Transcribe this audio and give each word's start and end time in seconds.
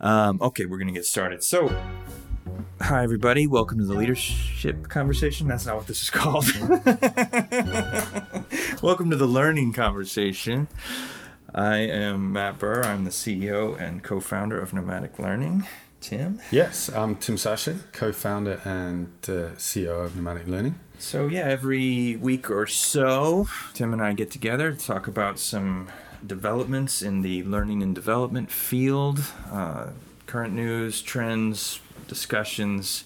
Um, 0.00 0.38
okay, 0.40 0.64
we're 0.64 0.78
gonna 0.78 0.92
get 0.92 1.04
started. 1.04 1.44
So, 1.44 1.68
hi 2.80 3.02
everybody, 3.02 3.46
welcome 3.46 3.76
to 3.78 3.84
the 3.84 3.92
leadership 3.92 4.88
conversation. 4.88 5.46
That's 5.46 5.66
not 5.66 5.76
what 5.76 5.86
this 5.86 6.00
is 6.00 6.08
called. 6.10 6.46
welcome 8.82 9.10
to 9.10 9.16
the 9.16 9.26
learning 9.26 9.74
conversation. 9.74 10.68
I 11.54 11.78
am 11.78 12.32
Matt 12.32 12.58
Burr. 12.58 12.82
I'm 12.82 13.04
the 13.04 13.10
CEO 13.10 13.78
and 13.78 14.02
co-founder 14.02 14.58
of 14.58 14.72
Nomadic 14.72 15.18
Learning. 15.18 15.66
Tim. 16.00 16.40
Yes, 16.50 16.88
I'm 16.88 17.16
Tim 17.16 17.36
Sachet, 17.36 17.76
co-founder 17.92 18.62
and 18.64 19.08
uh, 19.24 19.52
CEO 19.56 20.02
of 20.02 20.16
Nomadic 20.16 20.46
Learning. 20.46 20.76
So 20.98 21.26
yeah, 21.26 21.42
every 21.42 22.16
week 22.16 22.50
or 22.50 22.66
so, 22.66 23.48
Tim 23.74 23.92
and 23.92 24.00
I 24.00 24.14
get 24.14 24.30
together 24.30 24.72
to 24.72 24.78
talk 24.78 25.08
about 25.08 25.38
some 25.38 25.88
developments 26.26 27.02
in 27.02 27.22
the 27.22 27.42
learning 27.44 27.82
and 27.82 27.94
development 27.94 28.50
field, 28.50 29.20
uh, 29.50 29.88
current 30.26 30.54
news, 30.54 31.02
trends, 31.02 31.80
discussions, 32.08 33.04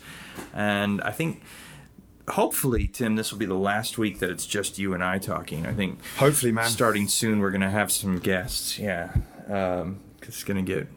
and 0.52 1.00
I 1.02 1.10
think 1.10 1.42
hopefully, 2.28 2.86
Tim, 2.86 3.16
this 3.16 3.32
will 3.32 3.38
be 3.38 3.46
the 3.46 3.54
last 3.54 3.98
week 3.98 4.18
that 4.20 4.30
it's 4.30 4.46
just 4.46 4.78
you 4.78 4.94
and 4.94 5.02
I 5.04 5.18
talking. 5.18 5.66
I 5.66 5.72
think 5.72 6.00
hopefully, 6.16 6.52
man, 6.52 6.68
starting 6.68 7.08
soon 7.08 7.40
we're 7.40 7.50
gonna 7.50 7.70
have 7.70 7.92
some 7.92 8.18
guests. 8.18 8.78
Yeah, 8.78 9.12
um, 9.48 10.00
it's 10.22 10.44
gonna 10.44 10.62
get, 10.62 10.88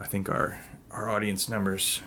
I 0.00 0.06
think 0.06 0.28
our 0.28 0.58
our 0.90 1.08
audience 1.08 1.48
numbers 1.48 2.02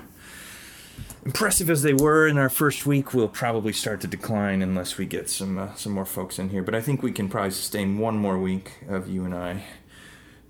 impressive 1.26 1.70
as 1.70 1.82
they 1.82 1.94
were 1.94 2.28
in 2.28 2.38
our 2.38 2.50
first 2.50 2.86
week 2.86 3.14
will 3.14 3.28
probably 3.28 3.74
start 3.74 4.00
to 4.02 4.08
decline 4.08 4.62
unless 4.62 4.98
we 4.98 5.06
get 5.06 5.30
some 5.30 5.58
uh, 5.58 5.74
some 5.74 5.92
more 5.92 6.06
folks 6.06 6.40
in 6.40 6.50
here. 6.50 6.62
But 6.62 6.76
i 6.76 6.82
think 6.82 7.02
we 7.02 7.12
can 7.12 7.28
probably 7.28 7.52
sustain 7.52 7.98
one 7.98 8.18
more 8.18 8.38
week 8.38 8.74
of 8.88 9.10
you 9.10 9.26
and 9.26 9.34
i 9.34 9.64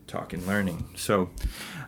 talking 0.08 0.46
learning. 0.46 0.88
So 0.96 1.30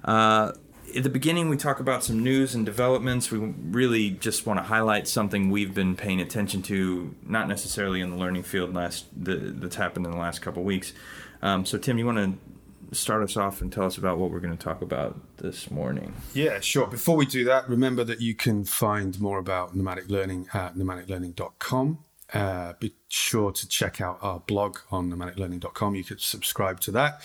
uh, 0.05 0.53
at 0.95 1.03
the 1.03 1.09
beginning 1.09 1.49
we 1.49 1.57
talk 1.57 1.79
about 1.79 2.03
some 2.03 2.23
news 2.23 2.55
and 2.55 2.65
developments. 2.65 3.29
We 3.29 3.39
really 3.39 4.11
just 4.11 4.45
want 4.45 4.59
to 4.59 4.63
highlight 4.63 5.07
something 5.07 5.51
we've 5.51 5.75
been 5.75 5.95
paying 5.95 6.21
attention 6.21 6.61
to 6.63 7.13
not 7.23 7.47
necessarily 7.47 8.01
in 8.01 8.09
the 8.09 8.17
learning 8.17 8.43
field 8.43 8.73
last 8.73 9.05
the, 9.15 9.35
that's 9.35 9.75
happened 9.75 10.05
in 10.05 10.11
the 10.11 10.17
last 10.17 10.41
couple 10.41 10.63
weeks. 10.63 10.93
Um, 11.41 11.65
so 11.65 11.77
tim 11.77 11.97
you 11.97 12.05
want 12.05 12.17
to 12.17 12.56
start 12.91 13.23
us 13.23 13.37
off 13.37 13.61
and 13.61 13.71
tell 13.71 13.85
us 13.85 13.97
about 13.97 14.17
what 14.17 14.31
we're 14.31 14.39
going 14.39 14.55
to 14.55 14.63
talk 14.63 14.81
about 14.81 15.19
this 15.37 15.69
morning. 15.69 16.13
Yeah, 16.33 16.59
sure. 16.59 16.87
Before 16.87 17.15
we 17.15 17.25
do 17.25 17.43
that, 17.45 17.67
remember 17.69 18.03
that 18.03 18.21
you 18.21 18.35
can 18.35 18.63
find 18.63 19.19
more 19.19 19.39
about 19.39 19.75
nomadic 19.75 20.09
learning 20.09 20.47
at 20.53 20.75
nomadiclearning.com. 20.75 21.99
Uh, 22.33 22.73
be 22.79 22.93
sure 23.07 23.51
to 23.53 23.67
check 23.67 24.01
out 24.01 24.19
our 24.21 24.39
blog 24.39 24.79
on 24.91 25.11
nomadiclearning.com. 25.11 25.95
You 25.95 26.03
could 26.03 26.21
subscribe 26.21 26.79
to 26.81 26.91
that. 26.91 27.21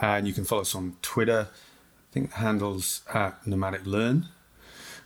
And 0.00 0.26
you 0.26 0.32
can 0.32 0.44
follow 0.44 0.62
us 0.62 0.74
on 0.74 0.96
Twitter. 1.02 1.48
I 1.50 2.12
think 2.12 2.30
the 2.30 2.36
handles 2.38 3.02
at 3.12 3.46
nomadic 3.46 3.86
learn. 3.86 4.26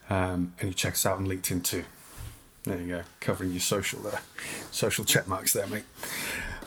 Um, 0.09 0.55
and 0.61 0.69
you 0.69 0.75
check 0.75 0.95
us 0.95 1.07
out 1.07 1.19
on 1.19 1.27
LinkedIn 1.27 1.65
too. 1.65 1.85
There 2.65 2.81
you 2.81 2.89
go, 2.89 3.03
covering 3.21 3.51
your 3.51 3.61
social 3.61 4.01
there, 4.01 4.23
social 4.71 5.05
check 5.05 5.29
marks 5.29 5.53
there, 5.53 5.67
mate. 5.67 5.85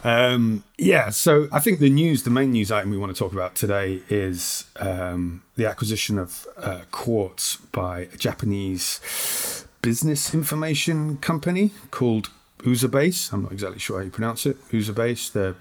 Um, 0.04 0.64
yeah, 0.78 1.10
so 1.10 1.48
I 1.52 1.60
think 1.60 1.80
the 1.80 1.90
news, 1.90 2.24
the 2.24 2.30
main 2.30 2.52
news 2.52 2.72
item 2.72 2.92
we 2.92 2.98
want 2.98 3.16
to 3.16 3.18
talk 3.18 3.34
about 3.34 3.56
today 3.56 4.02
is 4.10 4.66
um, 4.78 5.44
the 5.56 5.66
acquisition 5.66 6.18
of 6.18 6.48
uh, 6.58 6.82
Quartz 6.92 7.58
by 7.58 8.02
a 8.14 8.18
Japanese 8.18 9.66
business 9.82 10.34
information 10.34 11.18
company 11.18 11.72
called 11.92 12.30
Uzabase. 12.60 13.32
I'm 13.34 13.44
not 13.44 13.52
exactly 13.52 13.80
sure 13.80 14.00
how 14.00 14.06
you 14.06 14.12
pronounce 14.12 14.46
it. 14.46 14.58
Uzabase. 14.70 15.32
They're 15.32 15.56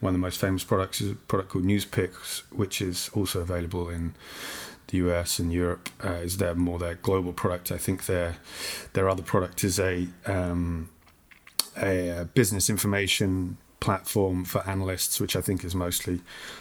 one 0.00 0.10
of 0.10 0.14
the 0.14 0.26
most 0.26 0.40
famous 0.40 0.64
products 0.64 1.00
is 1.00 1.12
a 1.12 1.14
product 1.14 1.50
called 1.50 1.64
Newspicks, 1.64 2.42
which 2.50 2.82
is 2.82 3.10
also 3.14 3.40
available 3.40 3.88
in 3.88 4.14
the 4.88 4.98
US 4.98 5.38
and 5.38 5.52
Europe. 5.52 5.88
Uh, 6.02 6.14
is 6.14 6.38
their 6.38 6.54
more 6.54 6.78
their 6.78 6.96
global 6.96 7.32
product? 7.32 7.70
I 7.72 7.78
think 7.78 8.06
their 8.06 8.36
their 8.92 9.08
other 9.08 9.22
product 9.22 9.64
is 9.64 9.78
a 9.78 10.08
um, 10.26 10.90
a 11.76 12.28
business 12.34 12.68
information 12.68 13.56
platform 13.82 14.44
for 14.44 14.66
analysts, 14.66 15.20
which 15.20 15.34
I 15.34 15.40
think 15.40 15.64
is 15.64 15.74
mostly 15.74 16.20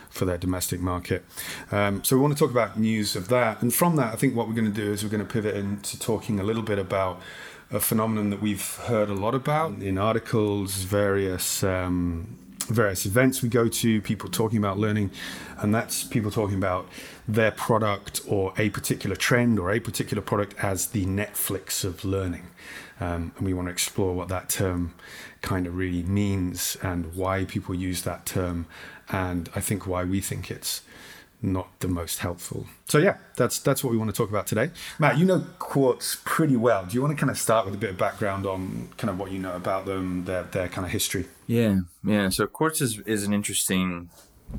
for 0.10 0.26
their 0.26 0.40
domestic 0.40 0.82
market. 0.82 1.24
Um, 1.72 2.04
so 2.04 2.16
we 2.16 2.22
want 2.22 2.34
to 2.36 2.40
talk 2.40 2.52
about 2.52 2.80
news 2.80 3.16
of 3.16 3.28
that. 3.28 3.62
And 3.62 3.72
from 3.74 3.96
that, 3.98 4.12
I 4.12 4.18
think 4.18 4.36
what 4.36 4.48
we're 4.48 4.56
going 4.56 4.74
to 4.74 4.82
do 4.86 4.92
is 4.92 5.04
we're 5.04 5.16
going 5.18 5.26
to 5.26 5.32
pivot 5.32 5.56
into 5.56 6.00
talking 6.00 6.40
a 6.40 6.44
little 6.44 6.64
bit 6.64 6.80
about 6.80 7.22
a 7.72 7.80
phenomenon 7.80 8.32
that 8.32 8.42
we've 8.42 8.76
heard 8.88 9.10
a 9.10 9.14
lot 9.14 9.36
about 9.36 9.74
in 9.82 9.98
articles, 9.98 10.84
various 10.84 11.64
um, 11.64 12.38
various 12.64 13.06
events 13.06 13.42
we 13.42 13.50
go 13.50 13.68
to, 13.68 14.02
people 14.02 14.30
talking 14.30 14.58
about 14.58 14.78
learning, 14.78 15.12
and 15.58 15.74
that's 15.74 16.04
people 16.04 16.32
talking 16.32 16.58
about 16.58 16.88
their 17.28 17.52
product 17.52 18.22
or 18.28 18.54
a 18.58 18.70
particular 18.70 19.16
trend 19.16 19.60
or 19.60 19.72
a 19.72 19.80
particular 19.80 20.22
product 20.22 20.56
as 20.64 20.88
the 20.88 21.06
Netflix 21.06 21.84
of 21.84 22.04
learning. 22.04 22.48
Um, 23.00 23.32
and 23.38 23.46
we 23.46 23.54
want 23.54 23.68
to 23.68 23.72
explore 23.72 24.14
what 24.14 24.28
that 24.30 24.50
term 24.50 24.94
kind 25.42 25.66
of 25.66 25.76
really 25.76 26.04
means 26.04 26.78
and 26.84 27.16
why 27.16 27.46
people 27.46 27.74
use 27.74 28.04
that 28.04 28.26
term, 28.26 28.68
and 29.10 29.50
I 29.56 29.62
think 29.62 29.88
why 29.88 30.04
we 30.04 30.22
think 30.22 30.52
it's 30.52 30.82
not 31.42 31.80
the 31.80 31.88
most 31.88 32.20
helpful. 32.20 32.66
So 32.88 32.98
yeah, 32.98 33.18
that's 33.36 33.60
that's 33.60 33.84
what 33.84 33.92
we 33.92 33.98
want 33.98 34.10
to 34.10 34.16
talk 34.16 34.30
about 34.30 34.48
today. 34.48 34.72
Matt, 35.00 35.18
you 35.18 35.26
know 35.26 35.46
Quartz 35.60 36.18
pretty 36.24 36.56
well. 36.56 36.86
Do 36.86 36.94
you 36.94 37.02
want 37.02 37.16
to 37.16 37.20
kind 37.20 37.32
of 37.32 37.38
start 37.38 37.66
with 37.66 37.74
a 37.74 37.78
bit 37.78 37.90
of 37.90 37.98
background 37.98 38.46
on 38.46 38.90
kind 38.98 39.10
of 39.10 39.18
what 39.18 39.32
you 39.32 39.40
know 39.40 39.56
about 39.56 39.86
them, 39.86 40.26
their 40.26 40.44
their 40.44 40.68
kind 40.68 40.86
of 40.86 40.92
history? 40.92 41.26
Yeah, 41.48 41.80
yeah. 42.04 42.30
So 42.30 42.48
Quartz 42.48 42.82
is 42.82 43.00
is 43.00 43.24
an 43.24 43.34
interesting 43.34 44.10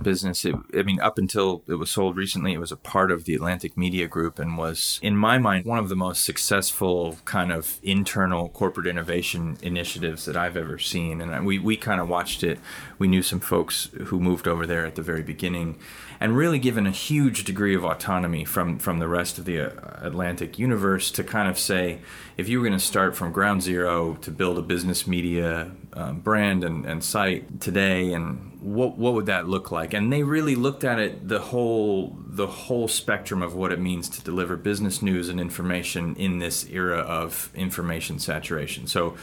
business. 0.03 0.45
It, 0.45 0.55
I 0.77 0.83
mean, 0.83 1.01
up 1.01 1.19
until 1.19 1.63
it 1.67 1.75
was 1.75 1.91
sold 1.91 2.17
recently, 2.17 2.53
it 2.53 2.61
was 2.61 2.73
a 2.73 2.77
part 2.77 3.11
of 3.11 3.25
the 3.25 3.35
Atlantic 3.35 3.77
Media 3.77 4.07
Group 4.07 4.39
and 4.39 4.57
was, 4.57 5.01
in 5.03 5.17
my 5.17 5.39
mind, 5.39 5.65
one 5.65 5.79
of 5.79 5.89
the 5.89 5.97
most 5.97 6.25
successful 6.25 7.19
kind 7.25 7.53
of 7.53 7.79
internal 7.83 8.49
corporate 8.49 8.87
innovation 8.87 9.57
initiatives 9.63 10.25
that 10.25 10.37
I've 10.37 10.57
ever 10.57 10.79
seen. 10.79 11.21
And 11.21 11.47
we, 11.47 11.59
we 11.59 11.77
kind 11.77 12.01
of 12.01 12.09
watched 12.09 12.43
it. 12.43 12.59
We 12.99 13.09
knew 13.09 13.23
some 13.23 13.41
folks 13.41 13.89
who 14.07 14.21
moved 14.21 14.47
over 14.47 14.67
there 14.67 14.87
at 14.87 14.95
the 14.95 15.03
very 15.03 15.23
beginning 15.23 15.79
and 16.21 16.37
really 16.37 16.61
given 16.61 16.87
a 16.87 16.93
huge 16.93 17.43
degree 17.43 17.75
of 17.75 17.85
autonomy 17.85 18.45
from, 18.45 18.79
from 18.79 19.01
the 19.01 19.09
rest 19.09 19.39
of 19.39 19.45
the 19.45 19.61
uh, 19.61 20.07
Atlantic 20.07 20.57
universe 20.57 21.11
to 21.11 21.25
kind 21.25 21.49
of 21.49 21.59
say, 21.59 21.99
if 22.37 22.49
you 22.49 22.59
were 22.59 22.67
going 22.67 22.79
to 22.79 22.85
start 22.85 23.17
from 23.17 23.33
ground 23.33 23.63
zero 23.63 24.15
to 24.23 24.31
build 24.31 24.59
a 24.59 24.63
business 24.63 25.07
media 25.07 25.71
um, 25.93 26.21
brand 26.21 26.65
and, 26.65 26.85
and 26.87 27.05
site 27.05 27.61
today 27.61 28.13
and 28.13 28.61
what 28.61 28.97
what 28.97 29.15
would 29.15 29.27
that 29.27 29.49
look 29.49 29.73
like? 29.73 29.93
And 29.93 30.13
they 30.13 30.23
really 30.23 30.55
looked 30.55 30.85
at 30.85 30.99
it 30.99 31.29
the 31.29 31.41
whole 31.41 32.17
the 32.25 32.47
whole 32.47 32.89
spectrum 32.89 33.43
of 33.43 33.55
what 33.55 33.73
it 33.73 33.81
means 33.81 34.09
to 34.11 34.23
deliver 34.23 34.57
business 34.57 35.03
news 35.03 35.29
and 35.29 35.41
information 35.41 36.15
in 36.17 36.39
this 36.39 36.69
era 36.71 36.99
of 36.99 37.51
information 37.55 38.19
saturation. 38.19 38.87
So 38.87 39.17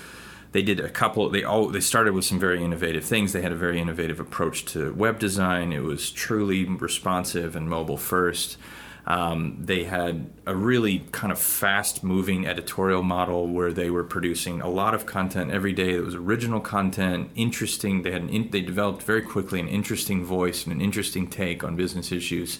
they 0.51 0.61
did 0.61 0.79
a 0.79 0.89
couple 0.89 1.29
they 1.29 1.43
all 1.43 1.67
they 1.67 1.79
started 1.79 2.13
with 2.13 2.25
some 2.25 2.39
very 2.39 2.63
innovative 2.63 3.05
things 3.05 3.33
they 3.33 3.41
had 3.41 3.51
a 3.51 3.55
very 3.55 3.79
innovative 3.79 4.19
approach 4.19 4.65
to 4.65 4.91
web 4.93 5.19
design 5.19 5.71
it 5.71 5.83
was 5.83 6.09
truly 6.09 6.65
responsive 6.65 7.55
and 7.55 7.69
mobile 7.69 7.97
first 7.97 8.57
um, 9.09 9.57
they 9.59 9.85
had 9.85 10.29
a 10.45 10.55
really 10.55 10.99
kind 11.11 11.31
of 11.31 11.39
fast 11.39 12.03
moving 12.03 12.45
editorial 12.45 13.01
model 13.01 13.47
where 13.47 13.73
they 13.73 13.89
were 13.89 14.03
producing 14.03 14.61
a 14.61 14.69
lot 14.69 14.93
of 14.93 15.07
content 15.07 15.49
every 15.49 15.73
day 15.73 15.93
that 15.93 16.05
was 16.05 16.13
original 16.13 16.59
content, 16.59 17.31
interesting. 17.33 18.03
They 18.03 18.11
had 18.11 18.29
in, 18.29 18.51
they 18.51 18.61
developed 18.61 19.01
very 19.01 19.23
quickly 19.23 19.59
an 19.59 19.67
interesting 19.67 20.23
voice 20.23 20.63
and 20.63 20.71
an 20.71 20.79
interesting 20.79 21.25
take 21.27 21.63
on 21.63 21.75
business 21.75 22.11
issues. 22.11 22.59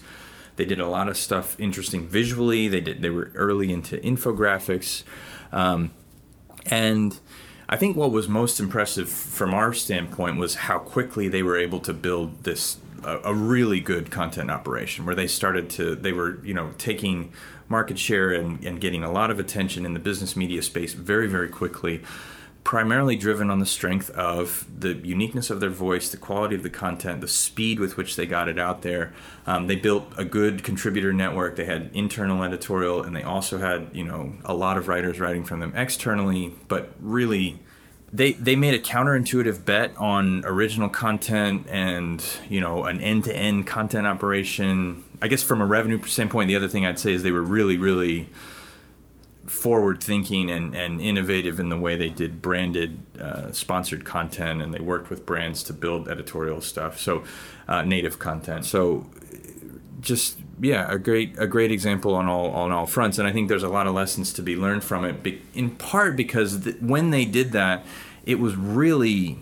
They 0.55 0.65
did 0.65 0.79
a 0.79 0.87
lot 0.87 1.07
of 1.07 1.17
stuff 1.17 1.57
interesting 1.59 2.07
visually. 2.07 2.67
They 2.67 2.81
did 2.81 3.03
they 3.03 3.11
were 3.11 3.31
early 3.35 3.71
into 3.71 3.97
infographics, 3.97 5.03
um, 5.51 5.91
and 6.65 7.19
I 7.69 7.77
think 7.77 7.95
what 7.95 8.11
was 8.11 8.27
most 8.27 8.59
impressive 8.59 9.07
from 9.07 9.53
our 9.53 9.71
standpoint 9.71 10.37
was 10.37 10.55
how 10.55 10.79
quickly 10.79 11.27
they 11.27 11.43
were 11.43 11.57
able 11.57 11.79
to 11.81 11.93
build 11.93 12.43
this 12.43 12.77
a, 13.03 13.19
a, 13.25 13.33
really 13.33 13.79
good 13.79 14.11
content 14.11 14.49
operation 14.51 15.05
where 15.05 15.15
they 15.15 15.27
started 15.27 15.69
to 15.69 15.95
they 15.95 16.11
were 16.11 16.43
you 16.45 16.53
know 16.53 16.71
taking 16.77 17.31
market 17.67 17.99
share 17.99 18.31
and, 18.31 18.63
and 18.63 18.81
getting 18.81 19.03
a 19.03 19.11
lot 19.11 19.31
of 19.31 19.39
attention 19.39 19.85
in 19.85 19.93
the 19.93 19.99
business 19.99 20.35
media 20.35 20.61
space 20.61 20.93
very 20.93 21.27
very 21.27 21.49
quickly 21.49 22.01
primarily 22.63 23.15
driven 23.15 23.49
on 23.49 23.59
the 23.59 23.65
strength 23.65 24.09
of 24.11 24.67
the 24.79 24.93
uniqueness 24.95 25.49
of 25.49 25.59
their 25.59 25.69
voice 25.69 26.09
the 26.09 26.17
quality 26.17 26.55
of 26.55 26.63
the 26.63 26.69
content 26.69 27.21
the 27.21 27.27
speed 27.27 27.79
with 27.79 27.97
which 27.97 28.15
they 28.15 28.25
got 28.25 28.47
it 28.47 28.59
out 28.59 28.81
there. 28.81 29.13
Um, 29.47 29.67
they 29.67 29.75
built 29.75 30.11
a 30.17 30.25
good 30.25 30.63
contributor 30.63 31.11
network. 31.11 31.55
They 31.55 31.65
had 31.65 31.89
internal 31.93 32.43
editorial 32.43 33.01
and 33.01 33.15
they 33.15 33.23
also 33.23 33.57
had 33.57 33.89
you 33.93 34.03
know 34.03 34.33
a 34.45 34.53
lot 34.53 34.77
of 34.77 34.87
writers 34.87 35.19
writing 35.19 35.43
from 35.43 35.59
them 35.59 35.73
externally 35.75 36.53
but 36.67 36.93
really 36.99 37.59
they 38.11 38.33
they 38.33 38.55
made 38.55 38.73
a 38.73 38.79
counterintuitive 38.79 39.65
bet 39.65 39.95
on 39.97 40.43
original 40.45 40.89
content 40.89 41.67
and 41.69 42.23
you 42.49 42.59
know 42.59 42.85
an 42.85 42.99
end 43.01 43.25
to 43.25 43.35
end 43.35 43.67
content 43.67 44.07
operation. 44.07 45.03
I 45.21 45.27
guess 45.27 45.43
from 45.43 45.61
a 45.61 45.65
revenue 45.65 46.01
standpoint, 46.05 46.47
the 46.47 46.55
other 46.55 46.67
thing 46.67 46.85
I'd 46.85 46.99
say 46.99 47.13
is 47.13 47.23
they 47.23 47.31
were 47.31 47.43
really 47.43 47.77
really 47.77 48.29
forward 49.45 50.01
thinking 50.01 50.51
and, 50.51 50.75
and 50.75 51.01
innovative 51.01 51.59
in 51.59 51.69
the 51.69 51.77
way 51.77 51.95
they 51.95 52.09
did 52.09 52.39
branded 52.39 52.99
uh, 53.19 53.51
sponsored 53.51 54.05
content 54.05 54.61
and 54.61 54.71
they 54.73 54.79
worked 54.79 55.09
with 55.09 55.25
brands 55.25 55.63
to 55.63 55.73
build 55.73 56.07
editorial 56.07 56.61
stuff 56.61 56.99
so 56.99 57.23
uh, 57.67 57.81
native 57.81 58.19
content 58.19 58.63
so 58.63 59.07
just 60.01 60.37
yeah, 60.61 60.91
a 60.91 60.97
great 60.97 61.35
a 61.37 61.47
great 61.47 61.71
example 61.71 62.15
on 62.15 62.27
all 62.27 62.51
on 62.51 62.71
all 62.71 62.85
fronts, 62.85 63.17
and 63.17 63.27
I 63.27 63.31
think 63.31 63.49
there's 63.49 63.63
a 63.63 63.69
lot 63.69 63.87
of 63.87 63.93
lessons 63.93 64.33
to 64.33 64.41
be 64.41 64.55
learned 64.55 64.83
from 64.83 65.05
it. 65.05 65.23
Be, 65.23 65.41
in 65.53 65.71
part 65.71 66.15
because 66.15 66.63
th- 66.63 66.77
when 66.79 67.11
they 67.11 67.25
did 67.25 67.51
that, 67.51 67.85
it 68.25 68.39
was 68.39 68.55
really 68.55 69.39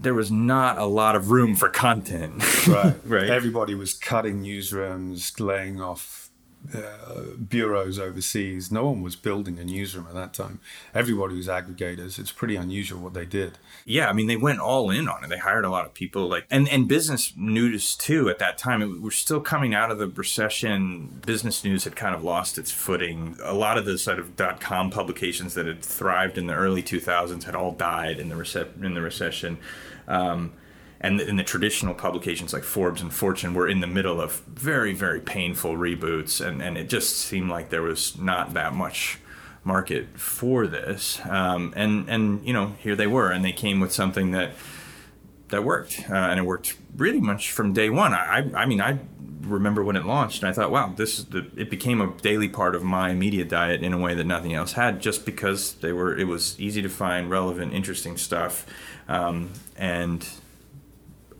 there 0.00 0.14
was 0.14 0.30
not 0.30 0.78
a 0.78 0.86
lot 0.86 1.14
of 1.14 1.30
room 1.30 1.54
for 1.54 1.68
content. 1.68 2.66
Right, 2.66 2.96
right. 3.04 3.30
Everybody 3.30 3.74
was 3.74 3.92
cutting 3.94 4.42
newsrooms, 4.42 5.38
laying 5.38 5.80
off 5.80 6.29
uh, 6.74 7.22
bureaus 7.48 7.98
overseas. 7.98 8.70
No 8.70 8.86
one 8.86 9.02
was 9.02 9.16
building 9.16 9.58
a 9.58 9.64
newsroom 9.64 10.06
at 10.08 10.14
that 10.14 10.34
time. 10.34 10.60
Everybody 10.94 11.34
was 11.34 11.48
aggregators. 11.48 12.18
It's 12.18 12.32
pretty 12.32 12.54
unusual 12.56 13.00
what 13.00 13.14
they 13.14 13.24
did. 13.24 13.58
Yeah, 13.84 14.08
I 14.08 14.12
mean 14.12 14.26
they 14.26 14.36
went 14.36 14.60
all 14.60 14.90
in 14.90 15.08
on 15.08 15.24
it. 15.24 15.30
They 15.30 15.38
hired 15.38 15.64
a 15.64 15.70
lot 15.70 15.86
of 15.86 15.94
people, 15.94 16.28
like 16.28 16.46
and 16.50 16.68
and 16.68 16.86
business 16.86 17.32
news 17.36 17.96
too. 17.96 18.28
At 18.28 18.38
that 18.40 18.58
time, 18.58 18.82
it, 18.82 19.00
we're 19.00 19.10
still 19.10 19.40
coming 19.40 19.74
out 19.74 19.90
of 19.90 19.98
the 19.98 20.08
recession. 20.08 21.20
Business 21.24 21.64
news 21.64 21.84
had 21.84 21.96
kind 21.96 22.14
of 22.14 22.22
lost 22.22 22.58
its 22.58 22.70
footing. 22.70 23.36
A 23.42 23.54
lot 23.54 23.78
of 23.78 23.84
the 23.86 23.96
sort 23.98 24.18
of 24.18 24.36
dot 24.36 24.60
com 24.60 24.90
publications 24.90 25.54
that 25.54 25.66
had 25.66 25.82
thrived 25.82 26.36
in 26.36 26.46
the 26.46 26.54
early 26.54 26.82
2000s 26.82 27.44
had 27.44 27.54
all 27.54 27.72
died 27.72 28.20
in 28.20 28.28
the 28.28 28.34
rece- 28.34 28.82
in 28.84 28.94
the 28.94 29.00
recession. 29.00 29.58
Um, 30.06 30.52
and 31.00 31.20
in 31.20 31.36
the 31.36 31.44
traditional 31.44 31.94
publications 31.94 32.52
like 32.52 32.62
Forbes 32.62 33.00
and 33.00 33.12
Fortune 33.12 33.54
were 33.54 33.66
in 33.66 33.80
the 33.80 33.86
middle 33.86 34.20
of 34.20 34.40
very, 34.46 34.92
very 34.92 35.20
painful 35.20 35.74
reboots, 35.74 36.44
and, 36.44 36.62
and 36.62 36.76
it 36.76 36.88
just 36.88 37.16
seemed 37.16 37.48
like 37.48 37.70
there 37.70 37.82
was 37.82 38.18
not 38.18 38.52
that 38.54 38.74
much 38.74 39.18
market 39.64 40.08
for 40.18 40.66
this. 40.66 41.20
Um, 41.26 41.72
and 41.76 42.08
and 42.08 42.44
you 42.46 42.52
know 42.52 42.74
here 42.78 42.96
they 42.96 43.06
were, 43.06 43.30
and 43.30 43.44
they 43.44 43.52
came 43.52 43.80
with 43.80 43.92
something 43.92 44.32
that 44.32 44.52
that 45.48 45.64
worked, 45.64 46.04
uh, 46.10 46.14
and 46.14 46.38
it 46.38 46.44
worked 46.44 46.76
really 46.96 47.20
much 47.20 47.50
from 47.50 47.72
day 47.72 47.90
one. 47.90 48.12
I 48.12 48.50
I 48.54 48.66
mean 48.66 48.80
I 48.80 48.98
remember 49.42 49.82
when 49.82 49.96
it 49.96 50.04
launched, 50.04 50.42
and 50.42 50.50
I 50.50 50.52
thought, 50.52 50.70
wow, 50.70 50.92
this 50.94 51.18
is 51.18 51.24
the, 51.26 51.50
it 51.56 51.70
became 51.70 52.00
a 52.00 52.12
daily 52.20 52.48
part 52.48 52.74
of 52.74 52.82
my 52.82 53.14
media 53.14 53.44
diet 53.44 53.82
in 53.82 53.92
a 53.92 53.98
way 53.98 54.14
that 54.14 54.24
nothing 54.24 54.54
else 54.54 54.72
had, 54.72 55.00
just 55.00 55.24
because 55.24 55.74
they 55.74 55.92
were 55.92 56.16
it 56.16 56.26
was 56.26 56.58
easy 56.60 56.82
to 56.82 56.88
find 56.88 57.30
relevant, 57.30 57.72
interesting 57.72 58.16
stuff, 58.16 58.66
um, 59.08 59.50
and 59.76 60.26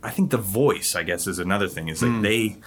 I 0.03 0.09
think 0.09 0.31
the 0.31 0.37
voice, 0.37 0.95
I 0.95 1.03
guess, 1.03 1.27
is 1.27 1.39
another 1.39 1.67
thing. 1.67 1.87
Is 1.87 2.01
like 2.01 2.11
mm. 2.11 2.21
they, 2.21 2.57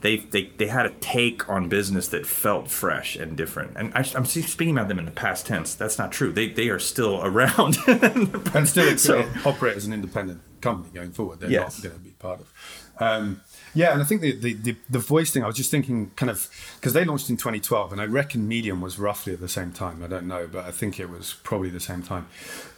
they, 0.00 0.16
they, 0.18 0.52
they 0.56 0.66
had 0.66 0.86
a 0.86 0.90
take 0.90 1.48
on 1.48 1.68
business 1.68 2.08
that 2.08 2.26
felt 2.26 2.68
fresh 2.68 3.16
and 3.16 3.36
different. 3.36 3.76
And 3.76 3.92
I, 3.94 4.04
am 4.14 4.24
speaking 4.24 4.76
about 4.76 4.88
them 4.88 4.98
in 4.98 5.04
the 5.04 5.10
past 5.10 5.46
tense. 5.46 5.74
That's 5.74 5.98
not 5.98 6.12
true. 6.12 6.32
They, 6.32 6.48
they 6.48 6.68
are 6.68 6.78
still 6.78 7.20
around 7.24 7.78
and 7.86 8.68
still 8.68 8.96
so, 8.98 9.28
operate 9.44 9.76
as 9.76 9.86
an 9.86 9.92
independent 9.92 10.42
company 10.60 10.92
going 10.94 11.12
forward. 11.12 11.40
They're 11.40 11.50
yes. 11.50 11.82
not 11.82 11.90
going 11.90 11.98
to 11.98 12.04
be 12.04 12.10
part 12.12 12.40
of. 12.40 12.52
Um, 12.98 13.42
yeah, 13.74 13.92
and 13.92 14.00
I 14.00 14.06
think 14.06 14.22
the, 14.22 14.32
the, 14.32 14.54
the, 14.54 14.76
the, 14.88 14.98
voice 14.98 15.30
thing, 15.30 15.44
I 15.44 15.46
was 15.46 15.56
just 15.56 15.70
thinking 15.70 16.12
kind 16.16 16.30
of, 16.30 16.48
because 16.76 16.94
they 16.94 17.04
launched 17.04 17.28
in 17.28 17.36
2012, 17.36 17.92
and 17.92 18.00
I 18.00 18.06
reckon 18.06 18.48
Medium 18.48 18.80
was 18.80 18.98
roughly 18.98 19.34
at 19.34 19.40
the 19.40 19.48
same 19.48 19.70
time. 19.70 20.02
I 20.02 20.06
don't 20.06 20.26
know, 20.26 20.48
but 20.50 20.64
I 20.64 20.70
think 20.70 20.98
it 20.98 21.10
was 21.10 21.34
probably 21.42 21.68
the 21.68 21.80
same 21.80 22.02
time. 22.02 22.26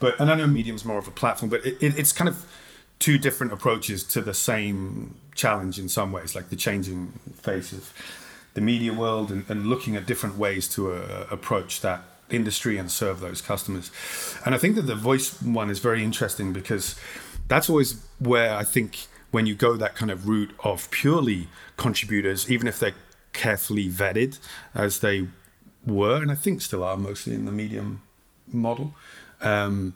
But, 0.01 0.19
and 0.19 0.29
I 0.29 0.35
know 0.35 0.49
Medium's 0.49 0.85
more 0.85 0.99
of 0.99 1.07
a 1.07 1.13
platform, 1.13 1.51
but 1.51 1.65
it, 1.65 1.81
it, 1.81 1.97
it's 1.97 2.13
kind 2.13 2.29
of, 2.29 2.45
two 2.99 3.19
different 3.19 3.53
approaches 3.53 4.03
to 4.05 4.21
the 4.21 4.35
same 4.35 5.15
challenge 5.35 5.79
in 5.79 5.89
some 5.89 6.13
ways, 6.13 6.35
like 6.35 6.49
the 6.51 6.57
changing 6.57 7.13
face 7.35 7.73
of 7.73 7.93
the 8.55 8.61
media 8.61 8.93
world 8.93 9.31
and, 9.31 9.49
and 9.49 9.67
looking 9.67 9.97
at 9.97 10.07
different 10.07 10.37
ways 10.37 10.67
to 10.69 10.93
uh, 10.93 11.27
approach 11.31 11.81
that 11.81 12.03
industry 12.31 12.77
and 12.77 12.91
serve 12.91 13.21
those 13.21 13.41
customers. 13.41 13.91
And 14.45 14.55
I 14.55 14.59
think 14.59 14.75
that 14.75 14.83
the 14.83 14.95
voice 14.95 15.41
one 15.43 15.71
is 15.71 15.79
very 15.79 16.03
interesting 16.03 16.53
because 16.53 16.99
that's 17.47 17.71
always 17.71 18.05
where 18.19 18.55
I 18.55 18.65
think 18.65 19.07
when 19.31 19.47
you 19.47 19.55
go 19.55 19.77
that 19.77 19.95
kind 19.95 20.11
of 20.11 20.29
route 20.29 20.53
of 20.65 20.91
purely 20.91 21.49
contributors, 21.77 22.51
even 22.51 22.67
if 22.67 22.79
they're 22.79 22.95
carefully 23.33 23.89
vetted 23.89 24.39
as 24.75 25.01
they 25.01 25.29
were, 25.87 26.17
and 26.17 26.31
I 26.31 26.35
think 26.35 26.61
still 26.63 26.83
are 26.83 26.97
mostly 26.97 27.35
in 27.35 27.45
the 27.45 27.53
medium 27.53 28.03
model. 28.53 28.95
Um, 29.41 29.95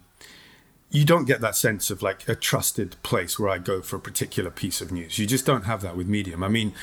you 0.92 1.06
don't 1.06 1.24
get 1.24 1.40
that 1.40 1.56
sense 1.56 1.90
of 1.90 2.02
like 2.02 2.28
a 2.28 2.34
trusted 2.34 2.96
place 3.02 3.38
where 3.38 3.48
I 3.48 3.56
go 3.56 3.80
for 3.80 3.96
a 3.96 4.00
particular 4.00 4.50
piece 4.50 4.82
of 4.82 4.92
news. 4.92 5.18
You 5.18 5.26
just 5.26 5.46
don't 5.46 5.64
have 5.64 5.80
that 5.80 5.96
with 5.96 6.06
Medium. 6.06 6.44
I 6.44 6.48
mean, 6.48 6.74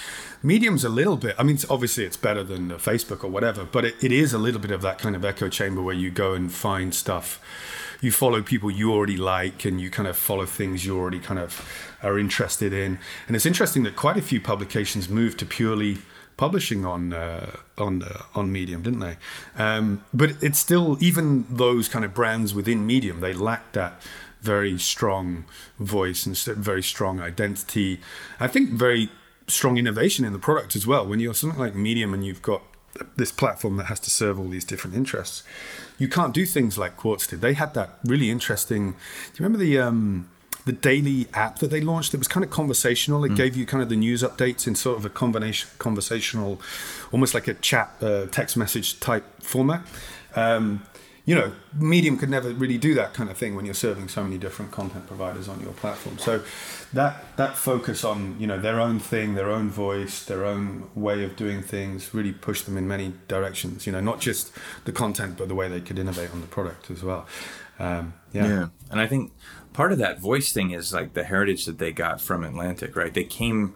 Medium's 0.42 0.84
a 0.84 0.90
little 0.90 1.16
bit, 1.16 1.36
I 1.38 1.44
mean, 1.44 1.60
obviously 1.70 2.06
it's 2.06 2.18
better 2.18 2.44
than 2.44 2.72
uh, 2.72 2.78
Facebook 2.78 3.24
or 3.24 3.28
whatever, 3.28 3.66
but 3.66 3.86
it, 3.86 4.04
it 4.04 4.12
is 4.12 4.34
a 4.34 4.40
little 4.40 4.60
bit 4.60 4.72
of 4.72 4.82
that 4.82 4.98
kind 4.98 5.16
of 5.16 5.24
echo 5.24 5.48
chamber 5.48 5.84
where 5.84 5.94
you 5.94 6.10
go 6.10 6.34
and 6.34 6.52
find 6.52 6.96
stuff. 6.96 7.40
You 8.02 8.12
follow 8.12 8.42
people 8.42 8.72
you 8.72 8.92
already 8.92 9.18
like 9.18 9.64
and 9.64 9.80
you 9.80 9.92
kind 9.92 10.08
of 10.08 10.18
follow 10.18 10.48
things 10.48 10.88
you 10.88 10.98
already 10.98 11.20
kind 11.20 11.40
of 11.40 11.64
are 12.02 12.18
interested 12.18 12.74
in. 12.74 12.98
And 13.28 13.36
it's 13.36 13.46
interesting 13.46 13.84
that 13.84 13.96
quite 13.96 14.18
a 14.18 14.24
few 14.24 14.42
publications 14.42 15.08
moved 15.08 15.38
to 15.40 15.46
purely 15.46 16.00
publishing 16.40 16.86
on 16.86 17.12
uh, 17.12 17.52
on 17.78 18.02
uh, 18.02 18.24
on 18.34 18.50
Medium, 18.50 18.82
didn't 18.82 19.02
they? 19.02 19.18
Um, 19.58 20.06
but 20.14 20.32
it's 20.42 20.58
still 20.58 20.98
even 21.02 21.46
those 21.50 21.90
kind 21.90 22.06
of 22.06 22.14
brands 22.14 22.54
within 22.54 22.88
Medium, 22.88 23.20
they 23.20 23.34
lack 23.34 23.74
that 23.74 24.02
very 24.42 24.80
strong 24.80 25.44
voice 25.78 26.26
and 26.26 26.38
very 26.38 26.82
strong 26.82 27.20
identity. 27.20 28.00
I 28.40 28.48
think 28.48 28.70
very 28.70 29.10
strong 29.48 29.78
innovation 29.78 30.24
in 30.24 30.32
the 30.32 30.40
product 30.40 30.78
as 30.78 30.88
well. 30.88 31.06
When 31.06 31.20
you're 31.20 31.34
something 31.34 31.60
like 31.60 31.76
Medium 31.76 32.14
and 32.14 32.26
you've 32.26 32.42
got 32.42 32.62
this 33.18 33.34
platform 33.34 33.76
that 33.76 33.88
has 33.88 34.00
to 34.00 34.10
serve 34.10 34.40
all 34.40 34.48
these 34.48 34.64
different 34.64 34.96
interests, 34.96 35.44
you 35.98 36.08
can't 36.08 36.34
do 36.34 36.46
things 36.46 36.78
like 36.78 36.96
Quartz 36.96 37.28
did. 37.28 37.42
They 37.42 37.54
had 37.54 37.74
that 37.74 38.00
really 38.06 38.30
interesting. 38.30 38.92
Do 38.92 39.36
you 39.36 39.44
remember 39.44 39.58
the? 39.58 39.78
Um, 39.78 40.30
the 40.70 40.74
daily 40.74 41.26
app 41.34 41.58
that 41.58 41.72
they 41.72 41.82
launched. 41.82 42.14
It 42.14 42.18
was 42.18 42.28
kind 42.28 42.44
of 42.44 42.52
conversational. 42.52 43.26
It 43.26 43.32
mm. 43.32 43.36
gave 43.36 43.58
you 43.58 43.66
kind 43.66 43.82
of 43.82 43.90
the 43.90 43.96
news 43.96 44.22
updates 44.22 44.68
in 44.68 44.76
sort 44.76 45.00
of 45.00 45.04
a 45.04 45.10
combination 45.10 45.68
conversational, 45.80 46.62
almost 47.12 47.34
like 47.34 47.48
a 47.48 47.56
chat 47.56 47.92
uh, 48.02 48.28
text 48.28 48.56
message 48.56 49.00
type 49.00 49.26
format. 49.42 49.82
Um, 50.36 50.84
you 51.26 51.34
know, 51.34 51.52
Medium 51.74 52.18
could 52.18 52.30
never 52.30 52.52
really 52.52 52.78
do 52.78 52.94
that 52.94 53.16
kind 53.16 53.32
of 53.32 53.38
thing 53.38 53.56
when 53.56 53.66
you're 53.66 53.74
serving 53.74 54.10
so 54.10 54.24
many 54.24 54.38
different 54.38 54.70
content 54.72 55.08
providers 55.08 55.48
on 55.48 55.60
your 55.60 55.74
platform. 55.74 56.20
So 56.20 56.44
that 56.94 57.36
that 57.38 57.58
focus 57.58 58.04
on 58.04 58.40
you 58.40 58.46
know 58.46 58.60
their 58.60 58.80
own 58.80 59.00
thing, 59.00 59.34
their 59.34 59.50
own 59.50 59.72
voice, 59.72 60.24
their 60.24 60.46
own 60.46 60.88
way 60.94 61.24
of 61.24 61.36
doing 61.36 61.64
things 61.64 62.14
really 62.14 62.32
pushed 62.32 62.68
them 62.68 62.78
in 62.78 62.88
many 62.88 63.14
directions. 63.28 63.88
You 63.88 63.94
know, 63.94 64.02
not 64.02 64.20
just 64.20 64.52
the 64.86 64.92
content, 64.92 65.36
but 65.36 65.48
the 65.48 65.56
way 65.56 65.68
they 65.68 65.82
could 65.82 65.98
innovate 65.98 66.32
on 66.32 66.42
the 66.42 66.48
product 66.48 66.92
as 66.92 67.02
well. 67.02 67.26
Um, 67.80 68.14
yeah. 68.34 68.48
yeah, 68.48 68.68
and 68.92 69.00
I 69.00 69.08
think 69.08 69.32
part 69.80 69.94
of 69.94 69.98
that 69.98 70.20
voice 70.20 70.52
thing 70.52 70.72
is 70.72 70.94
like 70.94 71.14
the 71.14 71.24
heritage 71.24 71.64
that 71.64 71.78
they 71.78 71.90
got 71.90 72.20
from 72.20 72.44
Atlantic, 72.44 72.98
right? 72.98 73.14
They 73.14 73.24
came 73.24 73.76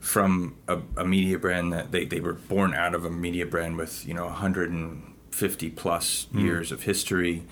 from 0.00 0.56
a, 0.66 0.80
a, 0.96 1.04
media 1.04 1.38
brand 1.38 1.70
that 1.70 1.92
they, 1.92 2.06
they 2.06 2.18
were 2.18 2.32
born 2.32 2.72
out 2.72 2.94
of 2.94 3.04
a 3.04 3.10
media 3.10 3.44
brand 3.44 3.76
with, 3.76 4.08
you 4.08 4.14
know, 4.14 4.24
150 4.24 5.70
plus 5.72 6.28
mm. 6.32 6.40
years 6.40 6.72
of 6.72 6.84
history, 6.84 7.42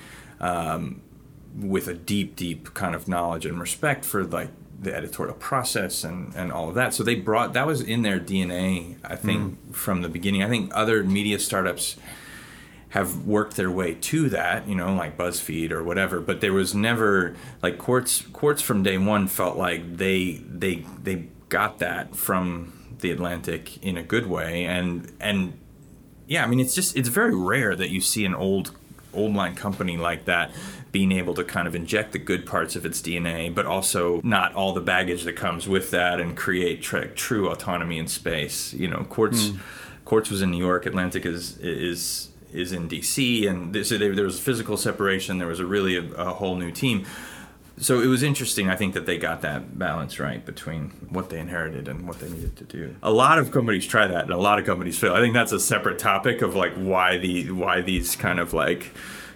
um, 0.40 1.02
with 1.54 1.86
a 1.86 1.92
deep, 1.92 2.34
deep 2.34 2.72
kind 2.72 2.94
of 2.94 3.08
knowledge 3.08 3.44
and 3.44 3.60
respect 3.60 4.06
for 4.06 4.24
like 4.24 4.48
the 4.80 4.94
editorial 4.96 5.34
process 5.34 6.02
and, 6.02 6.34
and 6.34 6.50
all 6.50 6.70
of 6.70 6.74
that. 6.74 6.94
So 6.94 7.02
they 7.02 7.16
brought 7.16 7.52
that 7.52 7.66
was 7.66 7.82
in 7.82 8.00
their 8.00 8.18
DNA, 8.18 8.96
I 9.04 9.16
think, 9.16 9.68
mm. 9.68 9.74
from 9.74 10.00
the 10.00 10.08
beginning. 10.08 10.42
I 10.42 10.48
think 10.48 10.70
other 10.74 11.04
media 11.04 11.38
startups 11.38 11.96
have 12.92 13.26
worked 13.26 13.56
their 13.56 13.70
way 13.70 13.94
to 13.94 14.28
that, 14.28 14.68
you 14.68 14.74
know, 14.74 14.94
like 14.94 15.16
BuzzFeed 15.16 15.70
or 15.70 15.82
whatever. 15.82 16.20
But 16.20 16.42
there 16.42 16.52
was 16.52 16.74
never 16.74 17.34
like 17.62 17.78
Quartz. 17.78 18.20
Quartz 18.20 18.60
from 18.60 18.82
day 18.82 18.98
one 18.98 19.28
felt 19.28 19.56
like 19.56 19.96
they 19.96 20.42
they 20.46 20.84
they 21.02 21.28
got 21.48 21.78
that 21.78 22.14
from 22.14 22.96
the 23.00 23.10
Atlantic 23.10 23.82
in 23.82 23.96
a 23.96 24.02
good 24.02 24.26
way, 24.26 24.66
and 24.66 25.10
and 25.20 25.58
yeah, 26.26 26.44
I 26.44 26.46
mean 26.46 26.60
it's 26.60 26.74
just 26.74 26.94
it's 26.94 27.08
very 27.08 27.34
rare 27.34 27.74
that 27.74 27.88
you 27.88 28.02
see 28.02 28.26
an 28.26 28.34
old 28.34 28.72
old 29.14 29.34
line 29.34 29.54
company 29.54 29.96
like 29.96 30.26
that 30.26 30.50
being 30.90 31.12
able 31.12 31.32
to 31.32 31.44
kind 31.44 31.66
of 31.66 31.74
inject 31.74 32.12
the 32.12 32.18
good 32.18 32.44
parts 32.44 32.76
of 32.76 32.84
its 32.84 33.00
DNA, 33.00 33.54
but 33.54 33.64
also 33.64 34.20
not 34.22 34.54
all 34.54 34.74
the 34.74 34.82
baggage 34.82 35.24
that 35.24 35.34
comes 35.34 35.66
with 35.66 35.90
that, 35.92 36.20
and 36.20 36.36
create 36.36 36.82
tr- 36.82 37.06
true 37.14 37.48
autonomy 37.48 37.96
in 37.96 38.06
space. 38.06 38.74
You 38.74 38.88
know, 38.88 39.06
Quartz. 39.08 39.46
Mm. 39.46 39.60
Quartz 40.04 40.30
was 40.30 40.42
in 40.42 40.50
New 40.50 40.58
York. 40.58 40.84
Atlantic 40.84 41.24
is 41.24 41.56
is 41.58 42.31
is 42.52 42.72
in 42.72 42.88
DC, 42.88 43.48
and 43.48 43.72
this, 43.72 43.90
there, 43.90 44.14
there 44.14 44.24
was 44.24 44.38
a 44.38 44.42
physical 44.42 44.76
separation. 44.76 45.38
There 45.38 45.48
was 45.48 45.60
a 45.60 45.66
really 45.66 45.96
a, 45.96 46.04
a, 46.14 46.34
whole 46.34 46.56
new 46.56 46.70
team. 46.70 47.06
So 47.78 48.00
it 48.00 48.06
was 48.06 48.22
interesting. 48.22 48.68
I 48.68 48.76
think 48.76 48.94
that 48.94 49.06
they 49.06 49.18
got 49.18 49.42
that 49.42 49.78
balance 49.78 50.18
right 50.20 50.44
between 50.44 50.90
what 51.08 51.30
they 51.30 51.40
inherited 51.40 51.88
and 51.88 52.06
what 52.06 52.20
they 52.20 52.28
needed 52.28 52.56
to 52.56 52.64
do. 52.64 52.96
A 53.02 53.10
lot 53.10 53.38
of 53.38 53.50
companies 53.50 53.86
try 53.86 54.06
that, 54.06 54.24
and 54.24 54.32
a 54.32 54.38
lot 54.38 54.58
of 54.58 54.66
companies 54.66 54.98
fail. 54.98 55.14
I 55.14 55.20
think 55.20 55.34
that's 55.34 55.52
a 55.52 55.60
separate 55.60 55.98
topic 55.98 56.42
of 56.42 56.54
like 56.54 56.74
why 56.74 57.18
the 57.18 57.50
why 57.50 57.80
these 57.80 58.14
kind 58.14 58.38
of 58.38 58.52
like 58.52 58.92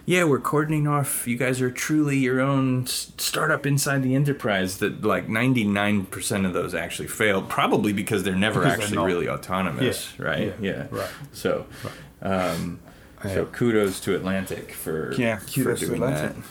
yeah, 0.07 0.23
we're 0.23 0.39
cordoning 0.39 0.87
off. 0.87 1.27
You 1.27 1.35
guys 1.35 1.61
are 1.61 1.69
truly 1.69 2.17
your 2.17 2.39
own 2.39 2.87
startup 2.87 3.65
inside 3.65 4.03
the 4.03 4.15
enterprise. 4.15 4.77
That 4.77 5.03
like 5.03 5.27
ninety 5.27 5.65
nine 5.65 6.05
percent 6.05 6.45
of 6.45 6.53
those 6.53 6.73
actually 6.73 7.09
fail, 7.09 7.41
probably 7.41 7.91
because 7.91 8.23
they're 8.23 8.33
never 8.33 8.61
because 8.61 8.79
actually 8.79 8.95
they're 8.95 9.05
really 9.05 9.27
autonomous, 9.27 10.13
yeah. 10.17 10.25
right? 10.25 10.55
Yeah, 10.61 10.71
yeah. 10.71 10.87
right. 10.91 11.09
So, 11.33 11.65
right. 11.83 12.31
Um, 12.31 12.79
so 13.23 13.45
kudos 13.45 13.99
to 14.01 14.15
Atlantic 14.15 14.71
for 14.71 15.13
yeah, 15.13 15.39
kudos 15.53 15.79
for 15.79 15.85
doing 15.85 16.01
to 16.01 16.07
Atlantic. 16.07 16.43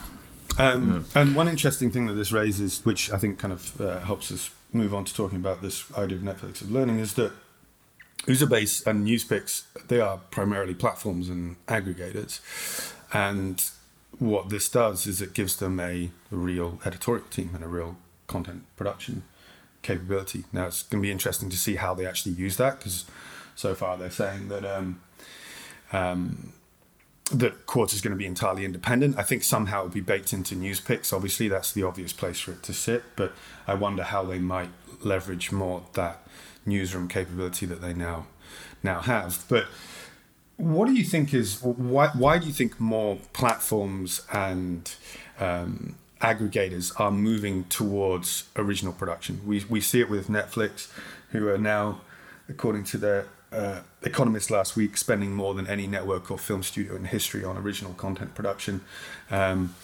that. 0.57 0.75
Um, 0.75 1.05
mm. 1.05 1.21
And 1.21 1.37
one 1.37 1.49
interesting 1.49 1.91
thing 1.91 2.07
that 2.07 2.15
this 2.15 2.33
raises, 2.33 2.85
which 2.85 3.13
I 3.13 3.19
think 3.19 3.39
kind 3.39 3.53
of 3.53 3.81
uh, 3.81 4.01
helps 4.01 4.33
us 4.33 4.51
move 4.73 4.95
on 4.95 5.05
to 5.05 5.15
talking 5.15 5.39
about 5.39 5.63
this 5.63 5.85
idea 5.97 6.17
of 6.17 6.23
Netflix 6.23 6.61
of 6.61 6.71
learning, 6.71 6.99
is 6.99 7.15
that 7.15 7.33
Uzabase 8.27 8.87
and 8.87 9.07
Newspicks, 9.07 9.65
they 9.89 10.01
are 10.01 10.19
primarily 10.31 10.75
platforms 10.75 11.29
and 11.29 11.57
aggregators. 11.67 12.41
And 13.13 13.63
what 14.19 14.49
this 14.49 14.69
does 14.69 15.07
is 15.07 15.21
it 15.21 15.35
gives 15.35 15.57
them 15.57 15.79
a, 15.79 16.11
a 16.33 16.37
real 16.37 16.81
editorial 16.85 17.27
team 17.27 17.51
and 17.55 17.63
a 17.63 17.69
real 17.69 17.97
content 18.27 18.65
production 18.77 19.23
capability. 19.83 20.45
Now 20.53 20.67
it's 20.67 20.83
going 20.83 21.03
to 21.03 21.07
be 21.07 21.13
interesting 21.13 21.51
to 21.51 21.57
see 21.57 21.77
how 21.77 21.95
they 21.95 22.07
actually 22.07 22.33
use 22.33 22.57
that 22.57 22.79
because 22.79 23.05
so 23.55 23.75
far 23.75 23.97
they're 23.97 24.11
saying 24.11 24.49
that 24.49 24.65
um, 24.65 25.01
um, 25.93 26.53
that 27.33 27.67
Quartz 27.67 27.93
is 27.93 28.01
going 28.01 28.13
to 28.13 28.19
be 28.19 28.27
entirely 28.27 28.65
independent. 28.65 29.19
I 29.19 29.23
think 29.23 29.43
somehow 29.43 29.81
it'll 29.81 29.91
be 29.91 30.01
baked 30.01 30.33
into 30.33 30.55
Newspicks. 30.55 31.13
Obviously, 31.13 31.49
that's 31.49 31.73
the 31.73 31.83
obvious 31.83 32.13
place 32.13 32.39
for 32.39 32.53
it 32.53 32.63
to 32.65 32.73
sit. 32.73 33.03
But 33.17 33.33
I 33.67 33.75
wonder 33.75 34.05
how 34.05 34.25
they 34.25 34.39
might 34.39 34.71
leverage 35.03 35.53
more 35.53 35.83
that 35.95 36.27
newsroom 36.65 37.09
capability 37.09 37.67
that 37.67 37.81
they 37.81 37.95
now 37.95 38.27
now 38.83 39.01
have. 39.01 39.45
But 39.49 39.67
what 40.57 40.87
do 40.87 40.95
you 40.95 41.05
think 41.05 41.35
is 41.35 41.63
why? 41.63 42.09
Why 42.09 42.39
do 42.39 42.47
you 42.47 42.53
think 42.53 42.81
more 42.81 43.19
platforms 43.33 44.23
and 44.33 44.95
um, 45.39 45.97
aggregators 46.21 46.99
are 46.99 47.11
moving 47.11 47.65
towards 47.65 48.45
original 48.57 48.93
production? 48.93 49.41
We 49.45 49.65
we 49.69 49.81
see 49.81 50.01
it 50.01 50.09
with 50.09 50.29
Netflix, 50.29 50.91
who 51.31 51.49
are 51.49 51.59
now, 51.59 52.01
according 52.49 52.85
to 52.85 52.99
their 52.99 53.27
uh, 53.57 53.81
Economist 54.03 54.51
last 54.51 54.77
week, 54.77 54.97
spending 54.97 55.35
more 55.35 55.55
than 55.55 55.67
any 55.67 55.87
network 55.87 56.31
or 56.31 56.39
film 56.39 56.63
studio 56.63 56.95
in 56.95 57.05
history 57.07 57.45
on 57.45 57.57
original 57.57 57.95
content 57.95 58.35
production. 58.35 58.83
Um, 59.31 59.75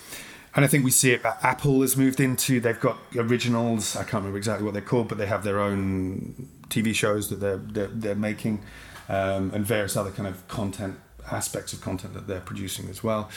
and 0.55 0.65
I 0.65 0.69
think 0.69 0.85
we 0.85 0.91
see 0.91 1.13
it. 1.13 1.23
Apple 1.25 1.81
has 1.81 1.97
moved 1.97 2.21
into. 2.21 2.61
They've 2.61 2.79
got 2.79 2.99
originals. 3.17 3.97
I 3.97 4.03
can't 4.03 4.15
remember 4.15 4.37
exactly 4.37 4.65
what 4.65 4.75
they're 4.75 4.83
called, 4.83 5.09
but 5.09 5.17
they 5.19 5.27
have 5.27 5.45
their 5.45 5.59
own 5.59 6.49
TV 6.69 6.95
shows 6.95 7.31
that 7.31 7.37
they're 7.41 7.57
they're, 7.57 7.87
they're 7.87 8.15
making, 8.15 8.63
um, 9.09 9.51
and 9.55 9.65
various 9.65 9.97
other 9.97 10.11
kind 10.11 10.29
of 10.29 10.47
content 10.49 10.99
aspects 11.31 11.73
of 11.73 11.81
content 11.81 12.13
that 12.15 12.27
they're 12.27 12.41
producing 12.41 12.89
as 12.91 13.03
well. 13.03 13.31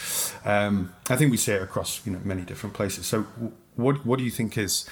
Um, 0.43 0.93
I 1.09 1.15
think 1.15 1.31
we 1.31 1.37
see 1.37 1.53
it 1.53 1.61
across 1.61 2.05
you 2.05 2.11
know 2.11 2.19
many 2.23 2.41
different 2.41 2.75
places. 2.75 3.05
So, 3.05 3.21
what 3.75 4.05
what 4.05 4.19
do 4.19 4.25
you 4.25 4.31
think 4.31 4.57
is 4.57 4.87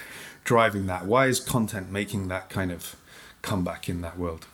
driving 0.45 0.87
that? 0.87 1.05
Why 1.05 1.27
is 1.27 1.41
content 1.41 1.91
making 1.91 2.29
that 2.29 2.49
kind 2.49 2.71
of 2.71 2.95
comeback 3.41 3.89
in 3.89 4.01
that 4.01 4.17
world? 4.17 4.47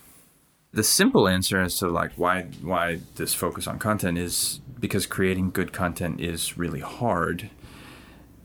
The 0.72 0.84
simple 0.84 1.28
answer 1.28 1.60
as 1.60 1.78
to 1.80 1.88
like 1.88 2.12
why 2.14 2.44
why 2.62 3.00
this 3.16 3.34
focus 3.34 3.68
on 3.68 3.80
content 3.80 4.18
is 4.18 4.60
because 4.80 5.06
creating 5.06 5.52
good 5.52 5.74
content 5.74 6.22
is 6.22 6.58
really 6.58 6.80
hard 6.80 7.50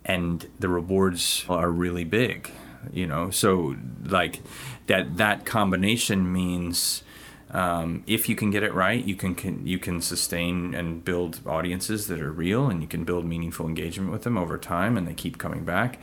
and 0.05 0.49
the 0.59 0.69
rewards 0.69 1.45
are 1.49 1.71
really 1.71 2.05
big 2.05 2.51
you 2.93 3.07
know? 3.07 3.31
So 3.31 3.77
like 4.05 4.41
that 4.87 5.17
that 5.17 5.45
combination 5.45 6.31
means 6.33 7.03
um, 7.51 8.03
if 8.07 8.29
you 8.29 8.35
can 8.35 8.51
get 8.51 8.63
it 8.63 8.75
right 8.75 9.05
you 9.05 9.15
can, 9.15 9.35
can 9.35 9.67
you 9.67 9.79
can 9.79 10.01
sustain 10.01 10.75
and 10.75 11.05
build 11.05 11.41
audiences 11.47 12.09
that 12.09 12.21
are 12.21 12.33
real 12.33 12.69
and 12.69 12.83
you 12.83 12.89
can 12.89 13.05
build 13.05 13.25
meaningful 13.25 13.67
engagement 13.67 14.11
with 14.11 14.23
them 14.23 14.37
over 14.37 14.59
time 14.59 14.97
and 14.97 15.07
they 15.07 15.15
keep 15.15 15.39
coming 15.39 15.65
back. 15.65 15.99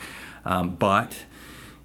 Um, 0.46 0.76
but 0.76 1.18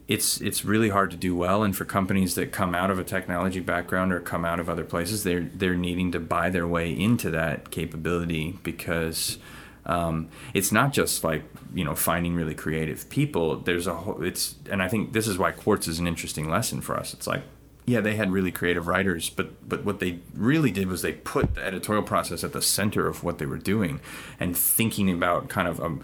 it's 0.09 0.41
it's 0.41 0.65
really 0.65 0.89
hard 0.91 1.11
to 1.11 1.17
do 1.17 1.35
well. 1.35 1.63
And 1.63 1.77
for 1.77 1.85
companies 1.85 2.35
that 2.37 2.53
come 2.53 2.75
out 2.75 2.91
of 2.91 2.99
a 2.99 3.05
technology 3.05 3.61
background 3.61 4.13
or 4.13 4.21
come 4.21 4.45
out 4.45 4.61
of 4.61 4.69
other 4.69 4.85
places 4.85 5.25
they're 5.25 5.49
they're 5.55 5.75
needing 5.75 6.13
to 6.13 6.21
buy 6.21 6.51
their 6.51 6.67
way 6.67 6.93
into 6.93 7.31
that 7.31 7.71
capability 7.71 8.59
because 8.63 9.39
um, 9.85 10.29
it's 10.55 10.73
not 10.73 10.93
just 10.93 11.25
like 11.25 11.43
you 11.75 11.85
know 11.85 11.95
finding 11.95 12.35
really 12.35 12.55
creative 12.55 13.09
people. 13.11 13.57
There's 13.57 13.87
a 13.87 13.95
whole 13.95 14.23
it's 14.23 14.57
and 14.71 14.83
i 14.83 14.89
think 14.89 15.13
this 15.13 15.27
is 15.27 15.39
why 15.39 15.53
quartz 15.53 15.89
is 15.89 15.99
an 15.99 16.07
interesting 16.07 16.49
lesson 16.49 16.81
for 16.81 16.97
us. 16.97 17.13
It's 17.13 17.27
like 17.27 17.43
yeah 17.85 18.01
they 18.01 18.17
had 18.17 18.33
really 18.33 18.51
creative 18.51 18.89
writers 18.89 19.31
but 19.31 19.69
but 19.69 19.85
what 19.85 20.01
they 20.01 20.19
really 20.35 20.73
did 20.73 20.89
was 20.89 21.03
they 21.03 21.13
put 21.13 21.55
the 21.55 21.65
editorial 21.65 22.03
process 22.03 22.43
at 22.43 22.53
the 22.53 22.61
center 22.61 23.07
of 23.07 23.23
what 23.23 23.39
they 23.39 23.47
were 23.47 23.59
doing 23.59 24.01
and 24.41 24.57
thinking 24.57 25.09
about 25.09 25.49
kind 25.49 25.69
of 25.69 25.79
a, 25.79 25.97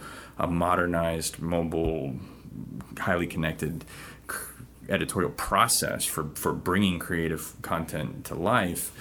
a 0.45 0.47
modernized 0.47 1.41
mobile 1.41 2.15
highly 2.99 3.27
connected 3.27 3.85
editorial 4.89 5.31
process 5.31 6.05
for, 6.05 6.31
for 6.35 6.53
bringing 6.53 6.99
creative 6.99 7.55
content 7.63 8.25
to 8.27 8.35
life 8.35 8.93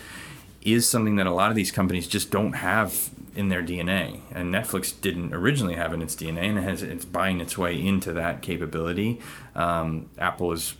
is 0.62 0.88
something 0.88 1.16
that 1.16 1.26
a 1.26 1.32
lot 1.32 1.50
of 1.50 1.56
these 1.56 1.72
companies 1.72 2.08
just 2.08 2.30
don't 2.30 2.54
have 2.54 3.10
in 3.36 3.50
their 3.50 3.64
DNA. 3.64 4.20
And 4.32 4.54
Netflix 4.54 4.94
didn't 5.00 5.34
originally 5.34 5.76
have 5.76 5.94
in 5.94 6.02
its 6.02 6.16
DNA, 6.16 6.44
and 6.44 6.58
it 6.60 6.64
has, 6.64 6.84
it's 6.84 7.06
buying 7.06 7.42
its 7.42 7.58
way 7.58 7.80
into 7.80 8.14
that 8.14 8.42
capability. 8.42 9.20
Um, 9.56 10.10
Apple 10.18 10.52
is, 10.52 10.76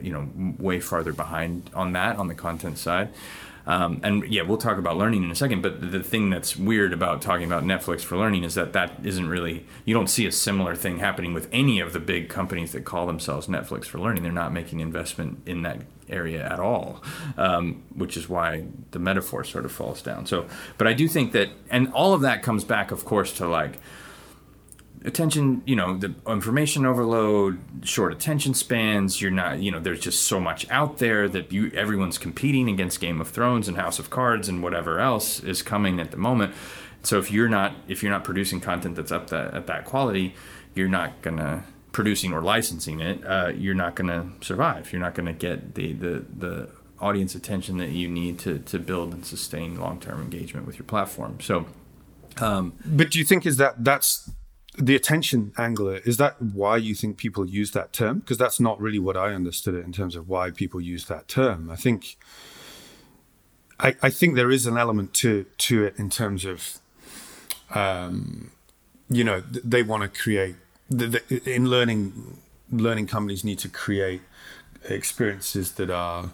you 0.00 0.12
know, 0.12 0.28
way 0.58 0.80
farther 0.80 1.12
behind 1.12 1.70
on 1.74 1.92
that 1.92 2.16
on 2.16 2.28
the 2.28 2.34
content 2.34 2.78
side. 2.78 3.10
Um, 3.66 4.00
and 4.02 4.24
yeah, 4.32 4.42
we'll 4.42 4.58
talk 4.58 4.78
about 4.78 4.96
learning 4.96 5.22
in 5.22 5.30
a 5.30 5.34
second. 5.34 5.62
But 5.62 5.92
the 5.92 6.02
thing 6.02 6.30
that's 6.30 6.56
weird 6.56 6.92
about 6.92 7.22
talking 7.22 7.46
about 7.46 7.64
Netflix 7.64 8.00
for 8.00 8.16
learning 8.16 8.44
is 8.44 8.54
that 8.54 8.72
that 8.72 8.92
isn't 9.04 9.28
really, 9.28 9.66
you 9.84 9.94
don't 9.94 10.08
see 10.08 10.26
a 10.26 10.32
similar 10.32 10.74
thing 10.74 10.98
happening 10.98 11.32
with 11.32 11.48
any 11.52 11.80
of 11.80 11.92
the 11.92 12.00
big 12.00 12.28
companies 12.28 12.72
that 12.72 12.84
call 12.84 13.06
themselves 13.06 13.46
Netflix 13.46 13.84
for 13.84 13.98
learning. 13.98 14.22
They're 14.22 14.32
not 14.32 14.52
making 14.52 14.80
investment 14.80 15.42
in 15.46 15.62
that 15.62 15.78
area 16.08 16.46
at 16.46 16.60
all, 16.60 17.02
um, 17.38 17.82
which 17.94 18.16
is 18.16 18.28
why 18.28 18.66
the 18.90 18.98
metaphor 18.98 19.44
sort 19.44 19.64
of 19.64 19.72
falls 19.72 20.02
down. 20.02 20.26
So, 20.26 20.46
but 20.76 20.86
I 20.86 20.92
do 20.92 21.08
think 21.08 21.32
that, 21.32 21.48
and 21.70 21.92
all 21.92 22.12
of 22.12 22.20
that 22.22 22.42
comes 22.42 22.64
back, 22.64 22.90
of 22.90 23.04
course, 23.04 23.32
to 23.34 23.48
like, 23.48 23.78
attention 25.04 25.62
you 25.64 25.74
know 25.74 25.96
the 25.96 26.14
information 26.28 26.86
overload 26.86 27.58
short 27.82 28.12
attention 28.12 28.54
spans 28.54 29.20
you're 29.20 29.30
not 29.30 29.58
you 29.60 29.70
know 29.70 29.80
there's 29.80 30.00
just 30.00 30.22
so 30.22 30.38
much 30.38 30.68
out 30.70 30.98
there 30.98 31.28
that 31.28 31.50
you 31.52 31.70
everyone's 31.74 32.18
competing 32.18 32.68
against 32.68 33.00
game 33.00 33.20
of 33.20 33.28
thrones 33.28 33.68
and 33.68 33.76
house 33.76 33.98
of 33.98 34.10
cards 34.10 34.48
and 34.48 34.62
whatever 34.62 35.00
else 35.00 35.40
is 35.40 35.62
coming 35.62 35.98
at 36.00 36.10
the 36.10 36.16
moment. 36.16 36.54
So 37.02 37.18
if 37.18 37.30
you're 37.30 37.48
not 37.48 37.74
if 37.88 38.02
you're 38.02 38.12
not 38.12 38.24
producing 38.24 38.60
content 38.60 38.96
that's 38.96 39.10
up 39.10 39.28
that 39.30 39.54
at 39.54 39.66
that 39.66 39.84
quality 39.84 40.34
you're 40.74 40.88
not 40.88 41.20
gonna 41.22 41.64
producing 41.90 42.32
or 42.32 42.40
licensing 42.40 43.00
it 43.00 43.24
uh, 43.26 43.48
you're 43.48 43.74
not 43.74 43.96
gonna 43.96 44.30
survive. 44.40 44.92
You're 44.92 45.02
not 45.02 45.14
gonna 45.14 45.32
get 45.32 45.74
the 45.74 45.92
the 45.94 46.24
the 46.36 46.68
audience 47.00 47.34
attention 47.34 47.78
that 47.78 47.90
you 47.90 48.08
need 48.08 48.38
to 48.40 48.60
to 48.60 48.78
build 48.78 49.12
and 49.12 49.26
sustain 49.26 49.80
long-term 49.80 50.20
engagement 50.20 50.66
with 50.66 50.78
your 50.78 50.86
platform. 50.86 51.40
So 51.40 51.66
um, 52.40 52.74
but 52.86 53.10
do 53.10 53.18
you 53.18 53.24
think 53.24 53.44
is 53.44 53.56
that 53.56 53.82
that's 53.84 54.30
the 54.78 54.96
attention 54.96 55.52
angler 55.58 55.96
is 56.04 56.16
that 56.16 56.40
why 56.40 56.76
you 56.76 56.94
think 56.94 57.18
people 57.18 57.46
use 57.46 57.72
that 57.72 57.92
term? 57.92 58.20
Because 58.20 58.38
that's 58.38 58.58
not 58.58 58.80
really 58.80 58.98
what 58.98 59.16
i 59.16 59.34
understood 59.34 59.74
it 59.74 59.84
in 59.84 59.92
terms 59.92 60.16
of 60.16 60.28
why 60.28 60.50
people 60.50 60.80
use 60.80 61.06
that 61.06 61.28
term. 61.28 61.70
I 61.70 61.76
think 61.76 62.16
i, 63.78 63.94
I 64.02 64.10
think 64.10 64.34
there 64.34 64.50
is 64.50 64.66
an 64.66 64.78
element 64.78 65.12
to 65.14 65.46
to 65.58 65.84
it 65.84 65.98
in 65.98 66.08
terms 66.10 66.44
of 66.44 66.78
um, 67.74 68.50
you 69.08 69.24
know 69.24 69.40
they 69.40 69.82
want 69.82 70.02
to 70.02 70.22
create 70.22 70.56
the, 70.88 71.06
the, 71.06 71.54
in 71.54 71.68
learning 71.68 72.38
learning 72.70 73.06
companies 73.06 73.44
need 73.44 73.58
to 73.58 73.68
create 73.68 74.22
experiences 74.88 75.72
that 75.72 75.90
are 75.90 76.30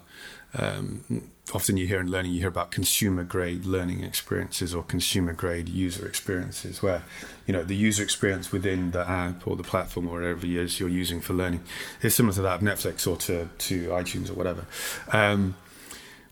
um, 0.55 1.31
often 1.55 1.77
you 1.77 1.87
hear 1.87 2.01
in 2.01 2.11
learning, 2.11 2.33
you 2.33 2.41
hear 2.41 2.49
about 2.49 2.71
consumer 2.71 3.25
grade 3.25 3.65
learning 3.65 4.03
experiences 4.03 4.75
or 4.75 4.83
consumer 4.83 5.33
grade 5.33 5.69
user 5.69 6.07
experiences, 6.07 6.83
where 6.83 7.03
you 7.47 7.53
know 7.53 7.63
the 7.65 7.77
user 7.77 8.03
experience 8.03 8.53
within 8.53 8.91
the 8.91 9.09
app 9.09 9.47
or 9.47 9.57
the 9.57 9.63
platform 9.63 10.09
or 10.09 10.21
whatever 10.21 10.47
it 10.47 10.53
is 10.53 10.79
you're 10.79 10.89
using 10.89 11.21
for 11.21 11.35
learning 11.35 11.63
is 12.03 12.15
similar 12.15 12.35
to 12.35 12.43
that 12.43 12.57
of 12.57 12.61
Netflix 12.61 13.07
or 13.07 13.17
to 13.17 13.49
to 13.59 13.89
iTunes 13.89 14.31
or 14.31 14.35
whatever, 14.35 14.67
um, 15.13 15.57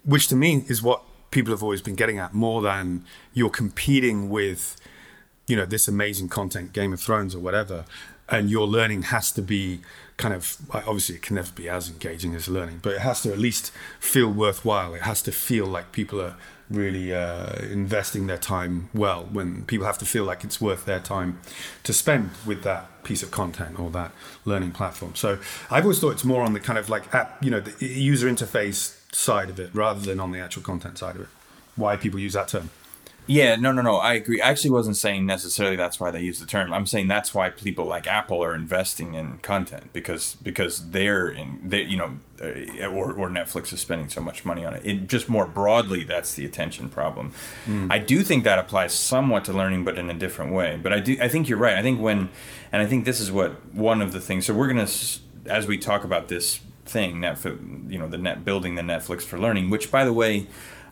which 0.04 0.28
to 0.28 0.36
me 0.36 0.64
is 0.68 0.82
what 0.82 1.02
people 1.30 1.52
have 1.52 1.62
always 1.62 1.82
been 1.82 1.96
getting 1.96 2.18
at 2.18 2.32
more 2.32 2.62
than 2.62 3.04
you're 3.34 3.50
competing 3.50 4.28
with 4.28 4.76
you 5.46 5.56
know 5.56 5.66
this 5.66 5.88
amazing 5.88 6.28
content, 6.28 6.72
Game 6.72 6.92
of 6.92 7.00
Thrones 7.00 7.34
or 7.34 7.38
whatever, 7.38 7.84
and 8.28 8.50
your 8.50 8.66
learning 8.66 9.02
has 9.02 9.30
to 9.32 9.42
be 9.42 9.80
kind 10.16 10.32
of 10.32 10.56
obviously 10.72 11.16
it 11.16 11.22
can 11.22 11.36
never 11.36 11.52
be 11.52 11.68
as 11.68 11.90
engaging 11.90 12.34
as 12.34 12.48
learning, 12.48 12.80
but 12.82 12.94
it 12.94 13.00
has 13.00 13.22
to 13.22 13.32
at 13.32 13.38
least 13.38 13.70
feel 14.00 14.30
worthwhile. 14.30 14.94
It 14.94 15.02
has 15.02 15.22
to 15.22 15.32
feel 15.32 15.66
like 15.66 15.92
people 15.92 16.20
are 16.20 16.36
really 16.70 17.14
uh, 17.14 17.54
investing 17.70 18.26
their 18.26 18.38
time 18.38 18.88
well. 18.94 19.28
When 19.30 19.64
people 19.64 19.86
have 19.86 19.98
to 19.98 20.06
feel 20.06 20.24
like 20.24 20.42
it's 20.42 20.60
worth 20.60 20.84
their 20.84 21.00
time 21.00 21.38
to 21.84 21.92
spend 21.92 22.30
with 22.44 22.62
that 22.62 23.04
piece 23.04 23.22
of 23.22 23.30
content 23.30 23.78
or 23.78 23.90
that 23.90 24.12
learning 24.44 24.72
platform. 24.72 25.14
So 25.14 25.38
I've 25.70 25.84
always 25.84 26.00
thought 26.00 26.10
it's 26.10 26.24
more 26.24 26.42
on 26.42 26.54
the 26.54 26.60
kind 26.60 26.78
of 26.78 26.88
like 26.88 27.14
app, 27.14 27.42
you 27.44 27.50
know, 27.50 27.60
the 27.60 27.86
user 27.86 28.28
interface 28.28 29.00
side 29.14 29.48
of 29.50 29.60
it 29.60 29.70
rather 29.74 30.00
than 30.00 30.18
on 30.18 30.32
the 30.32 30.40
actual 30.40 30.62
content 30.62 30.98
side 30.98 31.14
of 31.14 31.22
it. 31.22 31.28
Why 31.76 31.96
people 31.96 32.18
use 32.18 32.32
that 32.32 32.48
term. 32.48 32.70
Yeah, 33.26 33.56
no, 33.56 33.72
no, 33.72 33.82
no. 33.82 33.96
I 33.96 34.14
agree. 34.14 34.40
I 34.40 34.50
actually 34.50 34.70
wasn't 34.70 34.96
saying 34.96 35.26
necessarily 35.26 35.76
that's 35.76 35.98
why 35.98 36.10
they 36.10 36.20
use 36.20 36.38
the 36.38 36.46
term. 36.46 36.72
I'm 36.72 36.86
saying 36.86 37.08
that's 37.08 37.34
why 37.34 37.50
people 37.50 37.84
like 37.84 38.06
Apple 38.06 38.42
are 38.42 38.54
investing 38.54 39.14
in 39.14 39.38
content 39.38 39.92
because 39.92 40.36
because 40.36 40.90
they're 40.90 41.28
in 41.28 41.60
they 41.64 41.82
you 41.82 41.96
know 41.96 42.18
uh, 42.40 42.86
or, 42.86 43.12
or 43.12 43.28
Netflix 43.28 43.72
is 43.72 43.80
spending 43.80 44.08
so 44.08 44.20
much 44.20 44.44
money 44.44 44.64
on 44.64 44.74
it. 44.74 44.82
it 44.84 45.08
just 45.08 45.28
more 45.28 45.46
broadly, 45.46 46.04
that's 46.04 46.34
the 46.34 46.44
attention 46.44 46.88
problem. 46.88 47.32
Mm. 47.66 47.90
I 47.90 47.98
do 47.98 48.22
think 48.22 48.44
that 48.44 48.58
applies 48.58 48.92
somewhat 48.92 49.44
to 49.46 49.52
learning, 49.52 49.84
but 49.84 49.98
in 49.98 50.10
a 50.10 50.14
different 50.14 50.52
way. 50.52 50.78
But 50.80 50.92
I 50.92 51.00
do. 51.00 51.16
I 51.20 51.28
think 51.28 51.48
you're 51.48 51.58
right. 51.58 51.76
I 51.76 51.82
think 51.82 52.00
when, 52.00 52.28
and 52.70 52.82
I 52.82 52.86
think 52.86 53.04
this 53.04 53.20
is 53.20 53.32
what 53.32 53.74
one 53.74 54.00
of 54.02 54.12
the 54.12 54.20
things. 54.20 54.46
So 54.46 54.54
we're 54.54 54.68
gonna 54.68 54.88
as 55.46 55.66
we 55.66 55.78
talk 55.78 56.04
about 56.04 56.28
this 56.28 56.60
thing, 56.84 57.16
Netflix, 57.16 57.90
you 57.90 57.98
know, 57.98 58.08
the 58.08 58.18
net 58.18 58.44
building 58.44 58.74
the 58.76 58.82
Netflix 58.82 59.22
for 59.22 59.38
learning. 59.38 59.70
Which, 59.70 59.90
by 59.90 60.04
the 60.04 60.12
way, 60.12 60.46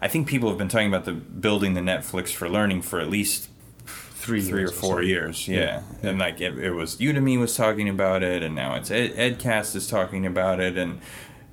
I 0.04 0.08
think 0.08 0.28
people 0.28 0.50
have 0.50 0.58
been 0.58 0.68
talking 0.68 0.88
about 0.88 1.06
the 1.06 1.12
building 1.12 1.72
the 1.72 1.80
Netflix 1.80 2.28
for 2.28 2.46
learning 2.48 2.82
for 2.82 3.00
at 3.00 3.08
least 3.08 3.48
Three, 3.86 4.40
three 4.40 4.64
or 4.64 4.68
four 4.68 4.96
so. 4.96 5.00
years. 5.00 5.48
Yeah. 5.48 5.82
And 6.02 6.18
like 6.18 6.40
it, 6.40 6.58
it 6.58 6.70
was 6.72 6.96
Udemy 6.96 7.38
was 7.38 7.56
talking 7.56 7.90
about 7.90 8.22
it, 8.22 8.42
and 8.42 8.54
now 8.54 8.74
it's 8.74 8.90
Ed, 8.90 9.14
Edcast 9.16 9.76
is 9.76 9.86
talking 9.86 10.24
about 10.24 10.60
it, 10.60 10.78
and 10.78 11.00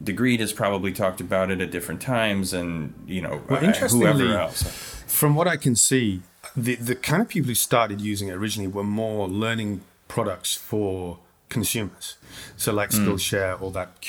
Degreed 0.01 0.39
has 0.39 0.53
probably 0.53 0.93
talked 0.93 1.19
about 1.19 1.51
it 1.51 1.59
at 1.59 1.69
different 1.69 2.01
times, 2.01 2.53
and 2.53 2.93
you 3.07 3.21
know, 3.21 3.41
Well, 3.49 3.59
uh, 3.61 3.67
interestingly, 3.67 4.05
whoever 4.05 4.37
else. 4.39 4.63
From 5.05 5.35
what 5.35 5.47
I 5.49 5.57
can 5.57 5.75
see, 5.75 6.21
the 6.55 6.75
the 6.75 6.95
kind 6.95 7.21
of 7.21 7.27
people 7.27 7.49
who 7.49 7.55
started 7.55 7.99
using 7.99 8.29
it 8.29 8.33
originally 8.33 8.69
were 8.69 8.85
more 8.85 9.27
learning 9.27 9.81
products 10.07 10.55
for 10.55 11.19
consumers. 11.49 12.17
So 12.55 12.71
like 12.71 12.91
Skillshare 12.91 13.61
or 13.61 13.71
that 13.71 13.99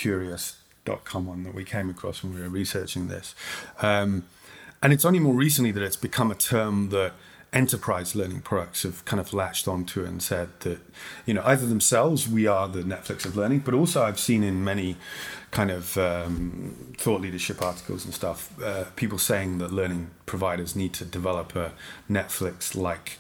Curious.com 0.85 1.27
one 1.27 1.45
that 1.45 1.55
we 1.55 1.65
came 1.65 1.91
across 1.91 2.23
when 2.23 2.35
we 2.35 2.41
were 2.41 2.49
researching 2.49 3.09
this. 3.09 3.35
Um, 3.81 4.25
and 4.83 4.93
it's 4.93 5.05
only 5.05 5.21
more 5.21 5.35
recently 5.35 5.71
that 5.73 5.83
it's 5.83 5.97
become 5.97 6.31
a 6.31 6.35
term 6.35 6.89
that 6.89 7.13
enterprise 7.53 8.17
learning 8.17 8.41
products 8.41 8.83
have 8.83 9.05
kind 9.05 9.21
of 9.21 9.33
latched 9.35 9.69
onto 9.69 10.05
and 10.05 10.23
said 10.23 10.49
that, 10.61 10.79
you 11.27 11.35
know, 11.35 11.43
either 11.45 11.67
themselves, 11.67 12.27
we 12.27 12.47
are 12.47 12.67
the 12.67 12.83
Netflix 12.83 13.25
of 13.25 13.37
learning, 13.37 13.61
but 13.61 13.75
also 13.75 14.03
I've 14.03 14.19
seen 14.19 14.43
in 14.43 14.65
many 14.65 14.97
kind 15.51 15.71
of 15.71 15.97
um, 15.99 16.95
thought 16.97 17.21
leadership 17.21 17.61
articles 17.61 18.05
and 18.05 18.15
stuff, 18.15 18.51
uh, 18.63 18.85
people 18.97 19.19
saying 19.19 19.59
that 19.59 19.71
learning 19.71 20.11
providers 20.25 20.75
need 20.75 20.95
to 20.95 21.05
develop 21.05 21.55
a 21.55 21.73
Netflix 22.11 22.75
like 22.75 23.19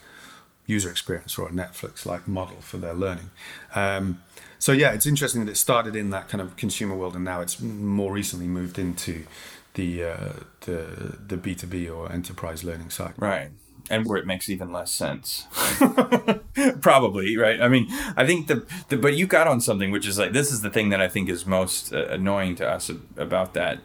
user 0.66 0.90
experience 0.90 1.38
or 1.38 1.48
a 1.48 1.52
Netflix 1.52 2.06
like 2.06 2.28
model 2.28 2.56
for 2.60 2.78
their 2.78 2.94
learning. 2.94 3.30
Um, 3.74 4.22
so 4.58 4.72
yeah, 4.72 4.92
it's 4.92 5.06
interesting 5.06 5.44
that 5.44 5.50
it 5.50 5.56
started 5.56 5.96
in 5.96 6.10
that 6.10 6.28
kind 6.28 6.40
of 6.40 6.56
consumer 6.56 6.94
world 6.94 7.16
and 7.16 7.24
now 7.24 7.40
it's 7.40 7.60
more 7.60 8.12
recently 8.12 8.46
moved 8.46 8.78
into 8.78 9.26
the 9.74 10.04
uh, 10.04 10.32
the 10.60 11.18
the 11.26 11.36
B 11.36 11.54
two 11.54 11.66
B 11.66 11.88
or 11.88 12.10
enterprise 12.12 12.62
learning 12.62 12.90
side. 12.90 13.14
Right. 13.16 13.50
And 13.90 14.06
where 14.06 14.16
it 14.16 14.26
makes 14.26 14.48
even 14.48 14.72
less 14.72 14.92
sense. 14.92 15.46
Probably, 16.80 17.36
right? 17.36 17.60
I 17.60 17.68
mean, 17.68 17.88
I 18.16 18.24
think 18.24 18.46
the, 18.46 18.64
the, 18.88 18.96
but 18.96 19.14
you 19.14 19.26
got 19.26 19.48
on 19.48 19.60
something, 19.60 19.90
which 19.90 20.06
is 20.06 20.18
like, 20.18 20.32
this 20.32 20.52
is 20.52 20.60
the 20.60 20.70
thing 20.70 20.90
that 20.90 21.00
I 21.00 21.08
think 21.08 21.28
is 21.28 21.44
most 21.44 21.92
uh, 21.92 22.06
annoying 22.06 22.54
to 22.56 22.68
us 22.68 22.90
about 23.16 23.54
that, 23.54 23.80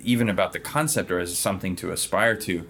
even 0.00 0.28
about 0.28 0.52
the 0.52 0.60
concept 0.60 1.10
or 1.10 1.18
as 1.18 1.36
something 1.36 1.74
to 1.76 1.90
aspire 1.90 2.36
to, 2.36 2.66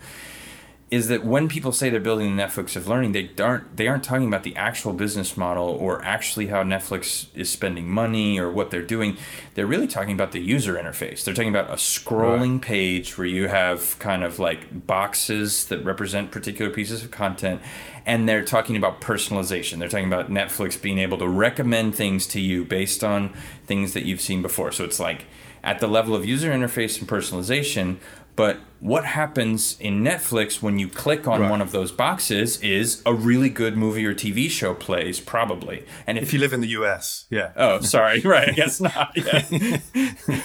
is 0.89 1.09
that 1.09 1.25
when 1.25 1.49
people 1.49 1.73
say 1.73 1.91
they're 1.91 1.99
building 1.99 2.37
the 2.37 2.43
Netflix 2.43 2.77
of 2.77 2.87
learning, 2.87 3.11
they 3.11 3.29
aren't 3.43 3.77
they 3.77 3.89
aren't 3.89 4.05
talking 4.05 4.29
about 4.29 4.45
the 4.45 4.55
actual 4.55 4.93
business 4.93 5.37
model 5.37 5.69
or 5.69 6.01
actually 6.05 6.47
how 6.47 6.63
Netflix 6.63 7.27
is 7.35 7.51
spending 7.51 7.89
money 7.91 8.39
or 8.39 8.53
what 8.53 8.71
they're 8.71 8.83
doing. 8.83 9.17
They're 9.55 9.67
really 9.67 9.89
talking 9.89 10.13
about 10.13 10.31
the 10.31 10.41
user 10.41 10.75
interface. 10.75 11.25
They're 11.25 11.35
talking 11.35 11.51
about 11.51 11.71
a 11.71 11.75
scrolling 11.75 12.63
page 12.63 13.19
where 13.19 13.27
you 13.27 13.49
have 13.49 13.99
kind 13.99 14.23
of 14.23 14.39
like 14.39 14.87
boxes 14.87 15.65
that 15.67 15.85
represent 15.85 16.31
particular 16.31 16.71
pieces 16.71 17.03
of 17.03 17.11
content, 17.11 17.63
and 18.05 18.29
they're 18.29 18.45
talking 18.45 18.77
about 18.77 19.01
personalization. 19.01 19.81
They're 19.81 19.89
talking 19.89 20.07
about 20.07 20.31
Netflix 20.31 20.81
being 20.81 20.99
able 20.99 21.19
to 21.19 21.29
recommend 21.29 21.97
things 21.97 22.29
to 22.29 22.41
you 22.41 22.65
based 22.65 23.03
on 23.03 23.33
things 23.67 23.93
that 23.95 24.05
you've 24.05 24.21
seen 24.21 24.41
before. 24.41 24.71
So 24.71 24.85
it's 24.85 25.01
like 25.01 25.25
at 25.65 25.81
the 25.81 25.89
level 25.89 26.15
of 26.15 26.25
user 26.25 26.53
interface 26.53 27.01
and 27.01 27.09
personalization. 27.09 27.97
But 28.37 28.59
what 28.81 29.05
happens 29.07 29.77
in 29.81 30.05
Netflix 30.05 30.61
when 30.61 30.79
you 30.79 30.89
click 30.89 31.27
on 31.27 31.41
Right. 31.41 31.51
one 31.51 31.63
of 31.63 31.73
those 31.73 31.91
boxes 31.91 32.61
is 32.61 33.03
a 33.07 33.15
really 33.15 33.49
good 33.49 33.77
movie 33.77 34.05
or 34.05 34.13
TV 34.15 34.51
show 34.51 34.75
plays, 34.75 35.19
probably. 35.19 35.85
And 36.07 36.19
if, 36.19 36.25
If 36.25 36.33
you 36.35 36.39
live 36.39 36.53
in 36.53 36.61
the 36.61 36.69
US, 36.69 37.25
yeah. 37.31 37.53
oh, 37.57 37.81
sorry, 37.81 38.21
right, 38.35 38.51
I 38.51 38.53
guess 38.53 38.79
not. 38.81 39.13
Yeah. 39.17 39.79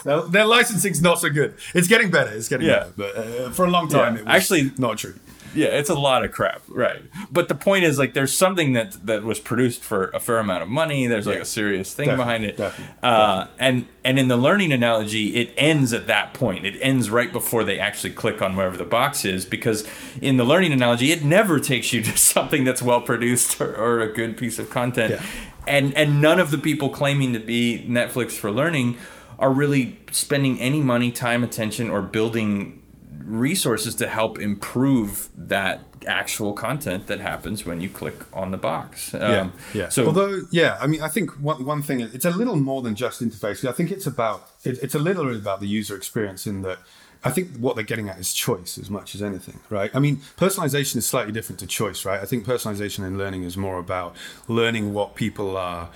Their, 0.06 0.22
their 0.22 0.46
licensing's 0.46 1.02
not 1.02 1.20
so 1.20 1.30
good. 1.30 1.56
It's 1.76 1.88
getting 1.90 2.10
better. 2.10 2.32
It's 2.32 2.48
getting 2.48 2.68
Yeah. 2.68 2.86
better. 2.86 2.94
But 2.96 3.18
uh, 3.18 3.50
for 3.52 3.66
a 3.66 3.70
long 3.70 3.90
time, 3.90 4.16
Yeah. 4.16 4.22
it 4.22 4.26
was 4.26 4.36
Actually- 4.36 4.72
not 4.78 4.98
true. 4.98 5.16
Yeah, 5.54 5.68
it's 5.68 5.90
a 5.90 5.96
lot 5.96 6.24
of 6.24 6.32
crap, 6.32 6.62
right? 6.68 7.02
But 7.32 7.48
the 7.48 7.56
point 7.56 7.84
is, 7.84 8.00
like, 8.00 8.14
there's 8.14 8.36
something 8.36 8.74
that 8.74 9.06
that 9.06 9.24
was 9.24 9.40
produced 9.40 9.82
for 9.84 10.06
a 10.14 10.20
fair 10.20 10.38
amount 10.40 10.64
of 10.64 10.70
money. 10.70 11.08
There's 11.08 11.28
like 11.28 11.38
Yeah. 11.38 11.42
a 11.42 11.46
serious 11.46 11.94
thing 11.94 12.06
Definitely, 12.08 12.24
behind 12.26 12.44
it, 12.46 12.58
definitely, 12.58 12.94
uh, 13.04 13.48
and 13.60 13.86
and 14.04 14.18
in 14.20 14.28
the 14.28 14.38
learning 14.38 14.72
analogy, 14.72 15.36
it 15.36 15.54
ends 15.58 15.94
at 15.94 16.08
that 16.08 16.34
point. 16.34 16.66
It 16.66 16.78
ends 16.82 17.10
right 17.10 17.32
before 17.32 17.64
they 17.64 17.80
actually 17.80 18.12
click 18.14 18.42
on 18.42 18.56
wherever 18.56 18.78
the 18.78 18.84
box 18.86 19.26
is, 19.26 19.46
because 19.46 19.88
in 20.22 20.38
the 20.38 20.44
learning 20.46 20.72
analogy, 20.74 21.12
it 21.12 21.24
never 21.24 21.60
takes 21.60 21.92
you 21.94 22.02
to 22.10 22.18
something 22.18 22.64
that's 22.64 22.82
well 22.82 23.02
produced 23.02 23.60
or, 23.62 23.76
or 23.76 24.00
a 24.02 24.12
good 24.12 24.38
piece 24.38 24.58
of 24.60 24.70
content, 24.70 25.12
Yeah. 25.12 25.22
and 25.68 25.94
and 25.98 26.22
none 26.22 26.40
of 26.40 26.52
the 26.52 26.58
people 26.58 26.90
claiming 26.90 27.34
to 27.34 27.40
be 27.40 27.86
Netflix 27.90 28.32
for 28.32 28.52
learning 28.52 28.98
are 29.40 29.52
really 29.52 29.98
spending 30.12 30.60
any 30.60 30.82
money, 30.82 31.12
time, 31.12 31.44
attention, 31.44 31.90
or 31.90 32.02
building 32.02 32.81
resources 33.26 33.96
to 33.96 34.08
help 34.08 34.40
improve 34.40 35.30
that 35.36 35.82
actual 36.08 36.54
content 36.54 37.08
that 37.08 37.20
happens 37.20 37.66
when 37.66 37.80
you 37.80 37.90
click 37.90 38.16
on 38.34 38.52
the 38.52 38.58
box. 38.58 39.14
Um, 39.14 39.22
yeah, 39.22 39.50
yeah. 39.74 39.90
So 39.90 40.08
although, 40.08 40.42
yeah, 40.52 40.78
I 40.82 40.88
mean, 40.88 41.02
I 41.02 41.08
think 41.08 41.32
one 41.40 41.64
one 41.66 41.82
thing 41.82 42.02
it's 42.02 42.26
a 42.26 42.32
little 42.32 42.56
more 42.56 42.82
than 42.82 42.96
just 42.96 43.22
interface. 43.22 43.68
I 43.68 43.72
think 43.72 43.92
it's 43.92 44.08
about 44.08 44.50
it, 44.64 44.80
it's 44.82 44.96
a 44.96 45.00
little 45.00 45.26
bit 45.26 45.36
about 45.36 45.60
the 45.60 45.68
user 45.68 45.96
experience 45.96 46.48
in 46.48 46.62
that. 46.64 46.80
I 47.24 47.30
think 47.30 47.58
what 47.58 47.76
they're 47.76 47.86
getting 47.86 48.10
at 48.10 48.18
is 48.18 48.34
choice 48.34 48.80
as 48.80 48.90
much 48.90 49.14
as 49.14 49.22
anything, 49.22 49.60
right? 49.70 49.92
I 49.94 50.00
mean, 50.00 50.18
personalization 50.38 50.96
is 50.96 51.06
slightly 51.06 51.32
different 51.32 51.60
to 51.60 51.68
choice, 51.68 52.04
right? 52.04 52.20
I 52.20 52.26
think 52.26 52.46
personalization 52.46 53.06
in 53.06 53.18
learning 53.18 53.44
is 53.44 53.56
more 53.56 53.78
about 53.78 54.16
learning 54.48 54.94
what 54.94 55.14
people 55.14 55.56
are 55.56 55.90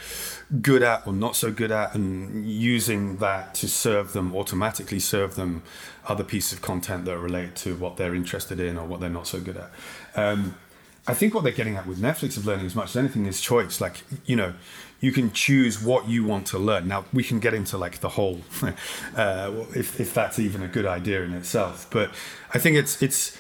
good 0.61 0.83
at 0.83 1.07
or 1.07 1.13
not 1.13 1.35
so 1.35 1.51
good 1.51 1.71
at 1.71 1.95
and 1.95 2.47
using 2.47 3.17
that 3.17 3.55
to 3.55 3.67
serve 3.67 4.13
them, 4.13 4.35
automatically 4.35 4.99
serve 4.99 5.33
them 5.33 5.63
other 6.07 6.23
pieces 6.23 6.53
of 6.53 6.61
content 6.61 7.05
that 7.05 7.13
are 7.13 7.19
related 7.19 7.55
to 7.55 7.75
what 7.75 7.97
they're 7.97 8.13
interested 8.13 8.59
in 8.59 8.77
or 8.77 8.85
what 8.85 8.99
they're 8.99 9.09
not 9.09 9.25
so 9.25 9.39
good 9.39 9.57
at. 9.57 9.71
Um, 10.15 10.55
I 11.07 11.13
think 11.13 11.35
what 11.35 11.43
they're 11.43 11.53
getting 11.53 11.75
at 11.75 11.85
with 11.85 11.99
Netflix 11.99 12.35
of 12.35 12.47
learning 12.47 12.65
as 12.65 12.75
much 12.75 12.89
as 12.89 12.95
anything 12.95 13.27
is 13.27 13.39
choice. 13.39 13.79
Like, 13.79 14.03
you 14.25 14.35
know, 14.35 14.55
you 14.99 15.11
can 15.11 15.31
choose 15.31 15.81
what 15.81 16.07
you 16.07 16.23
want 16.23 16.47
to 16.47 16.57
learn. 16.57 16.87
Now, 16.87 17.05
we 17.13 17.23
can 17.23 17.39
get 17.39 17.53
into 17.53 17.77
like 17.77 17.99
the 17.99 18.09
whole, 18.09 18.41
uh, 19.15 19.51
if, 19.75 19.99
if 19.99 20.13
that's 20.13 20.39
even 20.39 20.63
a 20.63 20.67
good 20.67 20.85
idea 20.85 21.21
in 21.23 21.33
itself. 21.33 21.87
But 21.91 22.09
I 22.53 22.59
think 22.59 22.77
it's, 22.77 23.01
it's, 23.03 23.37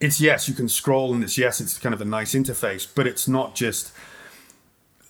it's 0.00 0.20
yes, 0.20 0.48
you 0.48 0.54
can 0.54 0.68
scroll 0.68 1.14
and 1.14 1.22
it's 1.22 1.38
yes, 1.38 1.60
it's 1.60 1.78
kind 1.78 1.94
of 1.94 2.00
a 2.00 2.04
nice 2.04 2.34
interface, 2.34 2.88
but 2.92 3.06
it's 3.06 3.28
not 3.28 3.54
just, 3.54 3.92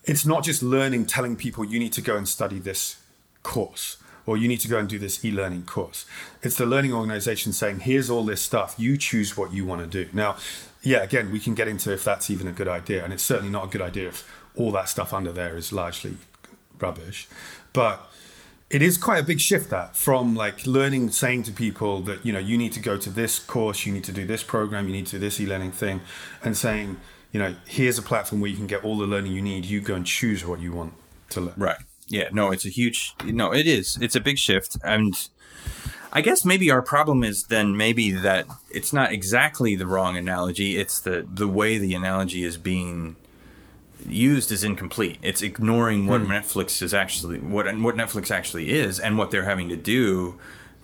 it's 0.05 0.27
not 0.27 0.45
just 0.45 0.63
learning, 0.63 1.07
telling 1.07 1.37
people 1.37 1.65
you 1.65 1.79
need 1.79 1.95
to 1.95 2.03
go 2.03 2.17
and 2.17 2.29
study 2.29 2.59
this 2.59 2.97
course 3.43 3.97
or 4.27 4.37
you 4.37 4.47
need 4.47 4.61
to 4.61 4.69
go 4.69 4.79
and 4.79 4.91
do 4.91 4.99
this 4.99 5.25
e-learning 5.25 5.63
course. 5.63 6.05
It's 6.43 6.57
the 6.57 6.67
learning 6.67 6.93
organization 6.93 7.55
saying, 7.55 7.81
here's 7.81 8.11
all 8.11 8.25
this 8.25 8.43
stuff. 8.43 8.75
You 8.77 8.99
choose 8.99 9.39
what 9.39 9.55
you 9.55 9.65
want 9.65 9.81
to 9.81 9.87
do. 9.87 10.11
Now, 10.13 10.37
yeah, 10.89 11.03
again, 11.03 11.31
we 11.31 11.39
can 11.39 11.55
get 11.55 11.69
into 11.69 11.93
if 11.93 12.03
that's 12.03 12.31
even 12.31 12.47
a 12.47 12.53
good 12.53 12.67
idea. 12.67 13.05
And 13.05 13.13
it's 13.13 13.23
certainly 13.23 13.51
not 13.51 13.65
a 13.65 13.69
good 13.69 13.83
idea 13.83 14.09
if 14.09 14.29
all 14.57 14.73
that 14.73 14.89
stuff 14.89 15.13
under 15.13 15.31
there 15.31 15.55
is 15.57 15.71
largely 15.71 16.17
rubbish. 16.81 17.29
But 17.75 18.11
it 18.71 18.81
is 18.81 18.97
quite 18.97 19.19
a 19.19 19.23
big 19.23 19.39
shift 19.39 19.69
that 19.69 19.97
from 19.97 20.35
like 20.35 20.67
learning, 20.67 21.11
saying 21.11 21.43
to 21.45 21.53
people 21.53 22.01
that, 22.03 22.25
you 22.25 22.33
know, 22.33 22.39
you 22.39 22.57
need 22.57 22.73
to 22.73 22.81
go 22.81 22.97
to 22.97 23.11
this 23.11 23.39
course, 23.39 23.85
you 23.85 23.93
need 23.93 24.05
to 24.05 24.13
do 24.13 24.27
this 24.27 24.43
program, 24.43 24.87
you 24.87 24.93
need 24.93 25.07
to 25.07 25.13
do 25.13 25.19
this 25.19 25.39
e-learning 25.39 25.73
thing, 25.73 26.01
and 26.43 26.57
saying, 26.57 26.97
you 27.33 27.39
know, 27.39 27.55
here's 27.67 27.99
a 27.99 28.03
platform 28.03 28.41
where 28.41 28.51
you 28.51 28.57
can 28.57 28.67
get 28.67 28.83
all 28.83 28.97
the 28.97 29.07
learning 29.07 29.33
you 29.33 29.43
need. 29.43 29.67
You 29.67 29.83
go 29.83 29.95
and 29.95 30.07
choose 30.07 30.47
what 30.47 30.61
you 30.61 30.73
want 30.73 30.95
to 31.31 31.43
learn. 31.43 31.55
Right. 31.59 31.77
Yeah. 32.07 32.31
No, 32.33 32.51
it's 32.51 32.65
a 32.65 32.71
huge. 32.71 33.15
No, 33.27 33.53
it 33.53 33.67
is. 33.67 33.99
It's 34.01 34.17
a 34.17 34.21
big 34.21 34.39
shift, 34.39 34.79
and 34.83 35.29
I 36.13 36.21
guess 36.21 36.45
maybe 36.45 36.71
our 36.71 36.83
problem 36.83 37.23
is 37.23 37.45
then 37.45 37.77
maybe 37.77 38.11
that 38.11 38.47
it's 38.71 38.93
not 38.93 39.13
exactly 39.13 39.77
the 39.77 39.87
wrong 39.87 40.17
analogy. 40.17 40.79
It's 40.79 41.01
the 41.01 41.27
the 41.33 41.49
way 41.49 41.79
the 41.79 41.95
analogy 41.95 42.45
is 42.45 42.57
being 42.57 43.17
used 44.07 44.51
is 44.53 44.65
incomplete. 44.65 45.19
It's 45.23 45.43
ignoring 45.43 46.07
what 46.07 46.23
hmm. 46.23 46.31
Netflix 46.31 46.83
is 46.83 46.95
actually 46.95 47.41
what 47.41 47.67
what 47.79 47.95
Netflix 47.95 48.31
actually 48.31 48.71
is 48.71 48.99
and 48.99 49.19
what 49.19 49.31
they're 49.31 49.45
having 49.45 49.69
to 49.69 49.77
do 49.77 50.39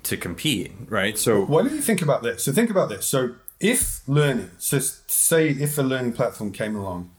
to 0.05 0.17
compete. 0.17 0.73
Right. 0.89 1.19
So 1.19 1.45
Why 1.45 1.63
don't 1.63 1.75
you 1.75 1.81
think 1.81 2.03
about 2.03 2.23
this? 2.23 2.45
So 2.45 2.53
think 2.53 2.71
about 2.71 2.89
this. 2.89 3.07
So 3.07 3.37
if 3.61 4.07
learning, 4.07 4.51
so 4.59 4.79
say 4.79 5.49
if 5.49 5.79
a 5.79 5.83
learning 5.83 6.13
platform 6.13 6.53
came 6.53 6.77
along, 6.77 7.11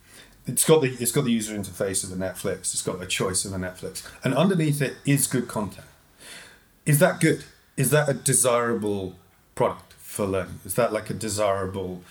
it's 0.45 0.63
got 0.63 0.81
the 0.81 0.95
it's 0.99 1.11
got 1.11 1.23
the 1.23 1.31
user 1.31 1.57
interface 1.57 2.03
of 2.03 2.11
a 2.11 2.15
Netflix, 2.15 2.73
it's 2.73 2.83
got 2.83 2.99
the 2.99 3.07
choice 3.07 3.45
of 3.45 3.53
a 3.53 3.57
Netflix, 3.57 4.07
and 4.23 4.35
underneath 4.35 4.81
it 4.81 4.95
is 5.05 5.25
good 5.27 5.47
content. 5.47 5.87
Is 6.85 6.99
that 6.99 7.19
good? 7.19 7.43
Is 7.77 7.89
that 7.91 8.07
a 8.09 8.13
desirable 8.13 9.15
product 9.53 9.93
for 9.93 10.25
learning? 10.25 10.59
Is 10.65 10.75
that 10.75 10.93
like 10.93 11.09
a 11.09 11.13
desirable 11.13 12.01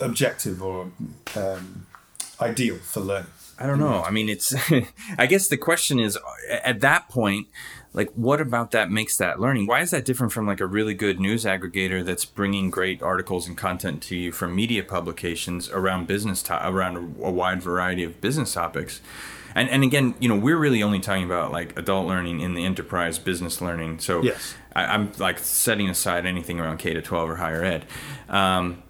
objective 0.00 0.62
or 0.62 0.90
um, 1.36 1.86
ideal 2.40 2.76
for 2.76 3.00
learning? 3.00 3.30
I 3.58 3.66
don't 3.66 3.78
know. 3.78 4.02
I 4.02 4.10
mean, 4.10 4.28
it's. 4.28 4.54
I 5.18 5.26
guess 5.26 5.48
the 5.48 5.56
question 5.58 6.00
is, 6.00 6.18
at 6.64 6.80
that 6.80 7.08
point, 7.08 7.46
like 7.92 8.10
what 8.14 8.40
about 8.40 8.70
that 8.70 8.90
makes 8.90 9.16
that 9.18 9.38
learning 9.38 9.66
why 9.66 9.80
is 9.80 9.90
that 9.90 10.04
different 10.04 10.32
from 10.32 10.46
like 10.46 10.60
a 10.60 10.66
really 10.66 10.94
good 10.94 11.20
news 11.20 11.44
aggregator 11.44 12.04
that's 12.04 12.24
bringing 12.24 12.70
great 12.70 13.02
articles 13.02 13.46
and 13.46 13.56
content 13.56 14.02
to 14.02 14.16
you 14.16 14.32
from 14.32 14.54
media 14.56 14.82
publications 14.82 15.68
around 15.70 16.06
business 16.06 16.42
to- 16.42 16.68
around 16.68 16.96
a, 16.96 17.26
a 17.26 17.30
wide 17.30 17.62
variety 17.62 18.02
of 18.02 18.18
business 18.20 18.54
topics 18.54 19.00
and 19.54 19.68
and 19.68 19.82
again 19.84 20.14
you 20.20 20.28
know 20.28 20.36
we're 20.36 20.56
really 20.56 20.82
only 20.82 21.00
talking 21.00 21.24
about 21.24 21.52
like 21.52 21.78
adult 21.78 22.06
learning 22.06 22.40
in 22.40 22.54
the 22.54 22.64
enterprise 22.64 23.18
business 23.18 23.60
learning 23.60 23.98
so 23.98 24.22
Yes. 24.22 24.54
I, 24.74 24.84
i'm 24.86 25.12
like 25.18 25.38
setting 25.38 25.88
aside 25.88 26.26
anything 26.26 26.60
around 26.60 26.78
k 26.78 26.92
to 26.94 27.02
12 27.02 27.30
or 27.30 27.36
higher 27.36 27.62
ed 27.62 27.86
um, 28.28 28.82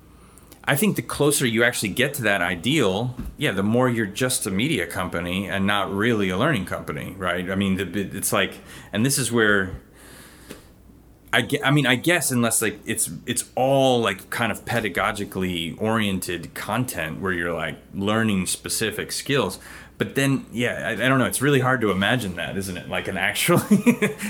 I 0.65 0.77
think 0.77 0.95
the 0.95 1.03
closer 1.03 1.45
you 1.45 1.65
actually 1.65 1.89
get 1.89 2.15
to 2.15 2.23
that 2.23 2.41
ideal, 2.41 3.17
yeah, 3.37 3.51
the 3.51 3.65
more 3.65 3.89
you're 3.89 4.07
just 4.07 4.47
a 4.47 4.51
media 4.51 4.87
company 4.87 5.49
and 5.49 5.67
not 5.67 5.93
really 5.93 6.29
a 6.29 6.39
learning 6.39 6.67
company, 6.67 7.17
right? 7.19 7.51
I 7.51 7.57
mean, 7.57 7.75
the, 7.75 8.17
it's 8.17 8.33
like, 8.33 8.61
and 8.93 9.05
this 9.05 9.19
is 9.19 9.33
where 9.33 9.81
I, 11.33 11.49
I 11.65 11.71
mean, 11.71 11.87
I 11.87 11.95
guess 11.95 12.31
unless 12.31 12.61
like 12.61 12.79
it's 12.85 13.11
it's 13.25 13.47
all 13.55 14.01
like 14.01 14.29
kind 14.29 14.53
of 14.53 14.67
pedagogically 14.67 15.81
oriented 15.81 16.53
content 16.53 17.21
where 17.21 17.33
you're 17.33 17.55
like 17.55 17.79
learning 17.95 18.47
specific 18.47 19.11
skills. 19.13 19.59
But 20.03 20.15
then, 20.15 20.47
yeah, 20.53 20.89
I, 20.89 20.93
I 20.93 21.09
don't 21.09 21.19
know. 21.19 21.27
It's 21.27 21.41
really 21.43 21.61
hard 21.61 21.81
to 21.83 21.91
imagine 21.91 22.35
that, 22.37 22.57
isn't 22.57 22.77
it? 22.77 22.89
Like 22.89 23.07
an 23.09 23.17
actually, 23.17 23.61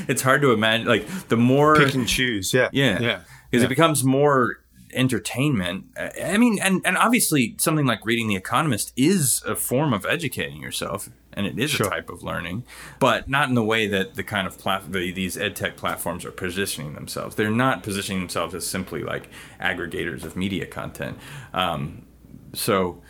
it's 0.08 0.22
hard 0.22 0.42
to 0.42 0.52
imagine. 0.52 0.86
Like 0.86 1.06
the 1.28 1.36
more 1.36 1.76
Pick 1.76 1.94
and 1.94 2.06
choose. 2.06 2.52
Yeah. 2.52 2.68
yeah. 2.72 3.00
Yeah. 3.00 3.20
Because 3.50 3.62
Yeah. 3.62 3.66
it 3.66 3.68
becomes 3.68 4.04
more 4.04 4.58
entertainment. 4.94 5.86
I 6.22 6.36
mean, 6.36 6.58
and, 6.60 6.82
and 6.84 6.96
obviously 6.98 7.54
something 7.58 7.86
like 7.86 8.04
reading 8.04 8.28
The 8.28 8.36
Economist 8.36 8.92
is 8.96 9.42
a 9.46 9.56
form 9.56 9.92
of 9.94 10.04
educating 10.04 10.60
yourself 10.60 11.08
and 11.32 11.46
it 11.46 11.58
is 11.58 11.70
Sure. 11.70 11.86
a 11.86 11.90
type 11.90 12.10
of 12.10 12.22
learning, 12.22 12.64
but 12.98 13.26
not 13.28 13.48
in 13.48 13.54
the 13.54 13.64
way 13.64 13.86
that 13.88 14.14
the 14.16 14.22
kind 14.22 14.46
of 14.46 14.58
plat- 14.58 14.92
the, 14.92 15.10
these 15.10 15.38
ed 15.38 15.56
tech 15.56 15.78
platforms 15.78 16.26
are 16.26 16.30
positioning 16.30 16.92
themselves. 16.92 17.36
They're 17.36 17.50
not 17.50 17.82
positioning 17.82 18.20
themselves 18.20 18.54
as 18.54 18.66
simply 18.66 19.02
like 19.02 19.30
aggregators 19.58 20.24
of 20.24 20.36
media 20.36 20.66
content. 20.66 21.16
Um, 21.54 22.02
so, 22.52 23.00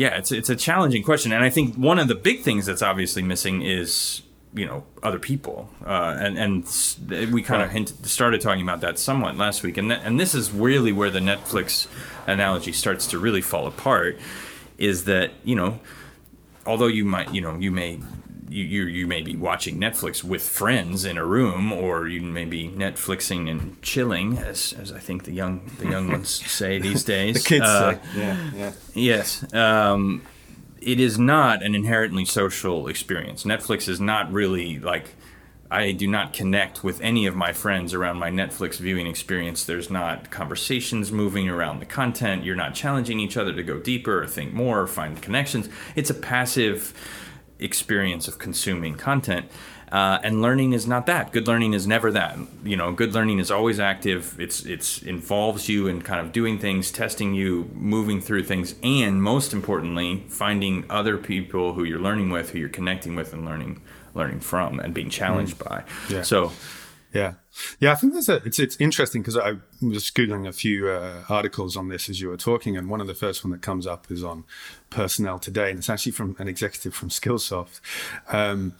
yeah, 0.00 0.16
it's 0.16 0.32
it's 0.32 0.48
a 0.48 0.56
challenging 0.56 1.02
question, 1.02 1.30
and 1.30 1.44
I 1.44 1.50
think 1.50 1.74
one 1.74 1.98
of 1.98 2.08
the 2.08 2.14
big 2.14 2.40
things 2.40 2.64
that's 2.64 2.80
obviously 2.80 3.20
missing 3.20 3.60
is 3.60 4.22
you 4.54 4.64
know 4.64 4.84
other 5.02 5.18
people, 5.18 5.68
uh, 5.84 6.16
and 6.18 6.38
and 6.38 7.30
we 7.30 7.42
kind 7.42 7.60
of 7.62 7.70
hinted, 7.70 8.06
started 8.06 8.40
talking 8.40 8.62
about 8.62 8.80
that 8.80 8.98
somewhat 8.98 9.36
last 9.36 9.62
week, 9.62 9.76
and 9.76 9.90
that, 9.90 10.00
and 10.02 10.18
this 10.18 10.34
is 10.34 10.52
really 10.52 10.90
where 10.90 11.10
the 11.10 11.18
Netflix 11.18 11.86
analogy 12.26 12.72
starts 12.72 13.06
to 13.08 13.18
really 13.18 13.42
fall 13.42 13.66
apart. 13.66 14.18
Is 14.78 15.04
that 15.04 15.32
you 15.44 15.54
know, 15.54 15.80
although 16.64 16.86
you 16.86 17.04
might 17.04 17.34
you 17.34 17.42
know 17.42 17.58
you 17.58 17.70
may. 17.70 18.00
You, 18.50 18.64
you, 18.64 18.82
you 18.86 19.06
may 19.06 19.22
be 19.22 19.36
watching 19.36 19.78
Netflix 19.78 20.24
with 20.24 20.42
friends 20.42 21.04
in 21.04 21.16
a 21.16 21.24
room, 21.24 21.72
or 21.72 22.08
you 22.08 22.20
may 22.20 22.44
be 22.44 22.68
Netflixing 22.68 23.48
and 23.48 23.80
chilling, 23.80 24.38
as, 24.38 24.72
as 24.72 24.90
I 24.90 24.98
think 24.98 25.22
the 25.24 25.32
young 25.32 25.70
the 25.78 25.86
young 25.88 26.08
ones 26.14 26.28
say 26.28 26.80
these 26.80 27.04
days. 27.04 27.42
The 27.44 27.48
kids 27.48 27.64
Uh, 27.64 27.92
say. 27.94 28.00
Yeah. 28.18 28.50
Yeah. 28.54 28.72
Yes. 28.94 29.54
Um, 29.54 30.22
it 30.82 30.98
is 30.98 31.16
not 31.16 31.62
an 31.62 31.76
inherently 31.76 32.24
social 32.24 32.88
experience. 32.88 33.44
Netflix 33.44 33.88
is 33.88 34.00
not 34.00 34.32
really 34.32 34.80
like. 34.80 35.14
I 35.70 35.92
do 35.92 36.08
not 36.08 36.32
connect 36.32 36.82
with 36.82 37.00
any 37.00 37.26
of 37.26 37.36
my 37.36 37.52
friends 37.52 37.94
around 37.94 38.18
my 38.18 38.30
Netflix 38.32 38.78
viewing 38.80 39.06
experience. 39.06 39.62
There's 39.64 39.88
not 39.90 40.32
conversations 40.32 41.12
moving 41.12 41.48
around 41.48 41.78
the 41.78 41.86
content. 41.86 42.42
You're 42.44 42.56
not 42.56 42.74
challenging 42.74 43.20
each 43.20 43.36
other 43.36 43.52
to 43.52 43.62
go 43.62 43.78
deeper 43.78 44.20
or 44.20 44.26
think 44.26 44.52
more 44.52 44.80
or 44.80 44.88
find 44.88 45.22
connections. 45.22 45.68
It's 45.94 46.10
a 46.10 46.14
passive 46.14 46.92
experience 47.60 48.28
of 48.28 48.38
consuming 48.38 48.94
content. 48.94 49.46
Uh, 49.92 50.20
and 50.22 50.40
learning 50.40 50.72
is 50.72 50.86
not 50.86 51.06
that. 51.06 51.32
Good 51.32 51.48
learning 51.48 51.74
is 51.74 51.84
never 51.84 52.12
that. 52.12 52.38
You 52.62 52.76
know, 52.76 52.92
good 52.92 53.12
learning 53.12 53.40
is 53.40 53.50
always 53.50 53.80
active. 53.80 54.38
It's 54.38 54.64
it's 54.64 55.02
involves 55.02 55.68
you 55.68 55.88
in 55.88 56.02
kind 56.02 56.24
of 56.24 56.30
doing 56.30 56.60
things, 56.60 56.92
testing 56.92 57.34
you, 57.34 57.68
moving 57.74 58.20
through 58.20 58.44
things, 58.44 58.76
and 58.84 59.20
most 59.20 59.52
importantly, 59.52 60.24
finding 60.28 60.84
other 60.88 61.16
people 61.16 61.72
who 61.72 61.82
you're 61.82 61.98
learning 61.98 62.30
with, 62.30 62.50
who 62.50 62.60
you're 62.60 62.68
connecting 62.68 63.16
with, 63.16 63.32
and 63.32 63.44
learning 63.44 63.80
learning 64.14 64.40
from, 64.40 64.78
and 64.80 64.94
being 64.94 65.10
challenged 65.10 65.58
by. 65.58 65.82
Yeah. 66.08 66.22
So, 66.22 66.52
Yeah, 67.12 67.34
yeah. 67.80 67.90
I 67.90 67.96
think 67.96 68.12
there's 68.12 68.28
a. 68.28 68.36
It's 68.44 68.58
it's 68.60 68.76
interesting 68.78 69.22
because 69.22 69.36
I 69.36 69.56
was 69.82 70.10
googling 70.10 70.46
a 70.46 70.52
few 70.52 70.88
uh, 70.88 71.24
articles 71.28 71.76
on 71.76 71.88
this 71.88 72.08
as 72.08 72.20
you 72.20 72.28
were 72.28 72.36
talking, 72.36 72.76
and 72.76 72.88
one 72.88 73.00
of 73.00 73.08
the 73.08 73.14
first 73.14 73.44
one 73.44 73.50
that 73.50 73.62
comes 73.62 73.86
up 73.86 74.10
is 74.10 74.22
on 74.22 74.44
personnel 74.90 75.40
today, 75.40 75.70
and 75.70 75.78
it's 75.80 75.90
actually 75.90 76.12
from 76.12 76.36
an 76.38 76.46
executive 76.46 76.94
from 76.94 77.08
Skillsoft. 77.08 77.80
Um, 78.28 78.74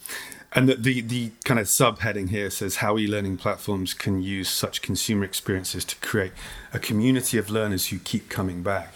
and 0.53 0.69
the, 0.69 0.75
the 0.77 1.01
the 1.01 1.33
kind 1.45 1.59
of 1.59 1.67
subheading 1.67 2.31
here 2.31 2.51
says 2.51 2.77
how 2.77 2.99
e-learning 2.99 3.37
platforms 3.37 3.95
can 3.95 4.23
use 4.23 4.49
such 4.49 4.83
consumer 4.83 5.25
experiences 5.25 5.85
to 5.87 5.97
create 5.97 6.33
a 6.73 6.79
community 6.79 7.37
of 7.37 7.51
learners 7.51 7.89
who 7.89 7.99
keep 7.99 8.29
coming 8.29 8.63
back. 8.63 8.95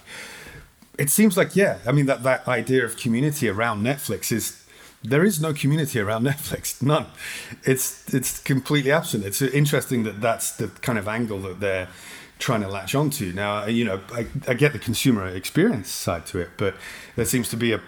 It 0.97 1.11
seems 1.11 1.37
like 1.37 1.57
yeah. 1.57 1.79
I 1.87 1.92
mean 1.92 2.07
that 2.07 2.23
that 2.23 2.47
idea 2.47 2.85
of 2.85 2.97
community 2.97 3.49
around 3.49 3.83
Netflix 3.83 4.31
is 4.31 4.63
there 5.05 5.23
is 5.23 5.40
no 5.40 5.53
community 5.53 6.01
around 6.01 6.25
Netflix. 6.33 6.83
None. 6.83 7.07
It's 7.64 8.12
it's 8.12 8.40
completely 8.40 8.90
absent. 8.90 9.25
It's 9.25 9.40
interesting 9.43 10.03
that 10.05 10.21
that's 10.21 10.57
the 10.57 10.69
kind 10.69 10.99
of 10.99 11.07
angle 11.07 11.38
that 11.40 11.61
they're 11.61 11.88
trying 12.38 12.62
to 12.62 12.69
latch 12.69 12.95
onto. 12.95 13.33
Now, 13.33 13.62
uh, 13.62 13.67
you 13.67 13.85
know, 13.85 14.01
I, 14.12 14.27
I 14.49 14.55
get 14.55 14.73
the 14.73 14.79
consumer 14.79 15.27
experience 15.27 15.88
side 15.90 16.27
to 16.27 16.38
it, 16.38 16.51
but 16.57 16.75
there 17.17 17.25
seems 17.25 17.49
to 17.51 17.57
be 17.57 17.73
a. 17.73 17.81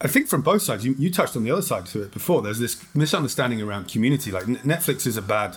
I 0.00 0.06
think 0.06 0.28
from 0.28 0.42
both 0.42 0.62
sides, 0.62 0.84
you, 0.84 0.94
you 0.96 1.10
touched 1.10 1.36
on 1.36 1.42
the 1.42 1.50
other 1.50 1.62
side 1.62 1.86
to 1.86 2.02
it 2.02 2.12
before. 2.12 2.40
There's 2.40 2.60
this 2.60 2.84
misunderstanding 2.94 3.60
around 3.60 3.88
community. 3.88 4.30
Like 4.30 4.44
Netflix 4.44 5.06
is 5.08 5.16
a 5.16 5.22
bad 5.22 5.56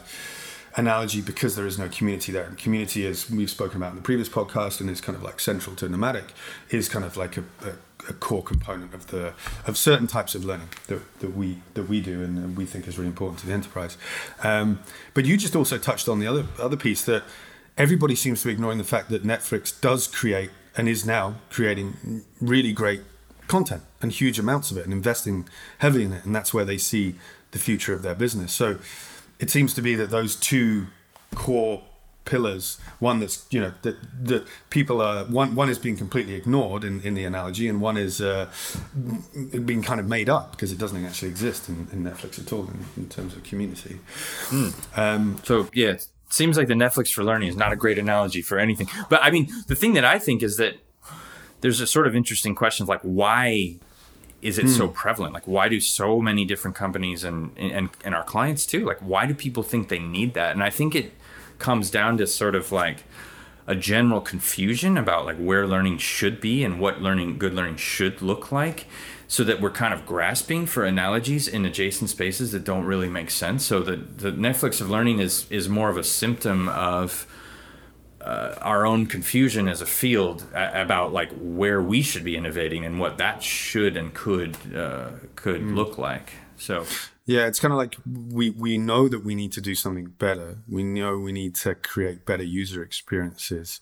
analogy 0.76 1.22
because 1.22 1.56
there 1.56 1.68
is 1.68 1.78
no 1.78 1.90
community 1.90 2.32
there. 2.32 2.46
And 2.46 2.58
community, 2.58 3.06
as 3.06 3.30
we've 3.30 3.50
spoken 3.50 3.78
about 3.78 3.92
in 3.92 3.98
the 3.98 4.02
previous 4.02 4.30
podcast, 4.30 4.82
and 4.82 4.90
is 4.90 5.02
kind 5.02 5.16
of 5.16 5.22
like 5.22 5.40
central 5.40 5.76
to 5.76 5.90
nomadic, 5.90 6.34
is 6.70 6.90
kind 6.90 7.06
of 7.06 7.18
like 7.18 7.38
a, 7.38 7.44
a, 7.64 7.74
a 8.10 8.14
core 8.14 8.44
component 8.44 8.94
of 8.94 9.08
the 9.08 9.34
of 9.66 9.78
certain 9.78 10.08
types 10.08 10.36
of 10.36 10.46
learning 10.46 10.70
that, 10.88 11.20
that 11.20 11.36
we 11.36 11.58
that 11.74 11.84
we 11.84 12.02
do 12.02 12.24
and, 12.24 12.58
we 12.58 12.66
think 12.66 12.88
is 12.88 12.98
really 12.98 13.10
important 13.10 13.40
to 13.40 13.48
the 13.48 13.54
enterprise. 13.54 13.98
Um, 14.44 14.80
but 15.14 15.26
you 15.26 15.38
just 15.38 15.56
also 15.56 15.78
touched 15.78 16.10
on 16.10 16.20
the 16.20 16.28
other 16.28 16.46
other 16.60 16.78
piece 16.78 17.04
that 17.06 17.24
everybody 17.78 18.16
seems 18.16 18.42
to 18.42 18.48
be 18.48 18.54
ignoring 18.54 18.78
the 18.78 18.84
fact 18.84 19.10
that 19.10 19.24
Netflix 19.24 19.80
does 19.80 20.08
create 20.08 20.52
and 20.76 20.88
is 20.88 21.06
now 21.06 21.36
creating 21.50 22.24
really 22.40 22.74
great 22.74 23.02
content 23.48 23.84
and 24.02 24.12
huge 24.12 24.40
amounts 24.40 24.72
of 24.72 24.78
it 24.78 24.86
and 24.86 24.94
investing 24.94 25.48
heavily 25.80 26.06
in 26.06 26.14
it 26.14 26.24
and 26.24 26.34
that's 26.34 26.54
where 26.54 26.64
they 26.64 26.78
see 26.78 27.16
the 27.52 27.60
future 27.60 27.94
of 27.94 28.02
their 28.02 28.16
business 28.16 28.54
so 28.54 28.78
it 29.40 29.50
seems 29.50 29.74
to 29.74 29.82
be 29.82 29.94
that 29.94 30.10
those 30.10 30.38
two 30.38 30.88
core 31.36 31.84
pillars 32.24 32.80
one 33.00 33.20
that's 33.20 33.46
you 33.50 33.60
know 33.60 33.74
that 33.82 33.96
that 34.24 34.46
people 34.70 35.02
are 35.02 35.26
one 35.26 35.56
one 35.56 35.70
is 35.70 35.80
being 35.80 35.98
completely 35.98 36.36
ignored 36.36 36.84
in, 36.84 37.02
in 37.02 37.14
the 37.16 37.24
analogy 37.24 37.68
and 37.68 37.82
one 37.82 37.98
is 37.98 38.22
uh, 38.22 38.48
being 39.66 39.82
kind 39.82 40.00
of 40.00 40.08
made 40.08 40.30
up 40.30 40.52
because 40.52 40.72
it 40.72 40.78
doesn't 40.78 41.04
actually 41.06 41.30
exist 41.30 41.68
in, 41.68 41.88
in 41.92 42.04
netflix 42.04 42.40
at 42.40 42.54
all 42.54 42.66
in, 42.68 42.86
in 42.96 43.10
terms 43.10 43.36
of 43.36 43.44
community 43.44 44.00
um, 44.96 45.38
So 45.44 45.70
yeah, 45.74 45.90
it 45.90 46.08
seems 46.30 46.58
like 46.58 46.68
the 46.68 46.74
Netflix 46.74 47.12
for 47.12 47.24
learning 47.24 47.50
is 47.50 47.56
not 47.56 47.72
a 47.72 47.76
great 47.76 47.98
analogy 47.98 48.42
for 48.42 48.58
anything. 48.58 48.88
But 49.10 49.24
I 49.24 49.32
mean, 49.32 49.50
the 49.68 49.76
thing 49.76 49.94
that 49.94 50.06
I 50.06 50.20
think 50.20 50.44
is 50.44 50.58
that 50.58 50.76
there's 51.62 51.80
a 51.82 51.88
sort 51.88 52.08
of 52.08 52.16
interesting 52.16 52.56
question 52.56 52.84
of 52.84 52.90
like 52.90 53.02
why 53.02 53.76
is 54.42 54.58
it 54.58 54.68
so 54.70 54.88
prevalent? 54.88 55.34
Like 55.34 55.48
why 55.48 55.70
do 55.70 55.80
so 55.80 56.20
many 56.20 56.46
different 56.46 56.76
companies 56.76 57.24
and 57.24 57.52
and 57.58 57.90
and 58.04 58.16
our 58.16 58.24
clients 58.24 58.66
too? 58.66 58.86
Like 58.86 59.00
why 59.00 59.26
do 59.26 59.34
people 59.34 59.64
think 59.64 59.90
they 59.90 60.00
need 60.00 60.34
that? 60.34 60.54
And 60.54 60.64
I 60.64 60.70
think 60.70 60.96
it 60.96 61.14
comes 61.62 61.90
down 61.90 62.18
to 62.18 62.28
sort 62.28 62.56
of 62.56 62.72
like 62.72 63.06
a 63.68 63.76
general 63.76 64.20
confusion 64.20 64.98
about 64.98 65.26
like 65.26 65.38
where 65.38 65.66
learning 65.66 65.98
should 65.98 66.42
be 66.42 66.64
and 66.64 66.80
what 66.80 67.02
learning 67.02 67.38
good 67.38 67.54
learning 67.54 67.78
should 67.78 68.22
look 68.22 68.52
like 68.52 68.86
so 69.28 69.46
that 69.46 69.62
we're 69.62 69.72
kind 69.72 69.94
of 69.94 70.06
grasping 70.06 70.66
for 70.66 70.84
analogies 70.84 71.48
in 71.48 71.66
adjacent 71.66 72.10
spaces 72.10 72.52
that 72.52 72.66
don't 72.66 72.84
really 72.84 73.08
make 73.08 73.32
sense. 73.32 73.66
So 73.66 73.82
the, 73.82 73.96
the 73.96 74.32
netflix 74.32 74.82
of 74.82 74.90
learning 74.90 75.20
is 75.20 75.46
is 75.50 75.70
more 75.70 75.90
of 75.90 75.96
a 75.96 76.04
symptom 76.04 76.68
of 76.68 77.26
uh, 78.24 78.56
our 78.62 78.86
own 78.86 79.06
confusion 79.06 79.68
as 79.68 79.82
a 79.82 79.86
field 79.86 80.46
a- 80.54 80.82
about 80.82 81.12
like 81.12 81.32
where 81.40 81.82
we 81.82 82.02
should 82.02 82.24
be 82.24 82.36
innovating 82.36 82.86
and 82.86 83.00
what 83.00 83.18
that 83.18 83.42
should 83.44 83.98
and 83.98 84.14
could 84.14 84.56
uh, 84.76 85.10
could 85.36 85.62
look 85.64 85.98
like 85.98 86.34
so 86.58 86.86
Yeah, 87.26 87.48
it's 87.48 87.60
kind 87.60 87.72
of 87.72 87.78
like 87.78 87.96
we 88.06 88.50
we 88.52 88.78
know 88.78 89.08
that 89.08 89.24
we 89.24 89.36
need 89.36 89.52
to 89.54 89.62
do 89.62 89.74
something 89.76 90.08
better. 90.18 90.58
We 90.68 90.84
know 90.84 91.18
we 91.18 91.32
need 91.32 91.56
to 91.56 91.76
create 91.76 92.26
better 92.26 92.44
user 92.44 92.84
experiences, 92.84 93.80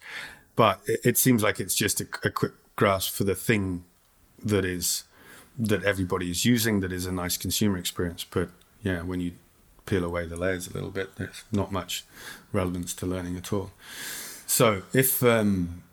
but 0.56 0.80
it, 0.86 0.99
it 1.04 1.17
seems 1.17 1.41
like 1.43 1.60
it's 1.60 1.75
just 1.75 2.02
a, 2.02 2.08
a 2.23 2.30
quick 2.30 2.54
grasp 2.75 3.13
for 3.13 3.25
the 3.25 3.36
thing 3.36 3.84
that 4.45 4.65
is 4.65 5.04
that 5.58 5.84
everybody 5.84 6.30
is 6.30 6.45
using 6.45 6.80
that 6.82 6.91
is 6.93 7.06
a 7.06 7.12
nice 7.12 7.38
consumer 7.38 7.78
experience. 7.78 8.23
But 8.23 8.49
yeah, 8.82 9.02
when 9.02 9.19
you 9.19 9.32
peel 9.86 10.06
away 10.06 10.25
the 10.28 10.38
layers 10.38 10.67
a 10.67 10.73
little 10.73 10.91
bit, 10.91 11.15
there's 11.17 11.43
not 11.52 11.71
much 11.71 12.06
relevance 12.54 12.93
to 12.93 13.06
learning 13.06 13.36
at 13.36 13.52
all. 13.52 13.71
So 14.49 14.81
if 14.93 15.21
um, 15.21 15.83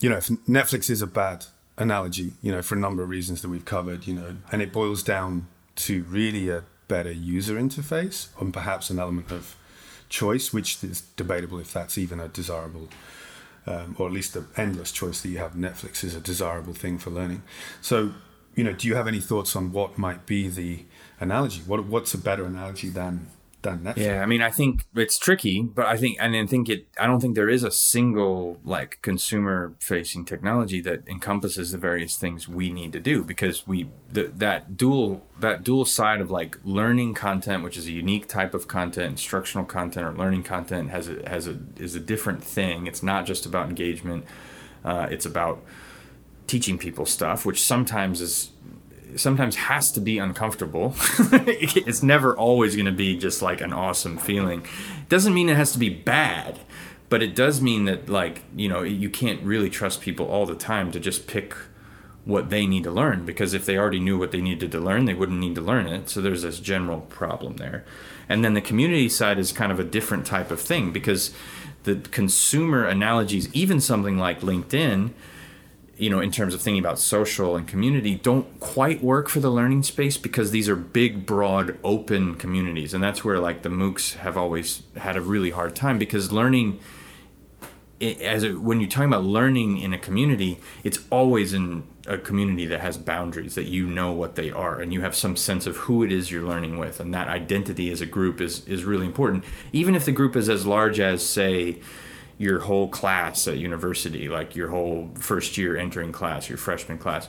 you 0.00 0.08
know 0.08 0.16
if 0.16 0.28
Netflix 0.48 0.88
is 0.88 1.02
a 1.02 1.06
bad 1.06 1.44
analogy, 1.76 2.32
you 2.40 2.50
know 2.50 2.62
for 2.62 2.74
a 2.74 2.78
number 2.78 3.02
of 3.02 3.10
reasons 3.10 3.42
that 3.42 3.50
we've 3.50 3.66
covered, 3.66 4.06
you 4.06 4.14
know, 4.14 4.36
and 4.50 4.62
it 4.62 4.72
boils 4.72 5.02
down 5.02 5.48
to 5.76 6.02
really 6.04 6.48
a 6.48 6.64
better 6.88 7.12
user 7.12 7.56
interface 7.56 8.28
and 8.40 8.54
perhaps 8.54 8.88
an 8.88 8.98
element 8.98 9.30
of 9.30 9.54
choice, 10.08 10.50
which 10.50 10.82
is 10.82 11.02
debatable 11.14 11.58
if 11.58 11.74
that's 11.74 11.98
even 11.98 12.18
a 12.20 12.28
desirable, 12.28 12.88
um, 13.66 13.94
or 13.98 14.06
at 14.06 14.14
least 14.14 14.32
the 14.32 14.46
endless 14.56 14.92
choice 14.92 15.20
that 15.20 15.28
you 15.28 15.36
have. 15.36 15.52
Netflix 15.52 16.02
is 16.02 16.14
a 16.14 16.20
desirable 16.20 16.72
thing 16.72 16.96
for 16.96 17.10
learning. 17.10 17.42
So, 17.82 18.12
you 18.54 18.64
know, 18.64 18.72
do 18.72 18.88
you 18.88 18.94
have 18.94 19.08
any 19.08 19.20
thoughts 19.20 19.54
on 19.54 19.72
what 19.72 19.98
might 19.98 20.24
be 20.24 20.48
the 20.48 20.84
analogy? 21.20 21.60
What 21.66 21.84
what's 21.84 22.14
a 22.14 22.18
better 22.18 22.46
analogy 22.46 22.88
than 22.88 23.26
than 23.62 23.80
Netflix. 23.80 23.96
Yeah, 23.96 24.22
I 24.22 24.26
mean, 24.26 24.42
I 24.42 24.50
think 24.50 24.86
it's 24.94 25.18
tricky, 25.18 25.62
but 25.62 25.86
I 25.86 25.96
think, 25.96 26.16
and 26.20 26.34
I 26.34 26.46
think 26.46 26.68
it, 26.68 26.86
I 26.98 27.06
don't 27.06 27.20
think 27.20 27.34
there 27.34 27.48
is 27.48 27.62
a 27.62 27.70
single 27.70 28.58
like 28.64 28.98
consumer 29.02 29.74
facing 29.80 30.24
technology 30.24 30.80
that 30.82 31.06
encompasses 31.08 31.72
the 31.72 31.78
various 31.78 32.16
things 32.16 32.48
we 32.48 32.70
need 32.70 32.92
to 32.92 33.00
do 33.00 33.24
because 33.24 33.66
we, 33.66 33.88
the, 34.12 34.24
that 34.24 34.76
dual, 34.76 35.26
that 35.38 35.62
dual 35.62 35.84
side 35.84 36.20
of 36.20 36.30
like 36.30 36.58
learning 36.64 37.14
content, 37.14 37.62
which 37.62 37.76
is 37.76 37.86
a 37.86 37.92
unique 37.92 38.28
type 38.28 38.54
of 38.54 38.68
content, 38.68 39.12
instructional 39.12 39.64
content 39.64 40.06
or 40.06 40.12
learning 40.12 40.42
content 40.42 40.90
has 40.90 41.08
a, 41.08 41.28
has 41.28 41.46
a, 41.46 41.58
is 41.76 41.94
a 41.94 42.00
different 42.00 42.42
thing. 42.42 42.86
It's 42.86 43.02
not 43.02 43.26
just 43.26 43.46
about 43.46 43.68
engagement. 43.68 44.24
Uh, 44.84 45.08
it's 45.10 45.26
about 45.26 45.62
teaching 46.46 46.78
people 46.78 47.06
stuff, 47.06 47.46
which 47.46 47.62
sometimes 47.62 48.20
is 48.20 48.50
sometimes 49.16 49.56
has 49.56 49.90
to 49.92 50.00
be 50.00 50.18
uncomfortable. 50.18 50.94
it's 51.18 52.02
never 52.02 52.36
always 52.36 52.76
going 52.76 52.86
to 52.86 52.92
be 52.92 53.16
just 53.16 53.42
like 53.42 53.60
an 53.60 53.72
awesome 53.72 54.18
feeling. 54.18 54.64
Doesn't 55.08 55.34
mean 55.34 55.48
it 55.48 55.56
has 55.56 55.72
to 55.72 55.78
be 55.78 55.88
bad, 55.88 56.60
but 57.08 57.22
it 57.22 57.34
does 57.34 57.60
mean 57.60 57.84
that 57.86 58.08
like, 58.08 58.42
you 58.54 58.68
know, 58.68 58.82
you 58.82 59.10
can't 59.10 59.42
really 59.42 59.70
trust 59.70 60.00
people 60.00 60.26
all 60.26 60.46
the 60.46 60.54
time 60.54 60.92
to 60.92 61.00
just 61.00 61.26
pick 61.26 61.54
what 62.24 62.50
they 62.50 62.66
need 62.66 62.84
to 62.84 62.90
learn 62.90 63.24
because 63.24 63.54
if 63.54 63.64
they 63.64 63.78
already 63.78 63.98
knew 63.98 64.18
what 64.18 64.30
they 64.30 64.40
needed 64.40 64.70
to 64.72 64.78
learn, 64.78 65.06
they 65.06 65.14
wouldn't 65.14 65.40
need 65.40 65.54
to 65.54 65.60
learn 65.60 65.86
it. 65.86 66.08
So 66.08 66.20
there's 66.20 66.42
this 66.42 66.60
general 66.60 67.00
problem 67.02 67.56
there. 67.56 67.84
And 68.28 68.44
then 68.44 68.54
the 68.54 68.60
community 68.60 69.08
side 69.08 69.38
is 69.38 69.52
kind 69.52 69.72
of 69.72 69.80
a 69.80 69.84
different 69.84 70.26
type 70.26 70.50
of 70.50 70.60
thing 70.60 70.92
because 70.92 71.34
the 71.84 71.96
consumer 71.96 72.84
analogies, 72.84 73.52
even 73.54 73.80
something 73.80 74.18
like 74.18 74.40
LinkedIn, 74.40 75.10
you 76.00 76.08
know, 76.08 76.20
in 76.20 76.30
terms 76.30 76.54
of 76.54 76.62
thinking 76.62 76.80
about 76.80 76.98
social 76.98 77.56
and 77.56 77.68
community, 77.68 78.14
don't 78.14 78.58
quite 78.58 79.04
work 79.04 79.28
for 79.28 79.38
the 79.38 79.50
learning 79.50 79.82
space 79.82 80.16
because 80.16 80.50
these 80.50 80.66
are 80.66 80.74
big, 80.74 81.26
broad, 81.26 81.78
open 81.84 82.36
communities, 82.36 82.94
and 82.94 83.04
that's 83.04 83.22
where 83.22 83.38
like 83.38 83.62
the 83.62 83.68
MOOCs 83.68 84.14
have 84.14 84.36
always 84.36 84.82
had 84.96 85.14
a 85.16 85.20
really 85.20 85.50
hard 85.50 85.76
time 85.76 85.98
because 85.98 86.32
learning, 86.32 86.80
as 88.00 88.42
a, 88.42 88.54
when 88.54 88.80
you're 88.80 88.88
talking 88.88 89.08
about 89.08 89.24
learning 89.24 89.76
in 89.78 89.92
a 89.92 89.98
community, 89.98 90.58
it's 90.84 91.00
always 91.10 91.52
in 91.52 91.82
a 92.06 92.16
community 92.16 92.64
that 92.64 92.80
has 92.80 92.96
boundaries 92.96 93.54
that 93.54 93.66
you 93.66 93.86
know 93.86 94.10
what 94.10 94.36
they 94.36 94.50
are 94.50 94.80
and 94.80 94.94
you 94.94 95.02
have 95.02 95.14
some 95.14 95.36
sense 95.36 95.66
of 95.66 95.76
who 95.76 96.02
it 96.02 96.10
is 96.10 96.30
you're 96.30 96.42
learning 96.42 96.78
with. 96.78 96.98
And 96.98 97.12
that 97.12 97.28
identity 97.28 97.92
as 97.92 98.00
a 98.00 98.06
group 98.06 98.40
is 98.40 98.66
is 98.66 98.84
really 98.84 99.04
important. 99.04 99.44
Even 99.70 99.94
if 99.94 100.06
the 100.06 100.12
group 100.12 100.34
is 100.34 100.48
as 100.48 100.64
large 100.64 100.98
as 100.98 101.22
say 101.22 101.78
your 102.40 102.60
whole 102.60 102.88
class 102.88 103.46
at 103.46 103.58
university, 103.58 104.26
like 104.26 104.56
your 104.56 104.70
whole 104.70 105.10
first 105.14 105.58
year 105.58 105.76
entering 105.76 106.10
class, 106.10 106.48
your 106.48 106.56
freshman 106.56 106.96
class. 106.96 107.28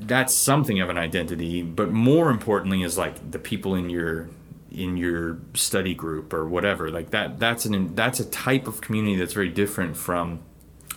That's 0.00 0.34
something 0.34 0.80
of 0.80 0.90
an 0.90 0.98
identity, 0.98 1.62
but 1.62 1.92
more 1.92 2.28
importantly 2.28 2.82
is 2.82 2.98
like 2.98 3.30
the 3.30 3.38
people 3.38 3.76
in 3.76 3.88
your 3.88 4.28
in 4.72 4.96
your 4.96 5.38
study 5.54 5.94
group 5.94 6.34
or 6.34 6.48
whatever. 6.48 6.90
Like 6.90 7.10
that 7.10 7.38
that's 7.38 7.66
an 7.66 7.94
that's 7.94 8.18
a 8.18 8.24
type 8.24 8.66
of 8.66 8.80
community 8.80 9.14
that's 9.14 9.32
very 9.32 9.48
different 9.48 9.96
from 9.96 10.40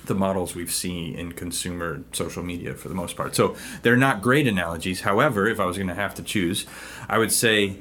the 0.10 0.16
models 0.16 0.54
we've 0.56 0.72
seen 0.72 1.16
in 1.16 1.32
consumer 1.32 2.04
social 2.12 2.44
media 2.44 2.74
for 2.74 2.90
the 2.90 2.96
most 2.96 3.16
part. 3.16 3.34
So 3.36 3.56
they're 3.82 3.96
not 3.96 4.22
great 4.22 4.46
analogies. 4.46 5.02
However, 5.02 5.48
if 5.48 5.62
I 5.62 5.66
was 5.66 5.78
going 5.78 5.88
to 5.88 5.96
have 5.96 6.14
to 6.16 6.24
choose, 6.24 6.66
I 7.08 7.18
would 7.18 7.32
say 7.32 7.78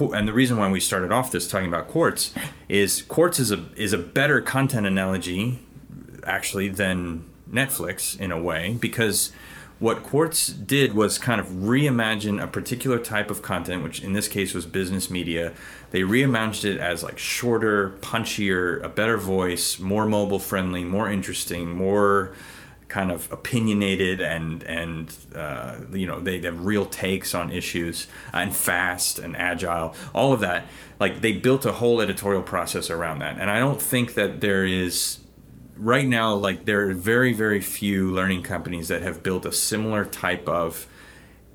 and 0.00 0.26
the 0.26 0.32
reason 0.32 0.56
why 0.56 0.70
we 0.70 0.80
started 0.80 1.12
off 1.12 1.30
this 1.30 1.46
talking 1.46 1.68
about 1.68 1.88
quartz 1.88 2.32
is 2.66 3.02
quartz 3.02 3.38
is 3.38 3.50
a 3.50 3.66
is 3.76 3.92
a 3.92 3.98
better 3.98 4.40
content 4.40 4.86
analogy 4.86 5.58
actually 6.24 6.68
than 6.68 7.28
Netflix 7.50 8.18
in 8.18 8.32
a 8.32 8.40
way 8.40 8.78
because 8.80 9.32
what 9.82 10.04
Quartz 10.04 10.46
did 10.46 10.94
was 10.94 11.18
kind 11.18 11.40
of 11.40 11.48
reimagine 11.48 12.40
a 12.40 12.46
particular 12.46 13.00
type 13.00 13.32
of 13.32 13.42
content, 13.42 13.82
which 13.82 14.00
in 14.00 14.12
this 14.12 14.28
case 14.28 14.54
was 14.54 14.64
business 14.64 15.10
media. 15.10 15.52
They 15.90 16.02
reimagined 16.02 16.76
it 16.76 16.78
as 16.78 17.02
like 17.02 17.18
shorter, 17.18 17.90
punchier, 18.00 18.80
a 18.84 18.88
better 18.88 19.16
voice, 19.16 19.80
more 19.80 20.06
mobile 20.06 20.38
friendly, 20.38 20.84
more 20.84 21.10
interesting, 21.10 21.74
more 21.74 22.32
kind 22.86 23.10
of 23.10 23.30
opinionated 23.32 24.20
and 24.20 24.62
and 24.64 25.16
uh, 25.34 25.76
you 25.92 26.06
know 26.06 26.20
they 26.20 26.38
have 26.42 26.64
real 26.64 26.86
takes 26.86 27.34
on 27.34 27.50
issues 27.50 28.06
and 28.34 28.54
fast 28.54 29.18
and 29.18 29.34
agile 29.34 29.94
all 30.14 30.34
of 30.34 30.40
that 30.40 30.66
like 31.00 31.22
they 31.22 31.32
built 31.32 31.64
a 31.64 31.72
whole 31.72 32.02
editorial 32.02 32.42
process 32.42 32.90
around 32.90 33.18
that 33.20 33.38
and 33.38 33.50
i 33.50 33.58
don't 33.58 33.80
think 33.80 34.12
that 34.12 34.42
there 34.42 34.66
is 34.66 35.21
right 35.76 36.06
now 36.06 36.34
like 36.34 36.64
there 36.64 36.88
are 36.88 36.92
very 36.92 37.32
very 37.32 37.60
few 37.60 38.10
learning 38.10 38.42
companies 38.42 38.88
that 38.88 39.02
have 39.02 39.22
built 39.22 39.46
a 39.46 39.52
similar 39.52 40.04
type 40.04 40.48
of 40.48 40.86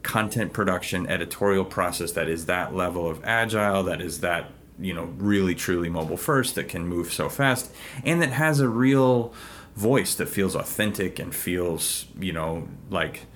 content 0.04 0.54
production 0.54 1.08
editorial 1.08 1.66
process 1.66 2.14
that 2.14 2.28
is 2.28 2.46
that 2.46 2.74
level 2.74 3.10
of 3.10 3.24
agile 3.24 3.84
that 3.84 4.02
is 4.02 4.22
that 4.22 4.50
you 4.80 4.94
know 4.94 5.06
really 5.18 5.54
truly 5.54 5.90
mobile 5.90 6.18
first 6.18 6.56
that 6.56 6.68
can 6.68 6.88
move 6.88 7.12
so 7.12 7.30
fast 7.30 7.72
and 8.04 8.22
that 8.22 8.32
has 8.32 8.60
a 8.60 8.68
real 8.68 9.34
voice 9.78 10.16
that 10.16 10.28
feels 10.28 10.56
authentic 10.56 11.20
and 11.20 11.34
feels, 11.34 12.08
you 12.20 12.34
know, 12.34 12.68
like 12.90 13.28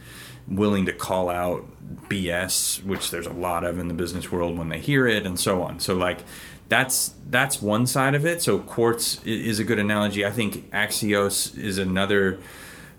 willing 0.47 0.87
to 0.87 0.91
call 0.91 1.29
out 1.29 1.63
BS, 2.09 2.83
which 2.83 3.11
there's 3.11 3.27
a 3.27 3.33
lot 3.33 3.63
of 3.63 3.77
in 3.77 3.87
the 3.87 3.93
business 3.93 4.31
world 4.31 4.57
when 4.57 4.67
they 4.69 4.79
hear 4.79 5.07
it 5.07 5.25
and 5.25 5.39
so 5.39 5.61
on. 5.61 5.79
So 5.79 5.93
like 5.93 6.21
that's 6.71 7.15
that's 7.29 7.61
one 7.61 7.85
side 7.85 8.15
of 8.15 8.25
it. 8.25 8.41
So 8.41 8.59
quartz 8.59 9.21
is 9.25 9.59
a 9.59 9.65
good 9.65 9.77
analogy. 9.77 10.25
I 10.25 10.31
think 10.31 10.71
Axios 10.71 11.57
is 11.57 11.77
another 11.77 12.39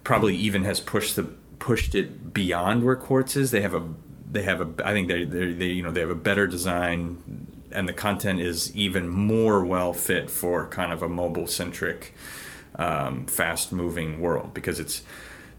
probably 0.04 0.36
even 0.36 0.64
has 0.64 0.78
pushed 0.78 1.16
the 1.16 1.22
pushed 1.58 1.94
it 1.94 2.34
beyond 2.34 2.84
where 2.84 2.96
quartz 2.96 3.34
is. 3.34 3.50
They 3.50 3.62
have 3.62 3.72
a 3.72 3.82
they 4.30 4.42
have 4.42 4.60
a 4.60 4.86
I 4.86 4.92
think 4.92 5.08
they 5.08 5.24
they 5.24 5.68
you 5.68 5.82
know 5.82 5.90
they 5.90 6.00
have 6.00 6.10
a 6.10 6.14
better 6.14 6.46
design 6.46 7.46
and 7.70 7.88
the 7.88 7.94
content 7.94 8.42
is 8.42 8.76
even 8.76 9.08
more 9.08 9.64
well 9.64 9.94
fit 9.94 10.28
for 10.28 10.66
kind 10.66 10.92
of 10.92 11.02
a 11.02 11.08
mobile 11.08 11.46
centric 11.46 12.12
um, 12.76 13.24
fast 13.24 13.72
moving 13.72 14.20
world 14.20 14.52
because 14.52 14.80
it's 14.80 15.00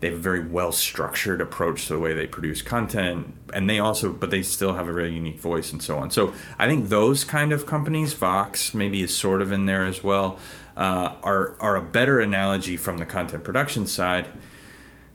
they 0.04 0.10
have 0.10 0.20
a 0.20 0.22
very 0.22 0.46
well 0.46 0.74
structured 0.74 1.40
approach 1.40 1.88
to 1.88 1.94
the 1.94 2.00
way 2.00 2.14
they 2.14 2.28
produce 2.28 2.62
content 2.62 3.34
and 3.54 3.70
they 3.70 3.80
also 3.80 4.12
but 4.12 4.32
they 4.32 4.44
still 4.44 4.74
have 4.74 4.90
a 4.90 4.92
really 4.92 5.14
unique 5.14 5.40
voice 5.40 5.72
and 5.72 5.82
so 5.82 5.98
on 5.98 6.12
so 6.12 6.34
i 6.60 6.68
think 6.68 6.90
those 6.90 7.24
kind 7.24 7.54
of 7.54 7.66
companies 7.66 8.12
vox 8.12 8.74
maybe 8.74 9.02
is 9.02 9.16
sort 9.16 9.42
of 9.42 9.54
in 9.54 9.66
there 9.66 9.86
as 9.86 10.04
well 10.04 10.38
uh, 10.76 11.16
are 11.24 11.56
are 11.62 11.78
a 11.78 11.82
better 11.82 12.20
analogy 12.20 12.76
from 12.76 12.98
the 12.98 13.06
content 13.06 13.46
production 13.46 13.88
side 13.88 14.28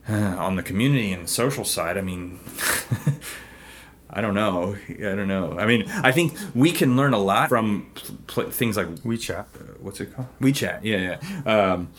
uh, 0.09 0.15
on 0.39 0.57
the 0.57 0.63
community 0.63 1.13
and 1.13 1.25
the 1.25 1.29
social 1.29 1.67
side 1.67 1.99
i 1.99 2.01
mean 2.01 2.41
I 4.11 4.23
don't 4.23 4.35
know. 4.35 4.75
I 4.89 5.15
don't 5.15 5.29
know. 5.29 5.59
I 5.59 5.67
mean, 5.67 5.85
I 5.91 6.13
think 6.13 6.35
we 6.55 6.73
can 6.73 6.97
learn 6.97 7.13
a 7.13 7.19
lot 7.19 7.51
from 7.51 7.91
pl- 7.95 8.17
pl- 8.27 8.51
things 8.51 8.75
like 8.77 8.89
WeChat. 9.05 9.41
Uh, 9.41 9.75
what's 9.81 10.01
it 10.01 10.15
called? 10.15 10.29
WeChat. 10.41 10.81
Yeah, 10.83 11.19
yeah. 11.45 11.73
Um, 11.73 11.91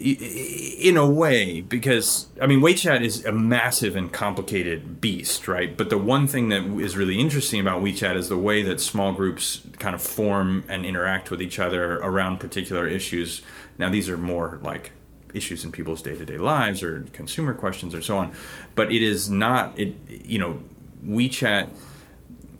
in 0.00 0.96
a 0.96 1.08
way, 1.08 1.60
because 1.60 2.28
I 2.40 2.46
mean, 2.46 2.60
WeChat 2.60 3.02
is 3.02 3.24
a 3.24 3.32
massive 3.32 3.96
and 3.96 4.12
complicated 4.12 5.00
beast, 5.00 5.48
right? 5.48 5.76
But 5.76 5.90
the 5.90 5.98
one 5.98 6.26
thing 6.26 6.48
that 6.50 6.64
is 6.80 6.96
really 6.96 7.18
interesting 7.18 7.60
about 7.60 7.82
WeChat 7.82 8.16
is 8.16 8.28
the 8.28 8.38
way 8.38 8.62
that 8.62 8.80
small 8.80 9.12
groups 9.12 9.62
kind 9.78 9.94
of 9.94 10.02
form 10.02 10.64
and 10.68 10.86
interact 10.86 11.30
with 11.30 11.42
each 11.42 11.58
other 11.58 11.98
around 11.98 12.38
particular 12.38 12.86
issues. 12.86 13.42
Now, 13.76 13.90
these 13.90 14.08
are 14.08 14.18
more 14.18 14.60
like 14.62 14.92
issues 15.34 15.64
in 15.64 15.72
people's 15.72 16.00
day-to-day 16.00 16.38
lives 16.38 16.82
or 16.82 17.02
consumer 17.12 17.52
questions 17.52 17.94
or 17.94 18.00
so 18.00 18.16
on 18.16 18.32
but 18.74 18.90
it 18.90 19.02
is 19.02 19.28
not 19.28 19.78
it 19.78 19.94
you 20.08 20.38
know 20.38 20.58
WeChat 21.06 21.68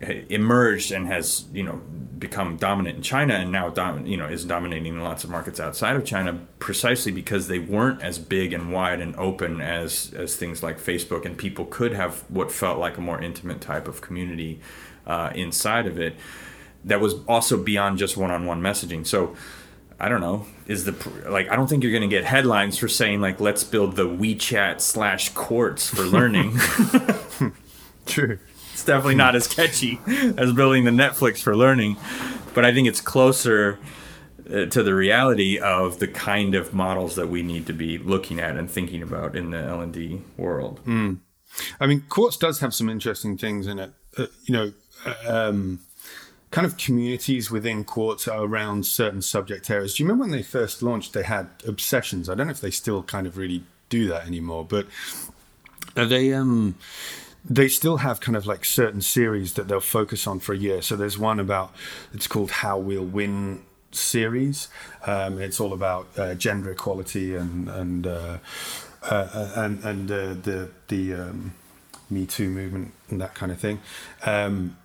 emerged 0.00 0.92
and 0.92 1.06
has 1.08 1.44
you 1.52 1.62
know 1.62 1.80
become 2.18 2.56
dominant 2.56 2.96
in 2.96 3.02
China 3.02 3.34
and 3.34 3.50
now 3.50 3.68
dom- 3.68 4.06
you 4.06 4.16
know 4.16 4.26
is 4.26 4.44
dominating 4.44 4.94
in 4.94 5.02
lots 5.02 5.24
of 5.24 5.30
markets 5.30 5.58
outside 5.58 5.96
of 5.96 6.04
China 6.04 6.40
precisely 6.58 7.10
because 7.10 7.48
they 7.48 7.58
weren't 7.58 8.00
as 8.02 8.18
big 8.18 8.52
and 8.52 8.72
wide 8.72 9.00
and 9.00 9.14
open 9.16 9.60
as 9.60 10.12
as 10.14 10.36
things 10.36 10.62
like 10.62 10.78
Facebook. 10.78 11.24
And 11.24 11.36
people 11.36 11.64
could 11.64 11.92
have 11.92 12.24
what 12.28 12.52
felt 12.52 12.78
like 12.78 12.96
a 12.96 13.00
more 13.00 13.20
intimate 13.20 13.60
type 13.60 13.88
of 13.88 14.00
community 14.00 14.60
uh, 15.06 15.30
inside 15.34 15.86
of 15.86 15.98
it 15.98 16.14
that 16.84 17.00
was 17.00 17.14
also 17.26 17.60
beyond 17.60 17.98
just 17.98 18.16
one-on-one 18.16 18.60
messaging. 18.60 19.04
So 19.06 19.36
I 19.98 20.08
don't 20.08 20.20
know. 20.20 20.46
Is 20.68 20.84
the 20.84 20.94
like 21.28 21.50
I 21.50 21.56
don't 21.56 21.68
think 21.68 21.82
you're 21.82 21.92
going 21.92 22.08
to 22.08 22.14
get 22.14 22.24
headlines 22.24 22.78
for 22.78 22.86
saying 22.86 23.20
like 23.20 23.40
let's 23.40 23.64
build 23.64 23.96
the 23.96 24.06
WeChat 24.06 24.80
slash 24.80 25.30
quartz 25.30 25.88
for 25.88 26.02
learning. 26.02 26.56
True. 28.06 28.38
It's 28.78 28.84
definitely 28.84 29.16
not 29.16 29.34
as 29.34 29.48
catchy 29.48 29.98
as 30.06 30.52
building 30.52 30.84
the 30.84 30.92
Netflix 30.92 31.40
for 31.40 31.56
learning, 31.56 31.96
but 32.54 32.64
I 32.64 32.72
think 32.72 32.86
it's 32.86 33.00
closer 33.00 33.76
uh, 34.48 34.66
to 34.66 34.84
the 34.84 34.94
reality 34.94 35.58
of 35.58 35.98
the 35.98 36.06
kind 36.06 36.54
of 36.54 36.72
models 36.72 37.16
that 37.16 37.28
we 37.28 37.42
need 37.42 37.66
to 37.66 37.72
be 37.72 37.98
looking 37.98 38.38
at 38.38 38.56
and 38.56 38.70
thinking 38.70 39.02
about 39.02 39.34
in 39.34 39.50
the 39.50 39.58
L 39.58 39.80
and 39.80 39.92
D 39.92 40.22
world. 40.36 40.78
Mm. 40.86 41.18
I 41.80 41.88
mean, 41.88 42.04
Quartz 42.08 42.36
does 42.36 42.60
have 42.60 42.72
some 42.72 42.88
interesting 42.88 43.36
things 43.36 43.66
in 43.66 43.80
it 43.80 43.92
uh, 44.16 44.26
you 44.44 44.52
know, 44.54 44.72
um, 45.26 45.80
kind 46.52 46.64
of 46.64 46.76
communities 46.76 47.50
within 47.50 47.82
Quartz 47.82 48.28
around 48.28 48.86
certain 48.86 49.22
subject 49.22 49.68
areas. 49.70 49.96
Do 49.96 50.04
you 50.04 50.08
remember 50.08 50.22
when 50.22 50.30
they 50.30 50.44
first 50.44 50.84
launched? 50.84 51.14
They 51.14 51.24
had 51.24 51.48
obsessions. 51.66 52.28
I 52.28 52.36
don't 52.36 52.46
know 52.46 52.52
if 52.52 52.60
they 52.60 52.70
still 52.70 53.02
kind 53.02 53.26
of 53.26 53.36
really 53.36 53.64
do 53.88 54.06
that 54.06 54.24
anymore, 54.24 54.64
but 54.64 54.86
are 55.96 56.06
they 56.06 56.32
um 56.32 56.76
they 57.48 57.68
still 57.68 57.98
have 57.98 58.20
kind 58.20 58.36
of 58.36 58.46
like 58.46 58.64
certain 58.64 59.00
series 59.00 59.54
that 59.54 59.68
they'll 59.68 59.80
focus 59.80 60.26
on 60.26 60.40
for 60.40 60.52
a 60.52 60.58
year. 60.58 60.82
So 60.82 60.96
there's 60.96 61.18
one 61.18 61.40
about 61.40 61.74
it's 62.12 62.26
called 62.26 62.50
How 62.50 62.78
We'll 62.78 63.04
Win 63.04 63.62
series. 63.90 64.68
Um, 65.06 65.40
it's 65.40 65.60
all 65.60 65.72
about 65.72 66.08
uh, 66.16 66.34
gender 66.34 66.72
equality 66.72 67.34
and 67.34 67.68
and 67.68 68.06
uh, 68.06 68.38
uh, 69.02 69.52
and 69.56 69.82
and 69.84 70.10
uh, 70.10 70.34
the 70.34 70.70
the 70.88 71.14
um, 71.14 71.54
Me 72.10 72.26
Too 72.26 72.50
movement 72.50 72.92
and 73.08 73.20
that 73.20 73.34
kind 73.34 73.50
of 73.50 73.58
thing. 73.58 73.80
Um, 74.26 74.76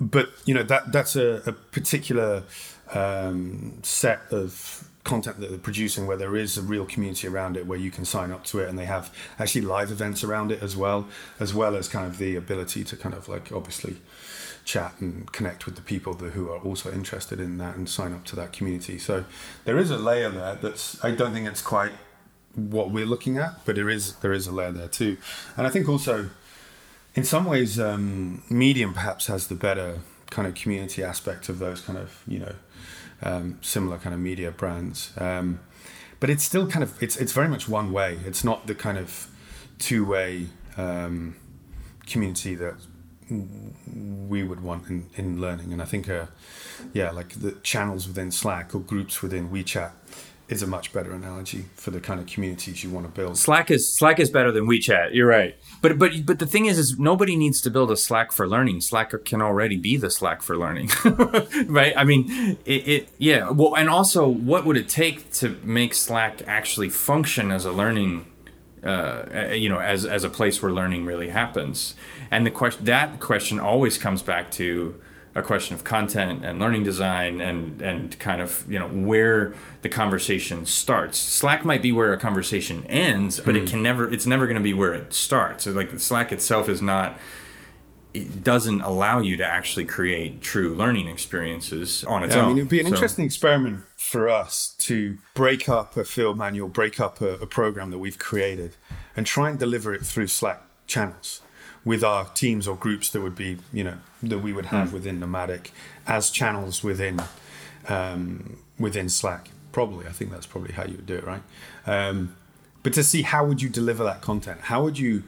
but 0.00 0.30
you 0.44 0.54
know 0.54 0.62
that 0.62 0.92
that's 0.92 1.16
a, 1.16 1.42
a 1.46 1.52
particular 1.52 2.44
um, 2.94 3.78
set 3.82 4.20
of 4.30 4.88
content 5.06 5.38
that 5.38 5.50
they're 5.50 5.58
producing 5.58 6.06
where 6.06 6.16
there 6.16 6.36
is 6.36 6.58
a 6.58 6.62
real 6.62 6.84
community 6.84 7.28
around 7.28 7.56
it 7.56 7.64
where 7.64 7.78
you 7.78 7.92
can 7.92 8.04
sign 8.04 8.32
up 8.32 8.44
to 8.44 8.58
it 8.58 8.68
and 8.68 8.76
they 8.76 8.84
have 8.84 9.14
actually 9.38 9.60
live 9.60 9.92
events 9.92 10.24
around 10.24 10.50
it 10.50 10.60
as 10.60 10.76
well 10.76 11.06
as 11.38 11.54
well 11.54 11.76
as 11.76 11.88
kind 11.88 12.06
of 12.06 12.18
the 12.18 12.34
ability 12.34 12.82
to 12.82 12.96
kind 12.96 13.14
of 13.14 13.28
like 13.28 13.52
obviously 13.52 13.96
chat 14.64 14.94
and 15.00 15.30
connect 15.30 15.64
with 15.64 15.76
the 15.76 15.82
people 15.82 16.12
that, 16.14 16.32
who 16.32 16.50
are 16.50 16.58
also 16.58 16.92
interested 16.92 17.38
in 17.38 17.56
that 17.58 17.76
and 17.76 17.88
sign 17.88 18.12
up 18.12 18.24
to 18.24 18.34
that 18.34 18.52
community. 18.52 18.98
So 18.98 19.24
there 19.64 19.78
is 19.78 19.92
a 19.92 19.96
layer 19.96 20.28
there 20.28 20.56
that's 20.56 21.02
i 21.04 21.12
don't 21.12 21.32
think 21.32 21.46
it's 21.46 21.62
quite 21.62 21.92
what 22.54 22.90
we're 22.90 23.06
looking 23.06 23.38
at 23.38 23.64
but 23.64 23.76
there 23.76 23.88
is 23.88 24.16
there 24.16 24.32
is 24.32 24.48
a 24.48 24.52
layer 24.52 24.72
there 24.72 24.88
too. 24.88 25.16
And 25.56 25.66
i 25.68 25.70
think 25.70 25.88
also 25.88 26.30
in 27.14 27.22
some 27.22 27.44
ways 27.44 27.78
um, 27.78 28.42
medium 28.50 28.92
perhaps 28.92 29.28
has 29.28 29.46
the 29.46 29.54
better 29.54 30.00
kind 30.30 30.48
of 30.48 30.54
community 30.54 31.02
aspect 31.04 31.48
of 31.48 31.60
those 31.60 31.80
kind 31.80 31.98
of 31.98 32.22
you 32.26 32.40
know 32.40 32.54
um, 33.22 33.58
similar 33.62 33.98
kind 33.98 34.14
of 34.14 34.20
media 34.20 34.50
brands. 34.50 35.12
Um, 35.18 35.60
but 36.20 36.30
it's 36.30 36.44
still 36.44 36.66
kind 36.66 36.82
of 36.82 37.02
it's 37.02 37.16
it's 37.16 37.32
very 37.32 37.48
much 37.48 37.68
one 37.68 37.92
way. 37.92 38.18
It's 38.24 38.42
not 38.42 38.66
the 38.66 38.74
kind 38.74 38.98
of 38.98 39.28
two 39.78 40.04
way 40.04 40.48
um, 40.76 41.36
community 42.06 42.54
that 42.54 42.74
we 43.28 44.42
would 44.44 44.60
want 44.60 44.88
in, 44.88 45.08
in 45.14 45.40
learning. 45.40 45.72
And 45.72 45.82
I 45.82 45.84
think, 45.84 46.08
uh, 46.08 46.26
yeah, 46.92 47.10
like 47.10 47.30
the 47.30 47.52
channels 47.62 48.06
within 48.06 48.30
Slack 48.30 48.74
or 48.74 48.80
groups 48.80 49.20
within 49.20 49.50
WeChat 49.50 49.92
is 50.48 50.62
a 50.62 50.66
much 50.66 50.92
better 50.92 51.12
analogy 51.12 51.64
for 51.74 51.90
the 51.90 52.00
kind 52.00 52.20
of 52.20 52.26
communities 52.26 52.84
you 52.84 52.90
want 52.90 53.04
to 53.04 53.12
build. 53.12 53.36
Slack 53.36 53.70
is 53.70 53.92
Slack 53.92 54.20
is 54.20 54.30
better 54.30 54.52
than 54.52 54.66
WeChat. 54.66 55.12
You're 55.12 55.26
right. 55.26 55.56
But 55.82 55.98
but 55.98 56.12
but 56.24 56.38
the 56.38 56.46
thing 56.46 56.66
is, 56.66 56.78
is 56.78 56.98
nobody 56.98 57.36
needs 57.36 57.60
to 57.62 57.70
build 57.70 57.90
a 57.90 57.96
Slack 57.96 58.32
for 58.32 58.48
learning. 58.48 58.80
Slack 58.80 59.12
can 59.24 59.42
already 59.42 59.76
be 59.76 59.96
the 59.96 60.10
Slack 60.10 60.42
for 60.42 60.56
learning, 60.56 60.90
right? 61.66 61.92
I 61.96 62.04
mean, 62.04 62.58
it, 62.64 62.88
it 62.88 63.08
yeah. 63.18 63.50
Well, 63.50 63.74
and 63.74 63.88
also, 63.88 64.28
what 64.28 64.64
would 64.64 64.76
it 64.76 64.88
take 64.88 65.32
to 65.34 65.58
make 65.64 65.94
Slack 65.94 66.46
actually 66.46 66.90
function 66.90 67.50
as 67.50 67.64
a 67.64 67.72
learning? 67.72 68.26
Uh, 68.84 69.50
you 69.52 69.68
know, 69.68 69.80
as 69.80 70.04
as 70.04 70.22
a 70.22 70.30
place 70.30 70.62
where 70.62 70.70
learning 70.70 71.06
really 71.06 71.30
happens, 71.30 71.96
and 72.30 72.46
the 72.46 72.52
question 72.52 72.84
that 72.84 73.18
question 73.18 73.58
always 73.58 73.98
comes 73.98 74.22
back 74.22 74.50
to 74.52 75.00
a 75.36 75.42
question 75.42 75.74
of 75.74 75.84
content 75.84 76.44
and 76.44 76.58
learning 76.58 76.82
design 76.82 77.40
and 77.42 77.80
and 77.82 78.18
kind 78.18 78.40
of 78.40 78.64
you 78.68 78.78
know 78.78 78.88
where 78.88 79.54
the 79.82 79.88
conversation 79.88 80.64
starts. 80.64 81.18
Slack 81.18 81.64
might 81.64 81.82
be 81.82 81.92
where 81.92 82.12
a 82.12 82.16
conversation 82.16 82.84
ends, 82.86 83.38
but 83.38 83.54
mm. 83.54 83.58
it 83.58 83.60
hmm. 83.60 83.66
can 83.66 83.82
never 83.82 84.10
it's 84.10 84.26
never 84.26 84.46
going 84.46 84.56
to 84.56 84.62
be 84.62 84.72
where 84.72 84.94
it 84.94 85.12
starts. 85.12 85.64
So 85.64 85.72
like 85.72 86.00
Slack 86.00 86.32
itself 86.32 86.68
is 86.68 86.80
not 86.80 87.18
it 88.14 88.42
doesn't 88.42 88.80
allow 88.80 89.18
you 89.18 89.36
to 89.36 89.44
actually 89.44 89.84
create 89.84 90.40
true 90.40 90.74
learning 90.74 91.06
experiences 91.06 92.02
on 92.04 92.24
its 92.24 92.34
yeah, 92.34 92.40
own. 92.40 92.44
I 92.44 92.48
mean, 92.48 92.58
it'd 92.58 92.70
be 92.70 92.80
an 92.80 92.86
so. 92.86 92.94
interesting 92.94 93.26
experiment 93.26 93.84
for 93.94 94.30
us 94.30 94.74
to 94.78 95.18
break 95.34 95.68
up 95.68 95.98
a 95.98 96.04
field 96.04 96.38
manual, 96.38 96.68
break 96.68 96.98
up 96.98 97.20
a, 97.20 97.34
a 97.34 97.46
program 97.46 97.90
that 97.90 97.98
we've 97.98 98.18
created, 98.18 98.74
and 99.14 99.26
try 99.26 99.50
and 99.50 99.58
deliver 99.58 99.92
it 99.92 100.00
through 100.00 100.28
Slack 100.28 100.62
channels 100.86 101.42
with 101.84 102.02
our 102.02 102.24
teams 102.30 102.66
or 102.66 102.74
groups 102.74 103.10
that 103.10 103.20
would 103.20 103.36
be, 103.36 103.58
you 103.72 103.84
know, 103.84 103.98
that 104.30 104.38
we 104.38 104.52
would 104.52 104.66
have 104.66 104.88
mm. 104.88 104.92
within 104.92 105.20
Nomadic 105.20 105.72
as 106.06 106.30
channels 106.30 106.82
within 106.82 107.20
um, 107.88 108.58
within 108.78 109.08
Slack. 109.08 109.50
Probably, 109.72 110.06
I 110.06 110.12
think 110.12 110.30
that's 110.30 110.46
probably 110.46 110.72
how 110.72 110.84
you 110.84 110.96
would 110.96 111.06
do 111.06 111.16
it, 111.16 111.24
right? 111.24 111.42
Um, 111.86 112.36
but 112.82 112.92
to 112.94 113.04
see 113.04 113.22
how 113.22 113.44
would 113.44 113.60
you 113.60 113.68
deliver 113.68 114.04
that 114.04 114.22
content? 114.22 114.60
How 114.62 114.82
would 114.82 114.98
you 114.98 115.24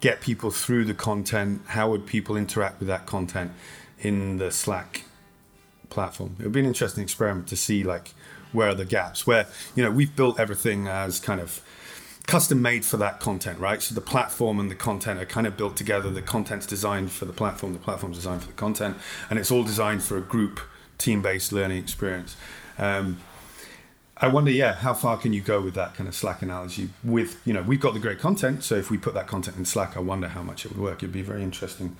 get 0.00 0.20
people 0.20 0.50
through 0.50 0.84
the 0.84 0.94
content? 0.94 1.62
How 1.66 1.90
would 1.90 2.06
people 2.06 2.36
interact 2.36 2.78
with 2.78 2.88
that 2.88 3.06
content 3.06 3.52
in 3.98 4.38
the 4.38 4.50
Slack 4.50 5.04
platform? 5.90 6.36
It 6.38 6.44
would 6.44 6.52
be 6.52 6.60
an 6.60 6.66
interesting 6.66 7.02
experiment 7.02 7.48
to 7.48 7.56
see 7.56 7.84
like 7.84 8.14
where 8.52 8.68
are 8.68 8.74
the 8.74 8.84
gaps. 8.84 9.26
Where 9.26 9.46
you 9.74 9.82
know 9.84 9.90
we've 9.90 10.14
built 10.14 10.40
everything 10.40 10.88
as 10.88 11.20
kind 11.20 11.40
of 11.40 11.62
custom 12.30 12.62
made 12.62 12.84
for 12.84 12.96
that 12.96 13.18
content, 13.18 13.58
right? 13.58 13.82
So 13.82 13.94
the 13.94 14.00
platform 14.00 14.60
and 14.60 14.70
the 14.70 14.76
content 14.76 15.20
are 15.20 15.26
kind 15.26 15.46
of 15.48 15.56
built 15.56 15.76
together. 15.76 16.10
The 16.10 16.22
content's 16.22 16.64
designed 16.64 17.10
for 17.10 17.24
the 17.24 17.32
platform, 17.32 17.72
the 17.72 17.80
platform's 17.80 18.16
designed 18.16 18.42
for 18.42 18.46
the 18.46 18.54
content, 18.54 18.96
and 19.28 19.38
it's 19.38 19.50
all 19.50 19.64
designed 19.64 20.04
for 20.04 20.16
a 20.16 20.20
group 20.20 20.60
team 20.96 21.22
based 21.22 21.52
learning 21.52 21.78
experience. 21.78 22.36
Um, 22.78 23.18
I 24.16 24.28
wonder, 24.28 24.50
yeah, 24.50 24.74
how 24.74 24.94
far 24.94 25.16
can 25.16 25.32
you 25.32 25.40
go 25.40 25.60
with 25.60 25.74
that 25.74 25.94
kind 25.94 26.08
of 26.08 26.14
Slack 26.14 26.40
analogy? 26.42 26.90
With, 27.02 27.40
you 27.44 27.52
know, 27.52 27.62
we've 27.62 27.80
got 27.80 27.94
the 27.94 28.00
great 28.00 28.20
content, 28.20 28.62
so 28.62 28.76
if 28.76 28.90
we 28.90 28.98
put 28.98 29.14
that 29.14 29.26
content 29.26 29.56
in 29.56 29.64
Slack, 29.64 29.96
I 29.96 30.00
wonder 30.00 30.28
how 30.28 30.42
much 30.42 30.64
it 30.64 30.70
would 30.70 30.80
work. 30.80 30.98
It'd 30.98 31.12
be 31.12 31.20
a 31.20 31.24
very 31.24 31.42
interesting 31.42 31.96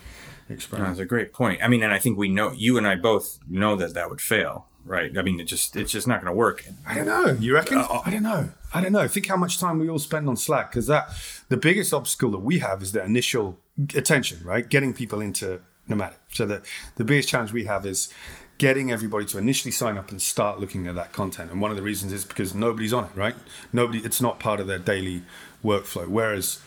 experiment. 0.49 0.93
That's 0.93 1.01
a 1.01 1.07
great 1.07 1.33
point. 1.33 1.61
I 1.62 1.69
mean, 1.69 1.83
and 1.83 1.93
I 1.93 1.99
think 1.99 2.19
we 2.19 2.29
know, 2.29 2.53
you 2.53 2.79
and 2.79 2.87
I 2.87 2.95
both 2.95 3.38
know 3.49 3.75
that 3.77 3.95
that 3.95 4.11
would 4.11 4.21
fail 4.21 4.66
right? 4.85 5.16
I 5.16 5.23
mean, 5.23 5.40
it 5.40 5.45
just 5.45 5.77
it's 5.77 5.93
just 5.93 6.07
not 6.07 6.21
going 6.21 6.33
to 6.33 6.37
work. 6.37 6.64
I 6.87 6.95
don't 6.95 7.07
know. 7.07 7.37
You 7.38 7.55
reckon? 7.55 7.79
Uh, 7.79 8.01
I 8.05 8.11
don't 8.11 8.23
know. 8.23 8.51
I 8.73 8.81
don't 8.81 8.93
know. 8.93 9.07
Think 9.09 9.27
how 9.27 9.37
much 9.37 9.59
time 9.59 9.79
we 9.79 9.88
all 9.88 9.99
spend 9.99 10.29
on 10.29 10.37
Slack 10.37 10.71
because 10.71 10.87
that 10.87 11.11
the 11.49 11.57
biggest 11.57 11.93
obstacle 11.93 12.31
that 12.33 12.38
we 12.38 12.59
have 12.61 12.83
is 12.83 12.93
the 12.93 13.05
initial 13.05 13.59
attention, 13.95 14.40
right? 14.45 14.69
Getting 14.69 14.93
people 14.93 15.21
into 15.21 15.61
nomadic. 15.88 16.19
So 16.33 16.47
the 16.47 16.62
the 16.97 17.05
biggest 17.05 17.29
challenge 17.29 17.53
we 17.53 17.64
have 17.64 17.87
is 17.87 18.12
getting 18.59 18.93
everybody 18.93 19.25
to 19.25 19.38
initially 19.38 19.73
sign 19.73 19.97
up 19.97 20.11
and 20.11 20.21
start 20.21 20.61
looking 20.61 20.87
at 20.87 20.95
that 20.95 21.12
content. 21.12 21.51
And 21.51 21.61
one 21.62 21.71
of 21.71 21.79
the 21.79 21.83
reasons 21.83 22.12
is 22.12 22.25
because 22.25 22.55
nobody's 22.55 22.93
on 22.93 23.05
it, 23.05 23.11
right? 23.14 23.35
Nobody. 23.73 24.01
It's 24.01 24.21
not 24.21 24.38
part 24.38 24.61
of 24.61 24.66
their 24.66 24.79
daily 24.79 25.23
workflow. 25.64 26.07
Whereas 26.07 26.61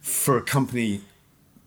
for 0.00 0.36
a 0.36 0.42
company 0.42 1.02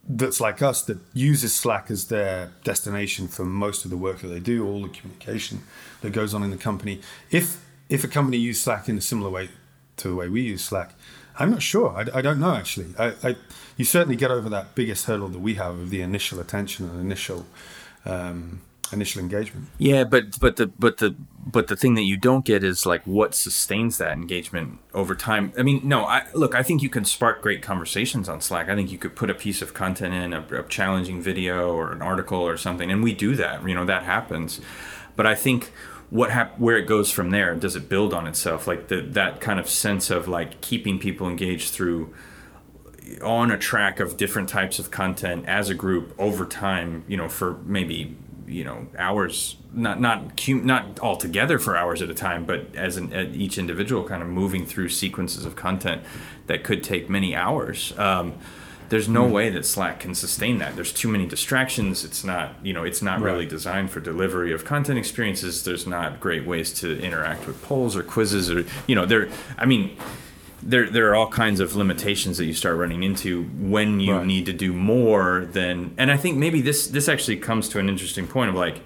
that's 0.10 0.42
like 0.42 0.64
us 0.64 0.82
that 0.82 0.98
uses 1.14 1.54
Slack 1.54 1.92
as 1.92 2.08
their 2.08 2.52
destination 2.64 3.28
for 3.28 3.46
most 3.46 3.86
of 3.86 3.92
the 3.92 3.98
work 3.98 4.20
that 4.22 4.28
they 4.28 4.40
do, 4.40 4.68
all 4.68 4.82
the 4.82 4.90
communication 4.90 5.62
that 6.02 6.12
goes 6.12 6.34
on 6.34 6.42
in 6.42 6.50
the 6.50 6.58
company. 6.58 7.00
If 7.30 7.64
if 7.90 8.04
a 8.04 8.08
company 8.08 8.38
used 8.38 8.62
Slack 8.62 8.90
in 8.90 8.98
a 8.98 9.02
similar 9.02 9.30
way 9.30 9.50
to 9.98 10.08
the 10.08 10.16
way 10.16 10.28
we 10.28 10.42
use 10.42 10.64
Slack, 10.64 10.96
I'm 11.38 11.52
not 11.52 11.62
sure. 11.62 11.90
I, 11.96 12.20
I 12.20 12.22
don't 12.22 12.40
know 12.40 12.56
actually. 12.56 12.88
I, 12.98 13.14
I, 13.24 13.36
you 13.78 13.86
certainly 13.86 14.16
get 14.16 14.32
over 14.32 14.50
that 14.50 14.74
biggest 14.74 15.06
hurdle 15.06 15.30
that 15.30 15.40
we 15.40 15.56
have 15.56 15.78
of 15.78 15.90
the 15.92 16.02
initial 16.02 16.40
attention 16.40 16.90
and 16.90 17.00
initial 17.00 17.46
um, 18.06 18.62
initial 18.92 19.22
engagement. 19.22 19.68
Yeah, 19.78 20.04
but 20.04 20.40
but 20.40 20.56
the 20.56 20.68
but 20.68 20.98
the 20.98 21.16
but 21.46 21.68
the 21.68 21.76
thing 21.76 21.96
that 21.96 22.04
you 22.04 22.18
don't 22.18 22.46
get 22.46 22.64
is 22.64 22.86
like 22.86 23.04
what 23.06 23.34
sustains 23.34 23.98
that 23.98 24.14
engagement 24.14 24.80
over 24.94 25.16
time. 25.16 25.54
I 25.58 25.64
mean, 25.64 25.82
no, 25.84 26.06
I 26.06 26.26
look, 26.34 26.56
I 26.56 26.64
think 26.64 26.82
you 26.82 26.90
can 26.90 27.06
spark 27.06 27.42
great 27.42 27.62
conversations 27.62 28.30
on 28.30 28.42
Slack. 28.42 28.70
I 28.70 28.76
think 28.76 28.92
you 28.92 28.98
could 28.98 29.16
put 29.16 29.30
a 29.30 29.34
piece 29.36 29.62
of 29.62 29.74
content 29.74 30.14
in, 30.14 30.34
a, 30.34 30.46
a 30.60 30.64
challenging 30.64 31.22
video 31.22 31.74
or 31.74 31.92
an 31.92 32.02
article 32.02 32.40
or 32.40 32.58
something, 32.58 32.92
and 32.92 33.04
we 33.04 33.14
do 33.14 33.36
that. 33.36 33.68
You 33.68 33.76
know, 33.76 33.86
that 33.86 34.04
happens. 34.04 34.62
But 35.16 35.26
I 35.26 35.36
think 35.36 35.72
what 36.10 36.32
hap- 36.32 36.60
where 36.60 36.78
it 36.78 36.86
goes 36.86 37.12
from 37.12 37.30
there 37.30 37.56
does 37.56 37.76
it 37.76 37.88
build 37.88 38.14
on 38.14 38.26
itself 38.28 38.68
like 38.68 38.88
the, 38.88 39.02
that 39.02 39.40
kind 39.40 39.60
of 39.60 39.70
sense 39.70 40.10
of 40.10 40.28
like 40.28 40.60
keeping 40.62 40.98
people 40.98 41.28
engaged 41.28 41.72
through 41.72 42.14
on 43.24 43.52
a 43.52 43.58
track 43.58 44.00
of 44.00 44.18
different 44.18 44.50
types 44.50 44.80
of 44.80 44.92
content 44.92 45.46
as 45.48 45.70
a 45.70 45.76
group 45.76 46.14
over 46.18 46.46
time 46.46 47.04
you 47.08 47.18
know 47.18 47.30
for 47.30 47.54
maybe 47.66 48.18
you 48.50 48.64
know 48.64 48.88
hours 48.98 49.56
not 49.72 50.00
not 50.02 50.48
not 50.50 51.00
all 51.00 51.16
together 51.16 51.60
for 51.60 51.78
hours 51.78 52.02
at 52.02 52.10
a 52.10 52.14
time 52.14 52.46
but 52.46 52.76
as 52.76 52.98
an 52.98 53.14
each 53.36 53.58
individual 53.58 54.04
kind 54.04 54.22
of 54.22 54.28
moving 54.28 54.66
through 54.66 54.90
sequences 54.90 55.46
of 55.46 55.56
content 55.56 56.02
that 56.48 56.64
could 56.64 56.84
take 56.84 57.10
many 57.10 57.36
hours 57.36 57.98
um, 57.98 58.34
there's 58.90 59.08
no 59.08 59.26
mm 59.26 59.30
way 59.30 59.50
that 59.52 59.64
slack 59.64 60.00
can 60.00 60.16
sustain 60.16 60.58
that. 60.58 60.76
There's 60.76 60.92
too 60.92 61.08
many 61.08 61.28
distractions. 61.28 62.04
It's 62.04 62.24
not 62.24 62.56
you 62.64 62.74
know 62.74 62.84
it's 62.84 63.04
not 63.04 63.22
right. 63.22 63.32
really 63.32 63.46
designed 63.46 63.92
for 63.92 64.00
delivery 64.00 64.52
of 64.52 64.66
content 64.66 64.98
experiences. 64.98 65.64
There's 65.64 65.86
not 65.86 66.20
great 66.20 66.46
ways 66.48 66.74
to 66.80 67.00
interact 67.00 67.46
with 67.46 67.62
polls 67.62 67.96
or 67.96 68.02
quizzes 68.02 68.50
or 68.50 68.66
you 68.88 68.96
know 68.96 69.06
there 69.06 69.30
i 69.60 69.66
mean 69.66 69.96
there 70.62 70.90
there 70.90 71.10
are 71.10 71.16
all 71.16 71.30
kinds 71.30 71.60
of 71.60 71.76
limitations 71.76 72.38
that 72.38 72.46
you 72.46 72.54
start 72.54 72.78
running 72.78 73.04
into 73.04 73.44
when 73.60 74.00
you 74.00 74.16
right. 74.16 74.26
need 74.26 74.46
to 74.46 74.54
do 74.54 74.74
more 74.74 75.48
than 75.52 75.94
and 75.98 76.12
I 76.12 76.18
think 76.18 76.38
maybe 76.38 76.62
this 76.62 76.88
this 76.88 77.08
actually 77.08 77.38
comes 77.38 77.70
to 77.70 77.80
an 77.80 77.90
interesting 77.90 78.28
point 78.28 78.50
of 78.50 78.56
like 78.56 78.82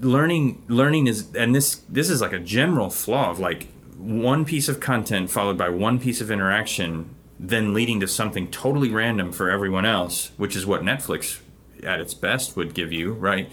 learning 0.00 0.62
learning 0.68 1.06
is 1.06 1.34
and 1.34 1.54
this 1.54 1.76
this 1.88 2.08
is 2.08 2.20
like 2.20 2.32
a 2.32 2.38
general 2.38 2.90
flaw 2.90 3.30
of 3.30 3.40
like 3.40 3.68
one 3.96 4.44
piece 4.44 4.68
of 4.68 4.78
content 4.78 5.28
followed 5.30 5.58
by 5.58 5.68
one 5.68 5.98
piece 5.98 6.20
of 6.20 6.30
interaction 6.30 7.16
then 7.38 7.72
leading 7.72 8.00
to 8.00 8.08
something 8.08 8.50
totally 8.50 8.90
random 8.90 9.32
for 9.32 9.50
everyone 9.50 9.86
else, 9.86 10.32
which 10.36 10.56
is 10.56 10.66
what 10.66 10.82
Netflix 10.82 11.40
at 11.84 12.00
its 12.00 12.14
best 12.14 12.56
would 12.56 12.74
give 12.74 12.92
you, 12.92 13.12
right? 13.12 13.50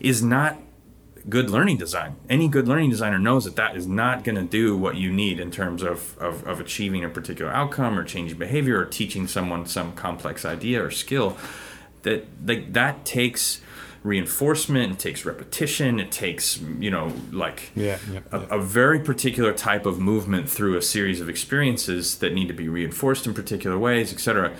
Is 0.00 0.22
not 0.22 0.58
good 1.28 1.50
learning 1.50 1.78
design. 1.78 2.16
Any 2.28 2.48
good 2.48 2.68
learning 2.68 2.90
designer 2.90 3.18
knows 3.18 3.44
that 3.44 3.56
that 3.56 3.76
is 3.76 3.86
not 3.86 4.24
going 4.24 4.36
to 4.36 4.42
do 4.42 4.76
what 4.76 4.96
you 4.96 5.12
need 5.12 5.40
in 5.40 5.50
terms 5.50 5.82
of, 5.82 6.16
of, 6.18 6.46
of 6.46 6.60
achieving 6.60 7.04
a 7.04 7.08
particular 7.08 7.50
outcome 7.50 7.98
or 7.98 8.04
changing 8.04 8.38
behavior 8.38 8.80
or 8.80 8.84
teaching 8.84 9.26
someone 9.26 9.66
some 9.66 9.92
complex 9.94 10.44
idea 10.44 10.84
or 10.84 10.90
skill. 10.90 11.36
That 12.02 12.26
like 12.44 12.74
that 12.74 13.04
takes 13.06 13.60
reinforcement 14.02 14.92
it 14.92 14.98
takes 14.98 15.24
repetition 15.24 15.98
it 15.98 16.12
takes 16.12 16.60
you 16.78 16.90
know 16.90 17.10
like 17.32 17.70
Yeah, 17.74 17.98
yeah, 18.12 18.20
a, 18.30 18.40
yeah. 18.40 18.46
a 18.50 18.60
very 18.60 19.00
particular 19.00 19.54
type 19.54 19.86
of 19.86 19.98
movement 19.98 20.46
through 20.46 20.76
a 20.76 20.82
series 20.82 21.22
of 21.22 21.30
experiences 21.30 22.18
that 22.18 22.34
need 22.34 22.48
to 22.48 22.52
be 22.52 22.68
reinforced 22.68 23.26
in 23.26 23.32
particular 23.32 23.78
ways 23.78 24.12
etc 24.12 24.54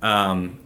um, 0.00 0.58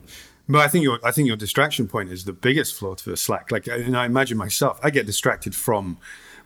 But 0.50 0.62
I 0.62 0.68
think 0.68 0.82
your 0.82 0.98
I 1.04 1.12
think 1.12 1.28
your 1.28 1.36
distraction 1.36 1.86
point 1.86 2.10
is 2.10 2.24
the 2.24 2.32
biggest 2.32 2.74
flaw 2.74 2.96
for 2.96 3.14
Slack. 3.14 3.52
Like, 3.52 3.68
and 3.68 3.96
I 3.96 4.04
imagine 4.04 4.36
myself, 4.36 4.80
I 4.82 4.90
get 4.90 5.06
distracted 5.06 5.54
from 5.54 5.98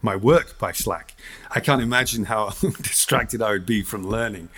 my 0.02 0.14
work 0.14 0.58
by 0.58 0.72
Slack. 0.72 1.14
I 1.50 1.60
can't 1.60 1.80
imagine 1.80 2.24
how 2.24 2.50
distracted 2.82 3.40
I 3.40 3.52
would 3.52 3.64
be 3.64 3.82
from 3.82 4.06
learning 4.06 4.50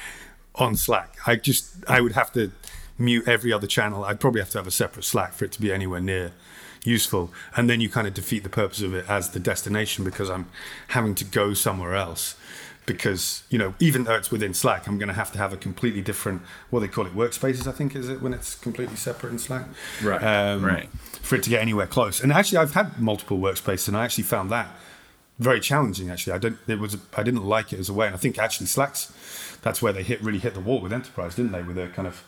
on 0.57 0.75
Slack. 0.75 1.17
I 1.29 1.37
just 1.37 1.77
I 1.87 2.01
would 2.01 2.13
have 2.13 2.33
to 2.33 2.51
mute 2.99 3.29
every 3.29 3.53
other 3.53 3.69
channel. 3.69 4.05
I'd 4.05 4.19
probably 4.19 4.41
have 4.41 4.51
to 4.51 4.59
have 4.59 4.67
a 4.67 4.73
separate 4.73 5.05
Slack 5.05 5.33
for 5.33 5.45
it 5.45 5.53
to 5.53 5.61
be 5.61 5.73
anywhere 5.73 6.01
near 6.01 6.33
useful. 6.83 7.33
And 7.57 7.71
then 7.71 7.81
you 7.81 7.89
kind 7.89 8.09
of 8.09 8.15
defeat 8.15 8.43
the 8.43 8.49
purpose 8.49 8.83
of 8.83 8.95
it 8.95 9.09
as 9.09 9.31
the 9.31 9.41
destination 9.41 10.05
because 10.05 10.29
I'm 10.29 10.49
having 10.89 11.15
to 11.17 11.25
go 11.25 11.55
somewhere 11.55 11.95
else. 11.95 12.37
Because 12.87 13.43
you 13.51 13.59
know, 13.59 13.75
even 13.81 14.05
though 14.05 14.15
it's 14.15 14.31
within 14.31 14.55
Slack, 14.55 14.87
I'm 14.87 14.97
going 14.97 15.09
to 15.09 15.15
have 15.15 15.33
to 15.33 15.39
have 15.39 15.53
a 15.53 15.57
completely 15.57 16.03
different 16.03 16.43
what 16.71 16.81
they 16.81 16.89
call 16.89 17.05
it 17.05 17.15
workspaces. 17.15 17.67
I 17.67 17.73
think 17.73 17.97
is 17.97 18.09
it 18.09 18.23
when 18.23 18.33
it's 18.33 18.55
completely 18.55 18.97
separate 18.97 19.31
in 19.33 19.39
Slack, 19.39 19.67
Right, 20.03 20.23
Um, 20.23 20.65
right. 20.65 20.89
For 21.23 21.35
it 21.35 21.43
to 21.43 21.51
get 21.51 21.61
anywhere 21.61 21.89
close. 21.89 22.23
And 22.23 22.33
actually, 22.33 22.59
I've 22.59 22.75
had 22.75 23.01
multiple 23.01 23.39
workspaces, 23.39 23.89
and 23.89 23.97
I 23.97 24.05
actually 24.05 24.25
found 24.25 24.51
that 24.51 24.69
very 25.39 25.61
challenging. 25.61 26.11
Actually, 26.11 26.35
I 26.35 26.39
don't. 26.39 26.59
It 26.67 26.79
was. 26.79 26.97
I 27.17 27.23
didn't 27.23 27.45
like 27.45 27.73
it 27.73 27.81
as 27.81 27.89
a 27.89 27.93
way, 27.93 28.07
and 28.07 28.15
I 28.15 28.19
think 28.19 28.39
actually 28.39 28.67
Slack's. 28.67 29.13
That's 29.63 29.83
where 29.83 29.93
they 29.93 30.05
hit 30.05 30.23
really 30.23 30.39
hit 30.39 30.55
the 30.55 30.61
wall 30.61 30.81
with 30.81 30.93
enterprise, 30.93 31.35
didn't 31.35 31.53
they? 31.53 31.63
With 31.63 31.77
their 31.77 31.89
kind 31.89 32.07
of, 32.07 32.23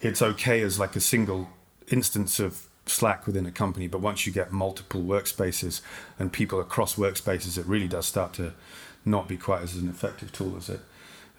it's 0.00 0.22
okay 0.22 0.60
as 0.62 0.78
like 0.78 0.94
a 0.94 1.00
single 1.00 1.48
instance 1.90 2.38
of 2.38 2.68
Slack 2.86 3.26
within 3.26 3.46
a 3.46 3.50
company, 3.50 3.88
but 3.88 4.00
once 4.00 4.26
you 4.26 4.32
get 4.32 4.52
multiple 4.52 5.02
workspaces 5.02 5.80
and 6.18 6.32
people 6.32 6.60
across 6.60 6.94
workspaces, 6.94 7.58
it 7.58 7.66
really 7.66 7.88
does 7.88 8.06
start 8.06 8.32
to 8.34 8.54
not 9.08 9.28
be 9.28 9.36
quite 9.36 9.62
as 9.62 9.76
an 9.76 9.88
effective 9.88 10.32
tool 10.32 10.56
as 10.56 10.68
it 10.68 10.80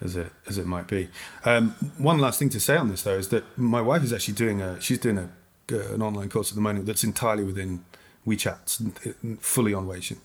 as 0.00 0.16
it 0.16 0.32
as 0.46 0.58
it 0.58 0.66
might 0.66 0.86
be. 0.86 1.08
Um, 1.44 1.70
one 1.98 2.18
last 2.18 2.38
thing 2.38 2.48
to 2.50 2.60
say 2.60 2.76
on 2.76 2.88
this 2.88 3.02
though 3.02 3.18
is 3.18 3.28
that 3.28 3.44
my 3.58 3.80
wife 3.80 4.02
is 4.02 4.12
actually 4.12 4.34
doing 4.34 4.60
a 4.60 4.80
she's 4.80 4.98
doing 4.98 5.18
a 5.18 5.30
uh, 5.72 5.94
an 5.94 6.02
online 6.02 6.28
course 6.28 6.50
at 6.50 6.56
the 6.56 6.60
moment 6.60 6.86
that's 6.86 7.04
entirely 7.04 7.44
within 7.44 7.84
WeChat, 8.26 9.38
fully 9.40 9.72
on 9.72 9.86
Weixin. 9.86 10.18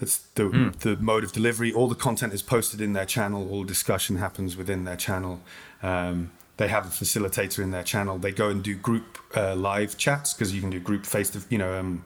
It's 0.00 0.18
the 0.34 0.74
the 0.80 0.96
mode 0.96 1.24
of 1.24 1.32
delivery. 1.32 1.72
All 1.72 1.88
the 1.88 1.94
content 1.94 2.32
is 2.32 2.42
posted 2.42 2.80
in 2.80 2.92
their 2.92 3.06
channel. 3.06 3.48
All 3.50 3.64
discussion 3.64 4.16
happens 4.16 4.56
within 4.56 4.84
their 4.84 4.96
channel. 4.96 5.40
Um, 5.82 6.32
they 6.56 6.68
have 6.68 6.86
a 6.86 6.90
facilitator 6.90 7.60
in 7.60 7.70
their 7.70 7.82
channel. 7.82 8.18
They 8.18 8.32
go 8.32 8.48
and 8.48 8.62
do 8.62 8.74
group 8.74 9.18
uh, 9.36 9.54
live 9.54 9.96
chats 9.96 10.34
because 10.34 10.54
you 10.54 10.60
can 10.60 10.70
do 10.70 10.80
group 10.80 11.06
face 11.06 11.30
to 11.30 11.40
you 11.50 11.58
know 11.58 11.78
um, 11.78 12.04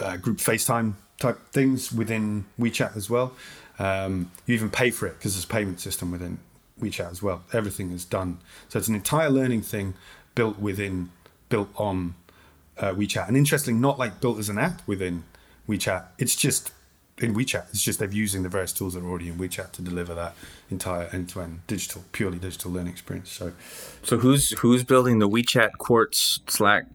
uh, 0.00 0.16
group 0.16 0.38
FaceTime 0.38 0.94
type 1.18 1.38
things 1.52 1.92
within 1.92 2.44
WeChat 2.58 2.96
as 2.96 3.08
well. 3.08 3.32
Um, 3.78 4.30
you 4.46 4.54
even 4.54 4.70
pay 4.70 4.90
for 4.90 5.06
it 5.06 5.18
because 5.18 5.34
there's 5.34 5.44
a 5.44 5.48
payment 5.48 5.80
system 5.80 6.10
within 6.10 6.38
WeChat 6.80 7.10
as 7.10 7.22
well. 7.22 7.42
Everything 7.52 7.92
is 7.92 8.04
done. 8.04 8.38
So 8.68 8.78
it's 8.78 8.88
an 8.88 8.94
entire 8.94 9.30
learning 9.30 9.62
thing 9.62 9.94
built 10.34 10.58
within, 10.58 11.10
built 11.48 11.68
on 11.76 12.14
uh, 12.78 12.92
WeChat. 12.92 13.28
And 13.28 13.36
interestingly, 13.36 13.80
not 13.80 13.98
like 13.98 14.20
built 14.20 14.38
as 14.38 14.48
an 14.48 14.58
app 14.58 14.86
within 14.86 15.24
WeChat. 15.68 16.06
It's 16.18 16.36
just 16.36 16.72
in 17.18 17.34
WeChat. 17.34 17.70
It's 17.70 17.82
just 17.82 17.98
they're 17.98 18.10
using 18.10 18.42
the 18.42 18.48
various 18.48 18.72
tools 18.72 18.94
that 18.94 19.00
are 19.00 19.08
already 19.08 19.28
in 19.28 19.38
WeChat 19.38 19.72
to 19.72 19.82
deliver 19.82 20.14
that 20.14 20.34
entire 20.70 21.08
end-to-end 21.12 21.60
digital, 21.66 22.04
purely 22.12 22.38
digital 22.38 22.72
learning 22.72 22.92
experience. 22.92 23.30
So 23.30 23.52
so 24.02 24.18
who's 24.18 24.50
who's 24.58 24.84
building 24.84 25.20
the 25.20 25.28
WeChat 25.28 25.72
Quartz 25.78 26.40
Slack 26.48 26.86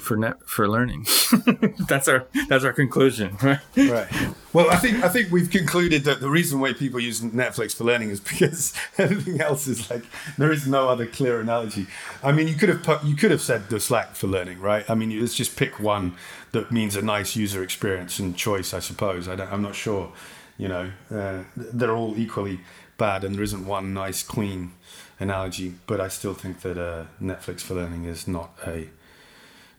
for 0.00 0.16
net 0.16 0.36
for 0.46 0.68
learning? 0.68 1.06
that's 1.88 2.08
our 2.08 2.26
that's 2.48 2.64
our 2.64 2.72
conclusion, 2.72 3.36
right? 3.42 3.60
right. 3.76 4.08
Well, 4.52 4.70
I 4.70 4.76
think 4.76 5.04
I 5.04 5.08
think 5.08 5.30
we've 5.30 5.50
concluded 5.50 6.04
that 6.04 6.20
the 6.20 6.28
reason 6.28 6.60
why 6.60 6.72
people 6.72 7.00
use 7.00 7.20
Netflix 7.20 7.74
for 7.76 7.84
learning 7.84 8.10
is 8.10 8.20
because 8.32 8.74
everything 8.98 9.40
else 9.40 9.66
is 9.66 9.90
like 9.90 10.04
there 10.38 10.52
is 10.52 10.66
no 10.66 10.88
other 10.88 11.06
clear 11.06 11.40
analogy. 11.40 11.86
I 12.22 12.32
mean, 12.32 12.48
you 12.48 12.54
could 12.54 12.68
have 12.68 12.82
put, 12.82 13.04
you 13.04 13.16
could 13.16 13.30
have 13.30 13.40
said 13.40 13.68
the 13.68 13.80
Slack 13.80 14.14
for 14.14 14.26
learning, 14.26 14.60
right? 14.60 14.88
I 14.88 14.94
mean, 14.94 15.18
let's 15.20 15.34
just 15.34 15.56
pick 15.56 15.78
one 15.80 16.14
that 16.52 16.72
means 16.72 16.96
a 16.96 17.02
nice 17.02 17.36
user 17.36 17.62
experience 17.62 18.18
and 18.18 18.36
choice. 18.36 18.74
I 18.74 18.80
suppose 18.80 19.28
I 19.28 19.36
don't, 19.36 19.52
I'm 19.52 19.62
not 19.62 19.74
sure. 19.74 20.12
You 20.58 20.68
know, 20.68 20.90
uh, 21.10 21.44
they're 21.56 21.96
all 21.96 22.18
equally 22.18 22.60
bad, 22.98 23.24
and 23.24 23.34
there 23.34 23.42
isn't 23.42 23.66
one 23.66 23.94
nice, 23.94 24.22
clean 24.22 24.72
analogy. 25.18 25.74
But 25.86 26.00
I 26.00 26.08
still 26.08 26.34
think 26.34 26.60
that 26.60 26.76
uh, 26.76 27.04
Netflix 27.20 27.60
for 27.62 27.74
learning 27.74 28.04
is 28.04 28.28
not 28.28 28.50
a 28.66 28.88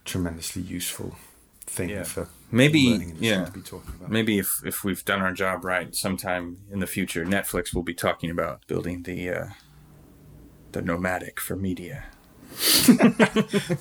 tremendously 0.04 0.62
useful 0.62 1.16
thing 1.66 1.90
Yeah. 1.90 2.02
for 2.04 2.28
Maybe, 2.50 3.14
yeah. 3.18 3.46
to 3.46 3.50
be 3.52 3.60
talking 3.62 3.94
about. 3.94 4.10
Maybe 4.10 4.38
if, 4.38 4.60
if 4.64 4.84
we've 4.84 5.02
done 5.06 5.22
our 5.22 5.32
job 5.32 5.64
right, 5.64 5.94
sometime 5.94 6.58
in 6.70 6.80
the 6.80 6.86
future, 6.86 7.24
Netflix 7.24 7.72
will 7.74 7.82
be 7.82 7.94
talking 7.94 8.28
about 8.30 8.66
building 8.66 9.04
the 9.04 9.30
uh, 9.30 9.46
the 10.72 10.82
nomadic 10.82 11.40
for 11.40 11.56
media. 11.56 12.04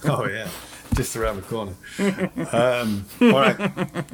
Oh 0.06 0.26
yeah, 0.28 0.48
just 1.02 1.16
around 1.16 1.38
the 1.38 1.42
corner. 1.42 1.74
um, 2.54 3.06
all 3.22 3.32
right. 3.32 4.06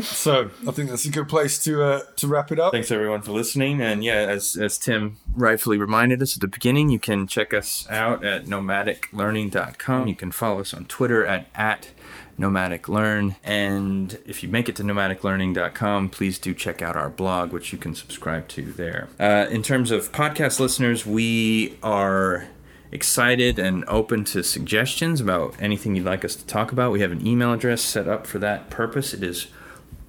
So 0.00 0.50
I 0.66 0.70
think 0.70 0.90
that's 0.90 1.04
a 1.04 1.10
good 1.10 1.28
place 1.28 1.62
to 1.64 1.82
uh, 1.82 2.00
to 2.16 2.28
wrap 2.28 2.52
it 2.52 2.60
up. 2.60 2.72
Thanks 2.72 2.90
everyone 2.90 3.22
for 3.22 3.32
listening. 3.32 3.80
And 3.80 4.04
yeah, 4.04 4.14
as 4.14 4.56
as 4.56 4.78
Tim 4.78 5.16
rightfully 5.34 5.76
reminded 5.76 6.22
us 6.22 6.36
at 6.36 6.40
the 6.40 6.48
beginning, 6.48 6.88
you 6.88 7.00
can 7.00 7.26
check 7.26 7.52
us 7.52 7.86
out 7.90 8.24
at 8.24 8.46
nomadiclearning.com. 8.46 10.06
You 10.06 10.14
can 10.14 10.30
follow 10.30 10.60
us 10.60 10.72
on 10.72 10.84
Twitter 10.84 11.26
at 11.26 11.46
at 11.54 11.90
Nomadic 12.38 12.88
Learn. 12.88 13.36
And 13.42 14.18
if 14.24 14.42
you 14.42 14.48
make 14.48 14.68
it 14.68 14.76
to 14.76 14.84
nomadiclearning.com, 14.84 16.10
please 16.10 16.38
do 16.38 16.54
check 16.54 16.80
out 16.80 16.96
our 16.96 17.10
blog, 17.10 17.52
which 17.52 17.72
you 17.72 17.78
can 17.78 17.94
subscribe 17.94 18.48
to 18.48 18.72
there. 18.72 19.08
Uh, 19.18 19.46
in 19.50 19.62
terms 19.62 19.90
of 19.90 20.12
podcast 20.12 20.60
listeners, 20.60 21.04
we 21.04 21.76
are 21.82 22.46
excited 22.92 23.58
and 23.58 23.84
open 23.86 24.24
to 24.24 24.42
suggestions 24.42 25.20
about 25.20 25.54
anything 25.60 25.94
you'd 25.94 26.04
like 26.04 26.24
us 26.24 26.34
to 26.36 26.46
talk 26.46 26.72
about. 26.72 26.92
We 26.92 27.00
have 27.00 27.12
an 27.12 27.26
email 27.26 27.52
address 27.52 27.82
set 27.82 28.08
up 28.08 28.26
for 28.26 28.38
that 28.40 28.70
purpose. 28.70 29.14
It 29.14 29.22
is 29.22 29.46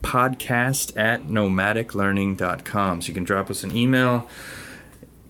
podcast 0.01 0.97
at 0.97 1.23
nomadiclearning.com. 1.23 3.01
So 3.01 3.07
you 3.07 3.13
can 3.13 3.23
drop 3.23 3.49
us 3.49 3.63
an 3.63 3.75
email, 3.75 4.27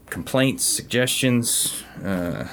complaints, 0.10 0.64
suggestions, 0.64 1.84
uh, 2.04 2.48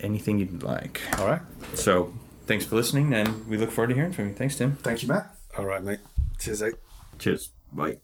anything 0.00 0.38
you'd 0.38 0.62
like. 0.62 1.00
All 1.18 1.26
right. 1.26 1.42
So 1.74 2.14
thanks 2.46 2.64
for 2.64 2.76
listening, 2.76 3.12
and 3.12 3.46
we 3.48 3.56
look 3.56 3.70
forward 3.70 3.88
to 3.88 3.94
hearing 3.94 4.12
from 4.12 4.28
you. 4.28 4.34
Thanks, 4.34 4.56
Tim. 4.56 4.76
Thank 4.76 5.02
you, 5.02 5.08
Matt. 5.08 5.34
All 5.58 5.66
right, 5.66 5.82
mate. 5.82 6.00
Cheers, 6.38 6.62
mate. 6.62 6.74
Cheers. 7.18 7.50
Bye. 7.72 7.98